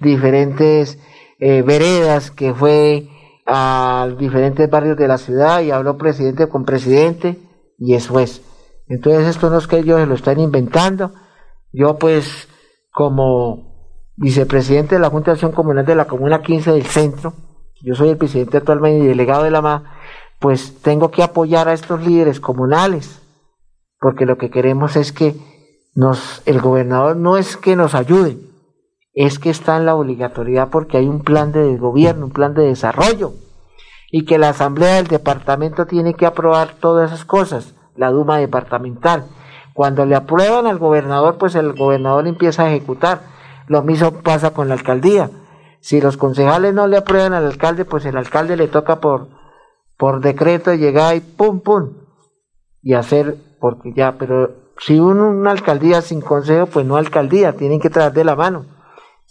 diferentes 0.00 0.98
eh, 1.38 1.62
veredas, 1.62 2.32
que 2.32 2.52
fue 2.52 3.08
a 3.52 4.08
diferentes 4.16 4.70
barrios 4.70 4.96
de 4.96 5.08
la 5.08 5.18
ciudad 5.18 5.60
y 5.60 5.72
habló 5.72 5.96
presidente 5.96 6.48
con 6.48 6.64
presidente, 6.64 7.38
y 7.78 7.94
eso 7.94 8.20
es. 8.20 8.42
Entonces 8.86 9.26
esto 9.26 9.50
no 9.50 9.58
es 9.58 9.66
que 9.66 9.78
ellos 9.78 9.98
se 9.98 10.06
lo 10.06 10.14
están 10.14 10.38
inventando. 10.38 11.12
Yo 11.72 11.98
pues 11.98 12.48
como 12.92 14.04
vicepresidente 14.16 14.94
de 14.94 15.00
la 15.00 15.10
Junta 15.10 15.30
de 15.30 15.34
Acción 15.34 15.52
Comunal 15.52 15.84
de 15.84 15.96
la 15.96 16.04
Comuna 16.04 16.42
15 16.42 16.72
del 16.72 16.86
Centro, 16.86 17.32
yo 17.82 17.94
soy 17.94 18.10
el 18.10 18.18
presidente 18.18 18.58
actualmente 18.58 19.04
y 19.04 19.08
delegado 19.08 19.42
de 19.42 19.50
la 19.50 19.62
MA, 19.62 19.82
pues 20.38 20.80
tengo 20.82 21.10
que 21.10 21.22
apoyar 21.22 21.68
a 21.68 21.72
estos 21.72 22.04
líderes 22.06 22.38
comunales, 22.38 23.20
porque 23.98 24.26
lo 24.26 24.38
que 24.38 24.50
queremos 24.50 24.96
es 24.96 25.12
que 25.12 25.34
nos, 25.94 26.42
el 26.46 26.60
gobernador 26.60 27.16
no 27.16 27.36
es 27.36 27.56
que 27.56 27.74
nos 27.74 27.94
ayude, 27.94 28.38
es 29.12 29.38
que 29.38 29.50
está 29.50 29.76
en 29.76 29.86
la 29.86 29.94
obligatoriedad 29.94 30.68
porque 30.70 30.96
hay 30.96 31.08
un 31.08 31.22
plan 31.22 31.52
de 31.52 31.76
gobierno, 31.76 32.26
un 32.26 32.32
plan 32.32 32.54
de 32.54 32.62
desarrollo, 32.62 33.32
y 34.10 34.24
que 34.24 34.38
la 34.38 34.50
asamblea 34.50 34.96
del 34.96 35.06
departamento 35.06 35.86
tiene 35.86 36.14
que 36.14 36.26
aprobar 36.26 36.74
todas 36.80 37.12
esas 37.12 37.24
cosas, 37.24 37.74
la 37.96 38.10
Duma 38.10 38.38
departamental. 38.38 39.26
Cuando 39.72 40.04
le 40.04 40.16
aprueban 40.16 40.66
al 40.66 40.78
gobernador, 40.78 41.38
pues 41.38 41.54
el 41.54 41.74
gobernador 41.74 42.26
empieza 42.26 42.64
a 42.64 42.70
ejecutar. 42.70 43.22
Lo 43.66 43.82
mismo 43.82 44.12
pasa 44.12 44.52
con 44.52 44.68
la 44.68 44.74
alcaldía. 44.74 45.30
Si 45.80 46.00
los 46.00 46.16
concejales 46.16 46.74
no 46.74 46.86
le 46.86 46.96
aprueban 46.96 47.32
al 47.32 47.46
alcalde, 47.46 47.84
pues 47.84 48.04
el 48.04 48.16
alcalde 48.16 48.56
le 48.56 48.68
toca 48.68 49.00
por, 49.00 49.28
por 49.96 50.20
decreto 50.20 50.74
llegar 50.74 51.16
y 51.16 51.20
pum, 51.20 51.60
pum, 51.60 51.92
y 52.82 52.94
hacer, 52.94 53.36
porque 53.60 53.92
ya, 53.94 54.16
pero 54.18 54.50
si 54.78 54.98
uno, 54.98 55.28
una 55.28 55.52
alcaldía 55.52 56.02
sin 56.02 56.20
consejo, 56.20 56.66
pues 56.66 56.84
no 56.84 56.96
alcaldía, 56.96 57.56
tienen 57.56 57.80
que 57.80 57.90
traer 57.90 58.12
de 58.12 58.24
la 58.24 58.34
mano. 58.34 58.66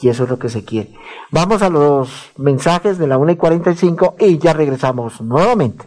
Y 0.01 0.07
eso 0.07 0.23
es 0.23 0.29
lo 0.29 0.39
que 0.39 0.49
se 0.49 0.63
quiere. 0.63 0.93
Vamos 1.31 1.61
a 1.61 1.69
los 1.69 2.31
mensajes 2.37 2.97
de 2.97 3.07
la 3.07 3.17
1 3.17 3.33
y 3.33 3.35
45 3.35 4.15
y 4.19 4.37
ya 4.37 4.53
regresamos 4.53 5.19
nuevamente. 5.21 5.85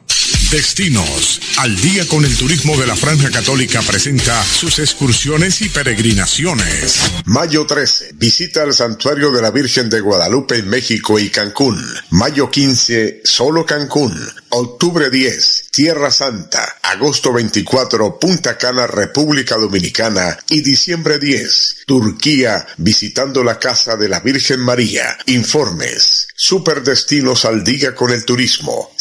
Destinos. 0.52 1.40
Al 1.56 1.74
día 1.80 2.06
con 2.06 2.26
el 2.26 2.36
turismo 2.36 2.76
de 2.76 2.86
la 2.86 2.94
Franja 2.94 3.30
Católica 3.30 3.80
presenta 3.80 4.44
sus 4.44 4.80
excursiones 4.80 5.62
y 5.62 5.70
peregrinaciones. 5.70 7.00
Mayo 7.24 7.64
13. 7.64 8.10
Visita 8.16 8.62
al 8.62 8.74
Santuario 8.74 9.30
de 9.30 9.40
la 9.40 9.50
Virgen 9.50 9.88
de 9.88 10.00
Guadalupe 10.00 10.56
en 10.56 10.68
México 10.68 11.18
y 11.18 11.30
Cancún. 11.30 11.82
Mayo 12.10 12.50
15. 12.50 13.22
Solo 13.24 13.64
Cancún. 13.64 14.14
Octubre 14.50 15.08
10. 15.08 15.70
Tierra 15.70 16.10
Santa. 16.10 16.76
Agosto 16.82 17.32
24. 17.32 18.18
Punta 18.18 18.58
Cana, 18.58 18.86
República 18.86 19.56
Dominicana. 19.56 20.36
Y 20.50 20.60
diciembre 20.60 21.18
10. 21.18 21.84
Turquía. 21.86 22.66
Visitando 22.76 23.42
la 23.42 23.58
Casa 23.58 23.96
de 23.96 24.10
la 24.10 24.20
Virgen 24.20 24.60
María. 24.60 25.16
Informes. 25.24 26.28
Superdestinos 26.34 27.46
al 27.46 27.64
día 27.64 27.94
con 27.94 28.10
el 28.10 28.26
turismo. 28.26 28.92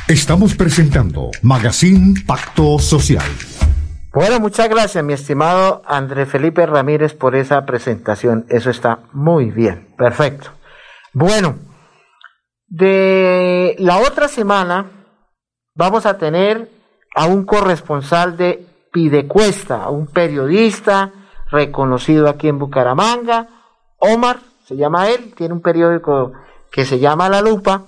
Estamos 0.08 0.54
presentando 0.54 1.30
Magazine 1.42 2.14
Pacto 2.26 2.78
Social. 2.78 3.28
Bueno, 4.14 4.40
muchas 4.40 4.68
gracias, 4.68 5.04
mi 5.04 5.12
estimado 5.12 5.82
André 5.84 6.26
Felipe 6.26 6.64
Ramírez, 6.64 7.12
por 7.12 7.36
esa 7.36 7.66
presentación. 7.66 8.46
Eso 8.48 8.70
está 8.70 9.00
muy 9.12 9.50
bien. 9.50 9.88
Perfecto. 9.98 10.52
Bueno, 11.12 11.58
de 12.68 13.76
la 13.78 13.98
otra 13.98 14.28
semana 14.28 14.95
vamos 15.76 16.06
a 16.06 16.18
tener 16.18 16.68
a 17.14 17.26
un 17.26 17.44
corresponsal 17.44 18.36
de 18.36 18.66
Pidecuesta, 18.92 19.88
un 19.90 20.06
periodista 20.06 21.12
reconocido 21.50 22.28
aquí 22.28 22.48
en 22.48 22.58
Bucaramanga, 22.58 23.48
Omar, 23.98 24.38
se 24.64 24.76
llama 24.76 25.08
él, 25.08 25.34
tiene 25.34 25.54
un 25.54 25.60
periódico 25.60 26.32
que 26.72 26.84
se 26.84 26.98
llama 26.98 27.28
La 27.28 27.40
Lupa, 27.40 27.84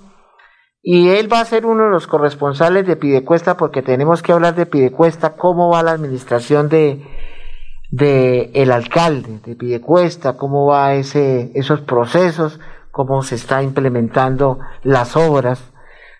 y 0.81 1.09
él 1.09 1.31
va 1.31 1.41
a 1.41 1.45
ser 1.45 1.65
uno 1.65 1.85
de 1.85 1.89
los 1.89 2.07
corresponsales 2.07 2.87
de 2.87 2.95
Pidecuesta 2.95 3.57
porque 3.57 3.81
tenemos 3.81 4.21
que 4.21 4.31
hablar 4.31 4.55
de 4.55 4.65
Pidecuesta, 4.65 5.35
cómo 5.35 5.69
va 5.69 5.83
la 5.83 5.91
administración 5.91 6.69
de, 6.69 7.05
de 7.91 8.51
el 8.53 8.71
alcalde 8.71 9.39
de 9.45 9.55
Pidecuesta, 9.55 10.37
cómo 10.37 10.67
va 10.67 10.93
ese, 10.93 11.51
esos 11.55 11.81
procesos, 11.81 12.59
cómo 12.91 13.23
se 13.23 13.35
está 13.35 13.61
implementando 13.61 14.59
las 14.83 15.17
obras 15.17 15.68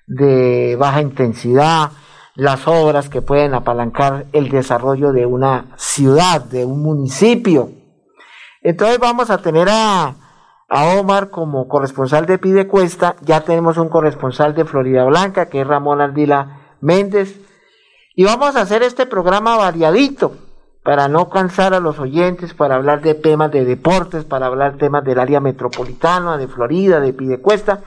de 0.09 0.75
baja 0.77 1.01
intensidad, 1.01 1.91
las 2.35 2.67
obras 2.67 3.09
que 3.09 3.21
pueden 3.21 3.53
apalancar 3.53 4.25
el 4.33 4.49
desarrollo 4.49 5.13
de 5.13 5.25
una 5.25 5.67
ciudad, 5.77 6.43
de 6.43 6.65
un 6.65 6.81
municipio. 6.81 7.69
Entonces 8.61 8.99
vamos 8.99 9.29
a 9.29 9.37
tener 9.37 9.69
a, 9.69 10.15
a 10.67 10.85
Omar 10.99 11.29
como 11.29 11.67
corresponsal 11.67 12.25
de 12.25 12.39
Pidecuesta, 12.39 13.15
ya 13.21 13.41
tenemos 13.41 13.77
un 13.77 13.89
corresponsal 13.89 14.55
de 14.55 14.65
Florida 14.65 15.05
Blanca, 15.05 15.47
que 15.47 15.61
es 15.61 15.67
Ramón 15.67 16.01
Aldila 16.01 16.75
Méndez, 16.81 17.39
y 18.15 18.25
vamos 18.25 18.55
a 18.55 18.61
hacer 18.61 18.83
este 18.83 19.05
programa 19.05 19.55
variadito, 19.55 20.33
para 20.83 21.07
no 21.07 21.29
cansar 21.29 21.73
a 21.73 21.79
los 21.79 21.99
oyentes, 21.99 22.53
para 22.53 22.75
hablar 22.75 23.01
de 23.01 23.13
temas 23.13 23.51
de 23.51 23.63
deportes, 23.63 24.23
para 24.23 24.47
hablar 24.47 24.77
temas 24.77 25.03
del 25.03 25.19
área 25.19 25.39
metropolitana, 25.39 26.37
de 26.37 26.47
Florida, 26.47 26.99
de 26.99 27.13
Pidecuesta, 27.13 27.81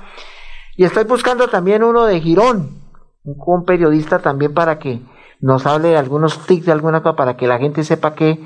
y 0.77 0.85
estoy 0.85 1.05
buscando 1.05 1.49
también 1.49 1.83
uno 1.83 2.05
de 2.05 2.21
Girón, 2.21 2.83
un, 3.25 3.65
periodista 3.65 4.21
también 4.21 4.55
para 4.55 4.79
que 4.79 5.01
nos 5.41 5.67
hable 5.67 5.89
de 5.89 5.97
algunos 5.97 6.47
tics, 6.47 6.67
de 6.67 6.73
alguna 6.73 7.03
cosa, 7.03 7.17
para 7.17 7.37
que 7.37 7.47
la 7.47 7.59
gente 7.59 7.85
sepa 7.85 8.15
que 8.15 8.41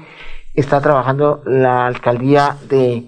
está 0.55 0.81
trabajando 0.81 1.43
la 1.47 1.87
alcaldía 1.87 2.57
de, 2.69 3.07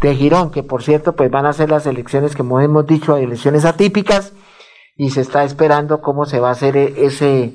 de 0.00 0.14
Girón, 0.14 0.50
que 0.50 0.62
por 0.62 0.82
cierto, 0.82 1.14
pues 1.14 1.30
van 1.30 1.46
a 1.46 1.52
ser 1.52 1.70
las 1.70 1.86
elecciones 1.86 2.34
que 2.34 2.42
hemos 2.42 2.86
dicho, 2.86 3.16
elecciones 3.16 3.64
atípicas, 3.64 4.32
y 4.96 5.10
se 5.10 5.20
está 5.20 5.44
esperando 5.44 6.00
cómo 6.00 6.24
se 6.24 6.40
va 6.40 6.48
a 6.48 6.52
hacer 6.52 6.76
ese, 6.76 7.52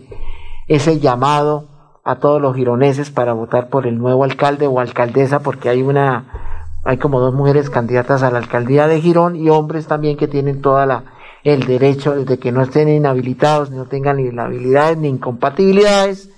ese 0.68 1.00
llamado 1.00 1.68
a 2.06 2.16
todos 2.16 2.42
los 2.42 2.56
gironeses 2.56 3.10
para 3.10 3.34
votar 3.34 3.70
por 3.70 3.88
el 3.88 3.98
nuevo 3.98 4.24
alcalde 4.24 4.68
o 4.68 4.80
alcaldesa, 4.80 5.40
porque 5.40 5.70
hay 5.70 5.82
una, 5.82 6.53
hay 6.84 6.98
como 6.98 7.20
dos 7.20 7.34
mujeres 7.34 7.70
candidatas 7.70 8.24
a 8.24 8.32
la 8.32 8.40
alcaldía 8.40 8.88
de 8.88 9.02
Girón 9.02 9.36
y 9.36 9.50
hombres 9.50 9.88
también 9.88 10.18
que 10.18 10.28
tienen 10.28 10.62
toda 10.62 10.86
la 10.86 11.06
el 11.44 11.66
derecho 11.66 12.24
de 12.24 12.38
que 12.40 12.52
no 12.52 12.62
estén 12.62 12.88
inhabilitados, 12.88 13.70
no 13.70 13.86
tengan 13.86 14.18
ni 14.18 14.40
habilidades 14.40 14.98
ni 14.98 15.10
incompatibilidades, 15.10 16.30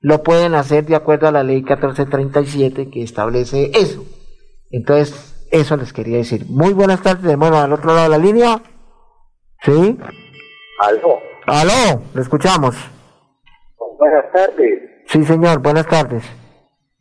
lo 0.00 0.22
pueden 0.22 0.54
hacer 0.54 0.84
de 0.86 0.96
acuerdo 0.96 1.28
a 1.28 1.32
la 1.32 1.44
ley 1.44 1.62
1437 1.62 2.90
que 2.90 3.02
establece 3.02 3.70
eso. 3.74 4.04
Entonces, 4.70 5.46
eso 5.52 5.76
les 5.76 5.92
quería 5.92 6.16
decir. 6.16 6.46
Muy 6.48 6.72
buenas 6.72 7.00
tardes, 7.00 7.36
bueno, 7.36 7.58
al 7.58 7.72
otro 7.72 7.94
lado 7.94 8.02
de 8.02 8.08
la 8.08 8.18
línea. 8.18 8.60
¿Sí? 9.62 9.98
Aló. 10.80 11.20
Aló, 11.46 12.02
lo 12.12 12.20
escuchamos. 12.20 12.74
Buenas 13.98 14.32
tardes. 14.32 14.80
Sí, 15.06 15.24
señor, 15.24 15.60
buenas 15.60 15.86
tardes. 15.86 16.24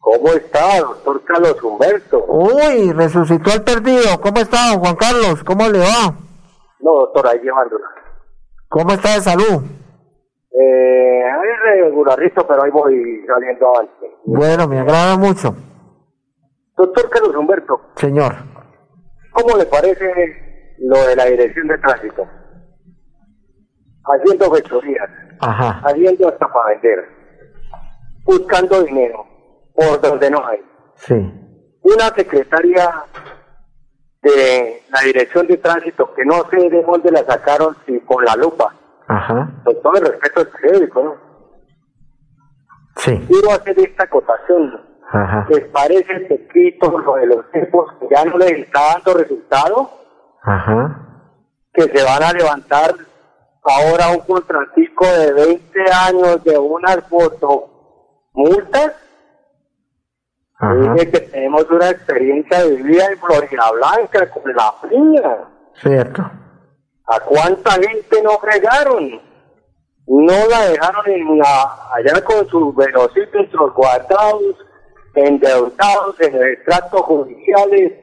¿Cómo 0.03 0.33
está, 0.33 0.81
doctor 0.81 1.23
Carlos 1.23 1.63
Humberto? 1.63 2.25
Uy, 2.27 2.91
resucitó 2.91 3.53
el 3.53 3.63
perdido. 3.63 4.19
¿Cómo 4.19 4.37
está, 4.41 4.77
Juan 4.77 4.97
Carlos? 4.97 5.41
¿Cómo 5.45 5.69
le 5.69 5.79
va? 5.79 6.13
No, 6.81 6.91
doctor, 6.91 7.25
ahí 7.27 7.39
llevándola. 7.39 7.85
¿Cómo 8.67 8.91
está 8.91 9.13
de 9.13 9.21
salud? 9.21 9.63
Eh, 10.51 11.23
regularito, 11.63 12.45
pero 12.45 12.63
ahí 12.63 12.71
voy 12.71 13.25
saliendo 13.25 13.79
antes. 13.79 14.09
Bueno, 14.25 14.67
me 14.67 14.79
agrada 14.79 15.15
mucho. 15.17 15.55
Doctor 16.75 17.09
Carlos 17.09 17.37
Humberto. 17.37 17.79
Señor. 17.95 18.33
¿Cómo 19.31 19.55
le 19.55 19.65
parece 19.67 20.75
lo 20.79 20.97
de 21.07 21.15
la 21.15 21.25
dirección 21.27 21.65
de 21.69 21.77
tránsito? 21.77 22.27
Haciendo 24.03 24.53
fechorías. 24.53 25.09
Ajá. 25.39 25.81
Haciendo 25.85 26.27
hasta 26.27 26.45
para 26.51 26.71
vender. 26.71 27.07
Buscando 28.25 28.83
dinero. 28.83 29.32
Por 29.73 30.01
donde 30.01 30.29
no 30.29 30.45
hay. 30.45 30.59
Sí. 30.95 31.15
Una 31.81 32.09
secretaria 32.15 33.03
de 34.21 34.83
la 34.89 35.01
dirección 35.01 35.47
de 35.47 35.57
tránsito, 35.57 36.13
que 36.13 36.23
no 36.25 36.47
sé 36.49 36.69
de 36.69 36.83
dónde 36.83 37.11
la 37.11 37.25
sacaron, 37.25 37.75
si 37.85 37.99
con 38.01 38.23
la 38.23 38.35
lupa. 38.35 38.73
Ajá. 39.07 39.49
Con 39.65 39.81
todo 39.81 39.93
el 39.95 40.05
respeto 40.05 40.39
al 40.41 40.47
periódico, 40.47 41.03
¿no? 41.03 41.15
Sí. 42.95 43.25
Quiero 43.27 43.51
hacer 43.51 43.77
esta 43.79 44.03
acotación. 44.03 44.79
Ajá. 45.11 45.45
¿Les 45.49 45.65
parece 45.65 46.21
poquito 46.21 46.97
lo 46.99 47.15
de 47.15 47.27
los 47.27 47.51
tiempos 47.51 47.91
que 47.99 48.07
ya 48.15 48.23
no 48.25 48.37
les 48.37 48.51
está 48.53 48.93
dando 48.93 49.13
resultado? 49.15 49.89
Ajá. 50.41 50.99
Que 51.73 51.83
se 51.83 52.03
van 52.03 52.23
a 52.23 52.31
levantar 52.31 52.95
ahora 53.63 54.09
un 54.11 54.19
contratico 54.19 55.05
de 55.05 55.33
20 55.33 55.79
años 56.07 56.43
de 56.43 56.57
unas 56.57 56.99
fotomultas. 57.09 58.93
Ajá. 60.63 60.93
Dice 60.93 61.11
que 61.11 61.19
tenemos 61.19 61.69
una 61.69 61.89
experiencia 61.89 62.63
de 62.63 62.75
vida 62.77 63.05
en 63.11 63.19
Florida 63.19 63.71
Blanca 63.71 64.29
con 64.29 64.55
la 64.55 64.73
piña. 64.89 65.37
Cierto. 65.75 66.21
¿A 67.05 67.19
cuánta 67.19 67.71
gente 67.71 68.21
no 68.23 68.37
fregaron? 68.39 69.21
No 70.07 70.47
la 70.49 70.69
dejaron 70.69 71.09
en 71.09 71.37
la, 71.37 71.63
allá 71.93 72.23
con 72.23 72.47
sus 72.47 72.75
velocímetros 72.75 73.73
guardados, 73.73 74.55
endeudados 75.15 76.19
en 76.21 76.35
extractos 76.35 77.01
judiciales. 77.01 77.93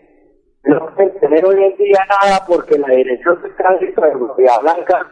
No 0.64 0.94
pueden 0.94 1.18
tener 1.20 1.44
hoy 1.44 1.64
en 1.64 1.76
día 1.76 2.06
nada 2.08 2.44
porque 2.46 2.78
la 2.78 2.88
dirección 2.88 3.40
de 3.42 3.50
tránsito 3.50 4.02
de 4.02 4.12
Florida 4.12 4.58
Blanca, 4.58 5.06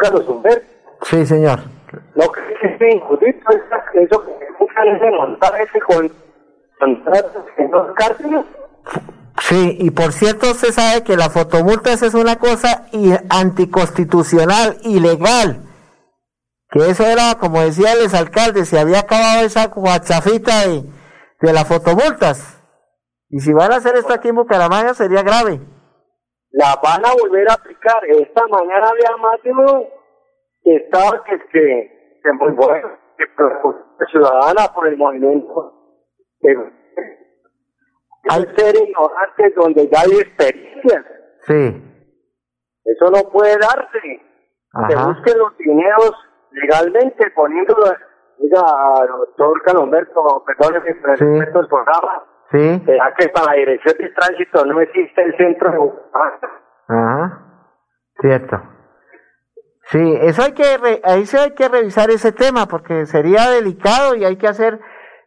Carlos 0.00 0.28
Humberto, 0.28 0.66
Sí, 1.02 1.26
señor. 1.26 1.60
No 2.14 2.26
cree 2.28 2.58
que 2.60 2.78
sea 2.78 2.90
injusto 2.94 3.26
eso 3.26 4.24
que 4.24 4.46
buscan 4.58 4.88
es 4.88 5.00
de 5.00 5.10
montar 5.10 5.60
ese 5.60 5.80
con 5.80 6.10
en 6.80 7.70
dos 7.70 7.94
cárceles. 7.94 8.44
Sí, 9.40 9.76
y 9.80 9.90
por 9.90 10.12
cierto, 10.12 10.50
usted 10.50 10.68
sabe 10.70 11.02
que 11.02 11.16
la 11.16 11.28
fotomultas 11.28 12.02
es 12.02 12.14
una 12.14 12.36
cosa 12.36 12.86
anticonstitucional, 13.30 14.76
ilegal. 14.82 15.62
Que 16.70 16.90
eso 16.90 17.04
era, 17.04 17.36
como 17.38 17.60
decía 17.60 17.92
el 17.92 18.04
exalcalde, 18.04 18.64
se 18.64 18.78
había 18.78 19.00
acabado 19.00 19.44
esa 19.44 19.68
guachafita 19.68 20.66
de, 20.66 20.84
de 21.40 21.52
las 21.52 21.66
fotomultas. 21.66 22.60
Y 23.28 23.40
si 23.40 23.52
van 23.52 23.72
a 23.72 23.76
hacer 23.76 23.96
esto 23.96 24.12
aquí 24.12 24.28
en 24.28 24.36
Bucaramanga 24.36 24.94
sería 24.94 25.22
grave. 25.22 25.60
la 26.52 26.76
van 26.82 27.04
a 27.04 27.12
volver 27.14 27.50
a 27.50 27.54
aplicar. 27.54 28.04
Esta 28.06 28.46
mañana 28.48 28.88
había 28.88 29.16
más 29.16 29.42
de 29.42 29.50
uno 29.50 29.82
estaba 30.64 31.22
que, 31.24 31.38
que, 31.48 32.20
que 32.22 32.32
muy 32.32 32.52
bueno, 32.52 32.88
que 33.16 33.24
propuso 33.36 33.78
ciudadana 34.10 34.68
por 34.74 34.86
el 34.86 34.96
movimiento. 34.96 35.72
Que, 36.40 36.56
hay 38.30 38.42
ser 38.56 38.74
ignorantes 38.76 39.54
donde 39.54 39.86
ya 39.88 40.00
hay 40.00 40.18
experiencias. 40.20 41.04
Sí. 41.46 41.90
Eso 42.84 43.10
no 43.10 43.30
puede 43.30 43.56
darse. 43.58 44.00
Se 44.88 44.96
busquen 44.96 45.38
los 45.38 45.56
dineros 45.58 46.12
legalmente 46.50 47.30
poniéndolo. 47.34 47.84
Diga, 48.38 48.62
doctor 49.06 49.62
Calomberto, 49.62 50.44
pero 50.46 50.80
Sí. 51.16 51.24
respeto 51.24 51.60
el 51.60 51.68
programa. 51.68 52.24
Sí. 52.50 52.82
¿Será 52.84 53.14
que 53.14 53.28
para 53.28 53.46
la 53.46 53.58
dirección 53.58 53.96
de 53.98 54.08
tránsito 54.10 54.64
no 54.66 54.80
existe 54.80 55.22
el 55.22 55.36
centro 55.36 55.70
de? 55.70 55.92
Ajá. 56.88 57.40
Cierto. 58.20 58.56
Sí, 59.86 59.98
eso 60.22 60.42
hay 60.42 60.52
que, 60.52 60.78
re- 60.78 61.00
ahí 61.04 61.26
sí 61.26 61.36
hay 61.36 61.52
que 61.54 61.68
revisar 61.68 62.10
ese 62.10 62.32
tema 62.32 62.66
porque 62.66 63.04
sería 63.06 63.50
delicado 63.50 64.14
y 64.14 64.24
hay 64.24 64.36
que 64.36 64.48
hacer 64.48 64.80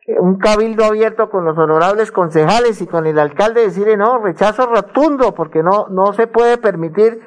eh, 0.07 0.15
un 0.19 0.37
cabildo 0.39 0.83
abierto 0.85 1.29
con 1.29 1.45
los 1.45 1.57
honorables 1.57 2.11
concejales 2.11 2.81
y 2.81 2.87
con 2.87 3.05
el 3.05 3.19
alcalde 3.19 3.61
decirle 3.61 3.97
no, 3.97 4.17
rechazo 4.17 4.65
rotundo 4.65 5.35
porque 5.35 5.61
no, 5.61 5.87
no 5.89 6.11
se 6.13 6.25
puede 6.27 6.57
permitir 6.57 7.19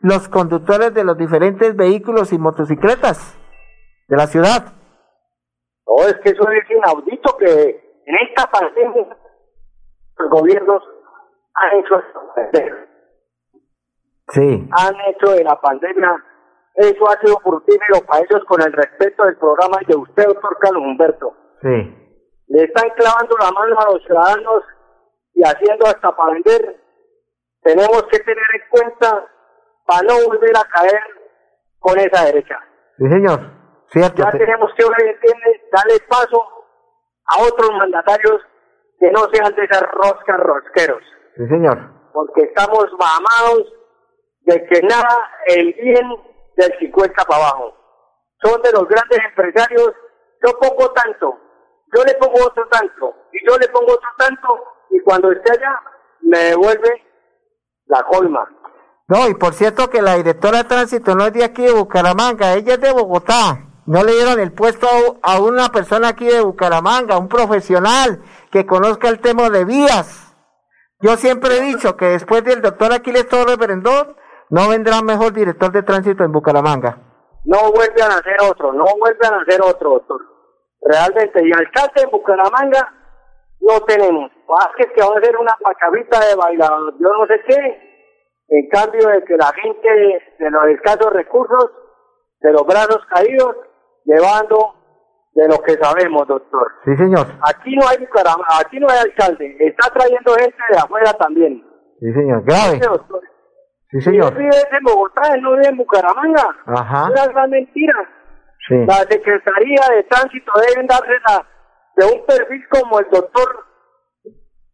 los 0.00 0.28
conductores 0.28 0.94
de 0.94 1.04
los 1.04 1.18
diferentes 1.18 1.76
vehículos 1.76 2.32
y 2.32 2.38
motocicletas 2.38 3.36
de 4.08 4.16
la 4.16 4.26
ciudad. 4.26 4.72
No, 5.86 6.06
es 6.06 6.14
que 6.24 6.30
eso 6.30 6.48
es 6.50 6.70
inaudito 6.70 7.36
que 7.36 8.02
en 8.06 8.14
esta 8.28 8.46
pandemia 8.50 9.16
los 10.16 10.30
gobiernos 10.30 10.82
han 11.54 11.78
hecho 11.80 11.94
Sí. 14.30 14.68
han 14.72 14.94
hecho 15.08 15.32
de 15.32 15.42
la 15.44 15.58
pandemia 15.60 16.24
eso 16.78 17.08
ha 17.10 17.18
sido 17.20 17.38
fructífero 17.40 18.00
para 18.06 18.24
ellos 18.24 18.42
con 18.46 18.60
el 18.62 18.72
respeto 18.72 19.24
del 19.24 19.36
programa 19.36 19.78
y 19.82 19.86
de 19.86 19.96
usted, 19.96 20.26
doctor 20.26 20.56
Carlos 20.60 20.82
Humberto. 20.82 21.34
Sí. 21.62 21.94
Le 22.48 22.64
están 22.64 22.88
clavando 22.90 23.36
la 23.38 23.50
mano 23.52 23.76
a 23.78 23.92
los 23.92 24.02
ciudadanos 24.04 24.62
y 25.34 25.42
haciendo 25.42 25.86
hasta 25.86 26.14
para 26.16 26.32
vender. 26.34 26.80
Tenemos 27.62 28.02
que 28.10 28.18
tener 28.20 28.44
en 28.54 28.68
cuenta 28.70 29.26
para 29.86 30.02
no 30.02 30.14
volver 30.28 30.56
a 30.56 30.64
caer 30.68 31.00
con 31.78 31.98
esa 31.98 32.24
derecha. 32.26 32.58
Sí, 32.96 33.04
señor. 33.08 33.40
Cierto. 33.92 34.22
Ya 34.22 34.30
tenemos 34.32 34.70
que 34.76 34.84
darle 35.72 35.94
paso 36.08 36.42
a 37.26 37.42
otros 37.42 37.70
mandatarios 37.78 38.40
que 38.98 39.10
no 39.10 39.20
sean 39.32 39.54
de 39.54 39.64
esas 39.64 39.82
roscas 39.92 40.40
rosqueros, 40.40 41.02
Sí, 41.36 41.46
señor. 41.48 41.78
porque 42.12 42.42
estamos 42.42 42.86
mamados 42.98 43.72
de 44.42 44.64
que 44.66 44.82
nada 44.82 45.30
el 45.46 45.72
bien 45.74 46.06
del 46.58 46.78
50 46.78 47.24
para 47.24 47.40
abajo. 47.40 47.74
Son 48.42 48.60
de 48.62 48.72
los 48.72 48.86
grandes 48.86 49.18
empresarios, 49.30 49.92
yo 50.44 50.58
pongo 50.58 50.90
tanto, 50.90 51.38
yo 51.94 52.04
le 52.04 52.14
pongo 52.14 52.44
otro 52.44 52.66
tanto, 52.68 53.14
y 53.32 53.48
yo 53.48 53.56
le 53.58 53.68
pongo 53.68 53.92
otro 53.92 54.08
tanto, 54.18 54.48
y 54.90 55.00
cuando 55.00 55.32
esté 55.32 55.52
allá, 55.52 55.80
me 56.20 56.38
devuelve 56.38 57.04
la 57.86 58.02
colma. 58.04 58.48
No, 59.08 59.28
y 59.28 59.34
por 59.34 59.54
cierto 59.54 59.88
que 59.88 60.02
la 60.02 60.16
directora 60.16 60.58
de 60.58 60.68
tránsito 60.68 61.14
no 61.14 61.26
es 61.26 61.32
de 61.32 61.44
aquí 61.44 61.62
de 61.62 61.72
Bucaramanga, 61.72 62.54
ella 62.54 62.74
es 62.74 62.80
de 62.80 62.92
Bogotá. 62.92 63.64
No 63.86 64.04
le 64.04 64.12
dieron 64.12 64.38
el 64.38 64.52
puesto 64.52 64.86
a 65.22 65.40
una 65.40 65.70
persona 65.70 66.08
aquí 66.08 66.26
de 66.26 66.42
Bucaramanga, 66.42 67.16
un 67.16 67.28
profesional 67.28 68.22
que 68.50 68.66
conozca 68.66 69.08
el 69.08 69.20
tema 69.20 69.48
de 69.48 69.64
vías. 69.64 70.34
Yo 71.00 71.16
siempre 71.16 71.56
he 71.56 71.60
dicho 71.62 71.96
que 71.96 72.04
después 72.06 72.44
del 72.44 72.60
doctor 72.60 72.92
Aquiles 72.92 73.26
Torres 73.28 73.56
Berendón, 73.56 74.14
no 74.50 74.68
vendrá 74.68 75.02
mejor 75.02 75.32
director 75.32 75.72
de 75.72 75.82
tránsito 75.82 76.24
en 76.24 76.32
Bucaramanga. 76.32 76.98
No 77.44 77.70
vuelvan 77.72 78.10
a 78.12 78.18
hacer 78.18 78.36
otro, 78.50 78.72
no 78.72 78.84
vuelvan 78.98 79.34
a 79.34 79.42
hacer 79.42 79.60
otro, 79.62 79.90
doctor. 79.90 80.20
Realmente, 80.82 81.40
y 81.46 81.52
alcalde 81.52 82.02
en 82.02 82.10
Bucaramanga 82.10 82.94
no 83.60 83.80
tenemos. 83.86 84.30
Vázquez 84.48 84.88
que 84.94 85.02
va 85.02 85.14
a 85.14 85.18
hacer 85.18 85.36
una 85.36 85.54
pachavita 85.62 86.20
de 86.26 86.34
bailador, 86.34 86.94
yo 86.98 87.08
no 87.12 87.26
sé 87.26 87.40
qué. 87.46 87.88
En 88.48 88.68
cambio 88.70 89.08
de 89.08 89.24
que 89.24 89.36
la 89.36 89.52
gente 89.52 89.88
de 90.38 90.50
los 90.50 90.66
escasos 90.68 91.12
recursos, 91.12 91.70
de 92.40 92.52
los 92.52 92.64
brazos 92.64 93.04
caídos, 93.12 93.56
llevando 94.04 94.74
de 95.34 95.48
lo 95.48 95.58
que 95.62 95.74
sabemos, 95.74 96.26
doctor. 96.26 96.72
Sí, 96.84 96.96
señor. 96.96 97.26
Aquí 97.42 97.76
no 97.76 97.86
hay 97.86 97.98
Bucaramanga, 97.98 98.58
aquí 98.60 98.80
no 98.80 98.88
hay 98.88 98.98
alcalde, 99.00 99.56
está 99.60 99.90
trayendo 99.92 100.34
gente 100.34 100.56
de 100.70 100.78
afuera 100.78 101.12
también. 101.12 101.62
Sí, 102.00 102.12
señor. 102.12 102.42
Grave. 102.44 102.78
Ese 102.78 102.88
doctor, 102.88 103.20
Sí, 103.90 104.00
señor. 104.02 104.34
vive 104.34 104.50
en 104.70 104.84
Bogotá, 104.84 105.34
él 105.34 105.42
no 105.42 105.52
vive 105.52 105.68
en 105.68 105.76
Bucaramanga. 105.76 106.56
Ajá. 106.66 107.04
Es 107.06 107.22
una 107.22 107.32
gran 107.32 107.50
mentira. 107.50 107.94
La 108.70 108.96
Secretaría 108.96 109.80
de 109.94 110.02
Tránsito 110.04 110.52
deben 110.68 110.86
darse 110.86 111.12
la, 111.26 111.46
de 111.96 112.04
un 112.04 112.26
perfil 112.26 112.68
como 112.68 113.00
el 113.00 113.08
doctor 113.10 113.64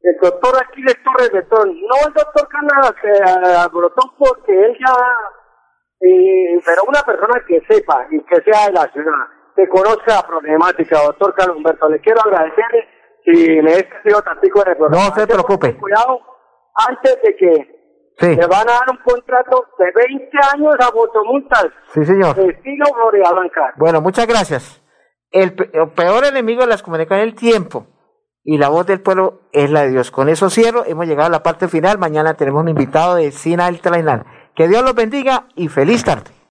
el 0.05 0.17
doctor 0.21 0.53
Aquiles 0.63 0.97
Torres 1.03 1.33
Betón, 1.33 1.81
no 1.81 1.95
el 2.07 2.13
doctor 2.13 2.47
Canadá 2.49 2.95
que 3.01 3.09
Brotón 3.73 4.11
porque 4.19 4.53
él 4.53 4.77
ya, 4.79 4.95
eh, 6.01 6.61
pero 6.65 6.83
una 6.87 7.03
persona 7.03 7.43
que 7.49 7.63
sepa 7.67 8.07
y 8.11 8.21
que 8.25 8.43
sea 8.43 8.67
de 8.67 8.73
la 8.73 8.93
ciudad, 8.93 9.15
que 9.57 9.67
conozca 9.69 10.17
la 10.17 10.27
problemática, 10.27 11.03
doctor 11.05 11.35
Carlos 11.35 11.57
Humberto, 11.57 11.89
le 11.89 12.01
quiero 12.01 12.21
agradecerle 12.21 12.87
si 13.25 13.63
me 13.63 13.73
he 13.73 13.89
sido 14.03 14.19
el 14.19 14.77
programa. 14.77 15.09
No 15.09 15.15
se 15.15 15.27
preocupe. 15.27 15.75
Cuidado, 15.79 16.21
antes 16.87 17.23
de 17.23 17.37
que 17.37 17.84
le 18.21 18.47
van 18.47 18.69
a 18.69 18.73
dar 18.73 18.91
un 18.91 18.99
contrato 19.05 19.67
de 19.79 19.87
20 19.95 20.31
años 20.55 20.75
a 20.79 20.93
motomultas. 20.95 21.67
Sí, 21.93 22.05
señor. 22.05 22.39
Estilo 22.39 22.87
Florida 22.95 23.33
Blanca. 23.33 23.75
Bueno, 23.77 24.01
muchas 24.01 24.27
gracias. 24.27 24.83
El, 25.31 25.55
peor 25.55 26.25
enemigo 26.25 26.61
de 26.61 26.69
las 26.69 26.83
comunicaciones 26.83 27.27
es 27.27 27.33
el 27.33 27.39
tiempo 27.39 27.87
y 28.45 28.59
la 28.59 28.69
voz 28.69 28.87
del 28.87 29.01
pueblo 29.01 29.41
es 29.53 29.69
la 29.71 29.83
de 29.83 29.91
Dios. 29.91 30.13
Con 30.13 30.29
eso 30.29 30.49
cierro, 30.49 30.85
hemos 30.87 31.07
llegado 31.07 31.27
a 31.27 31.33
la 31.33 31.43
parte 31.43 31.67
final. 31.67 31.99
Mañana 31.99 32.35
tenemos 32.35 32.63
un 32.63 32.69
invitado 32.69 33.17
de 33.17 33.33
Sina 33.33 33.69
El 33.69 33.81
Trainal. 33.81 34.25
Que 34.55 34.69
Dios 34.69 34.85
los 34.85 34.95
bendiga 34.95 35.47
y 35.57 35.69
feliz 35.69 36.05
tarde. 36.05 36.31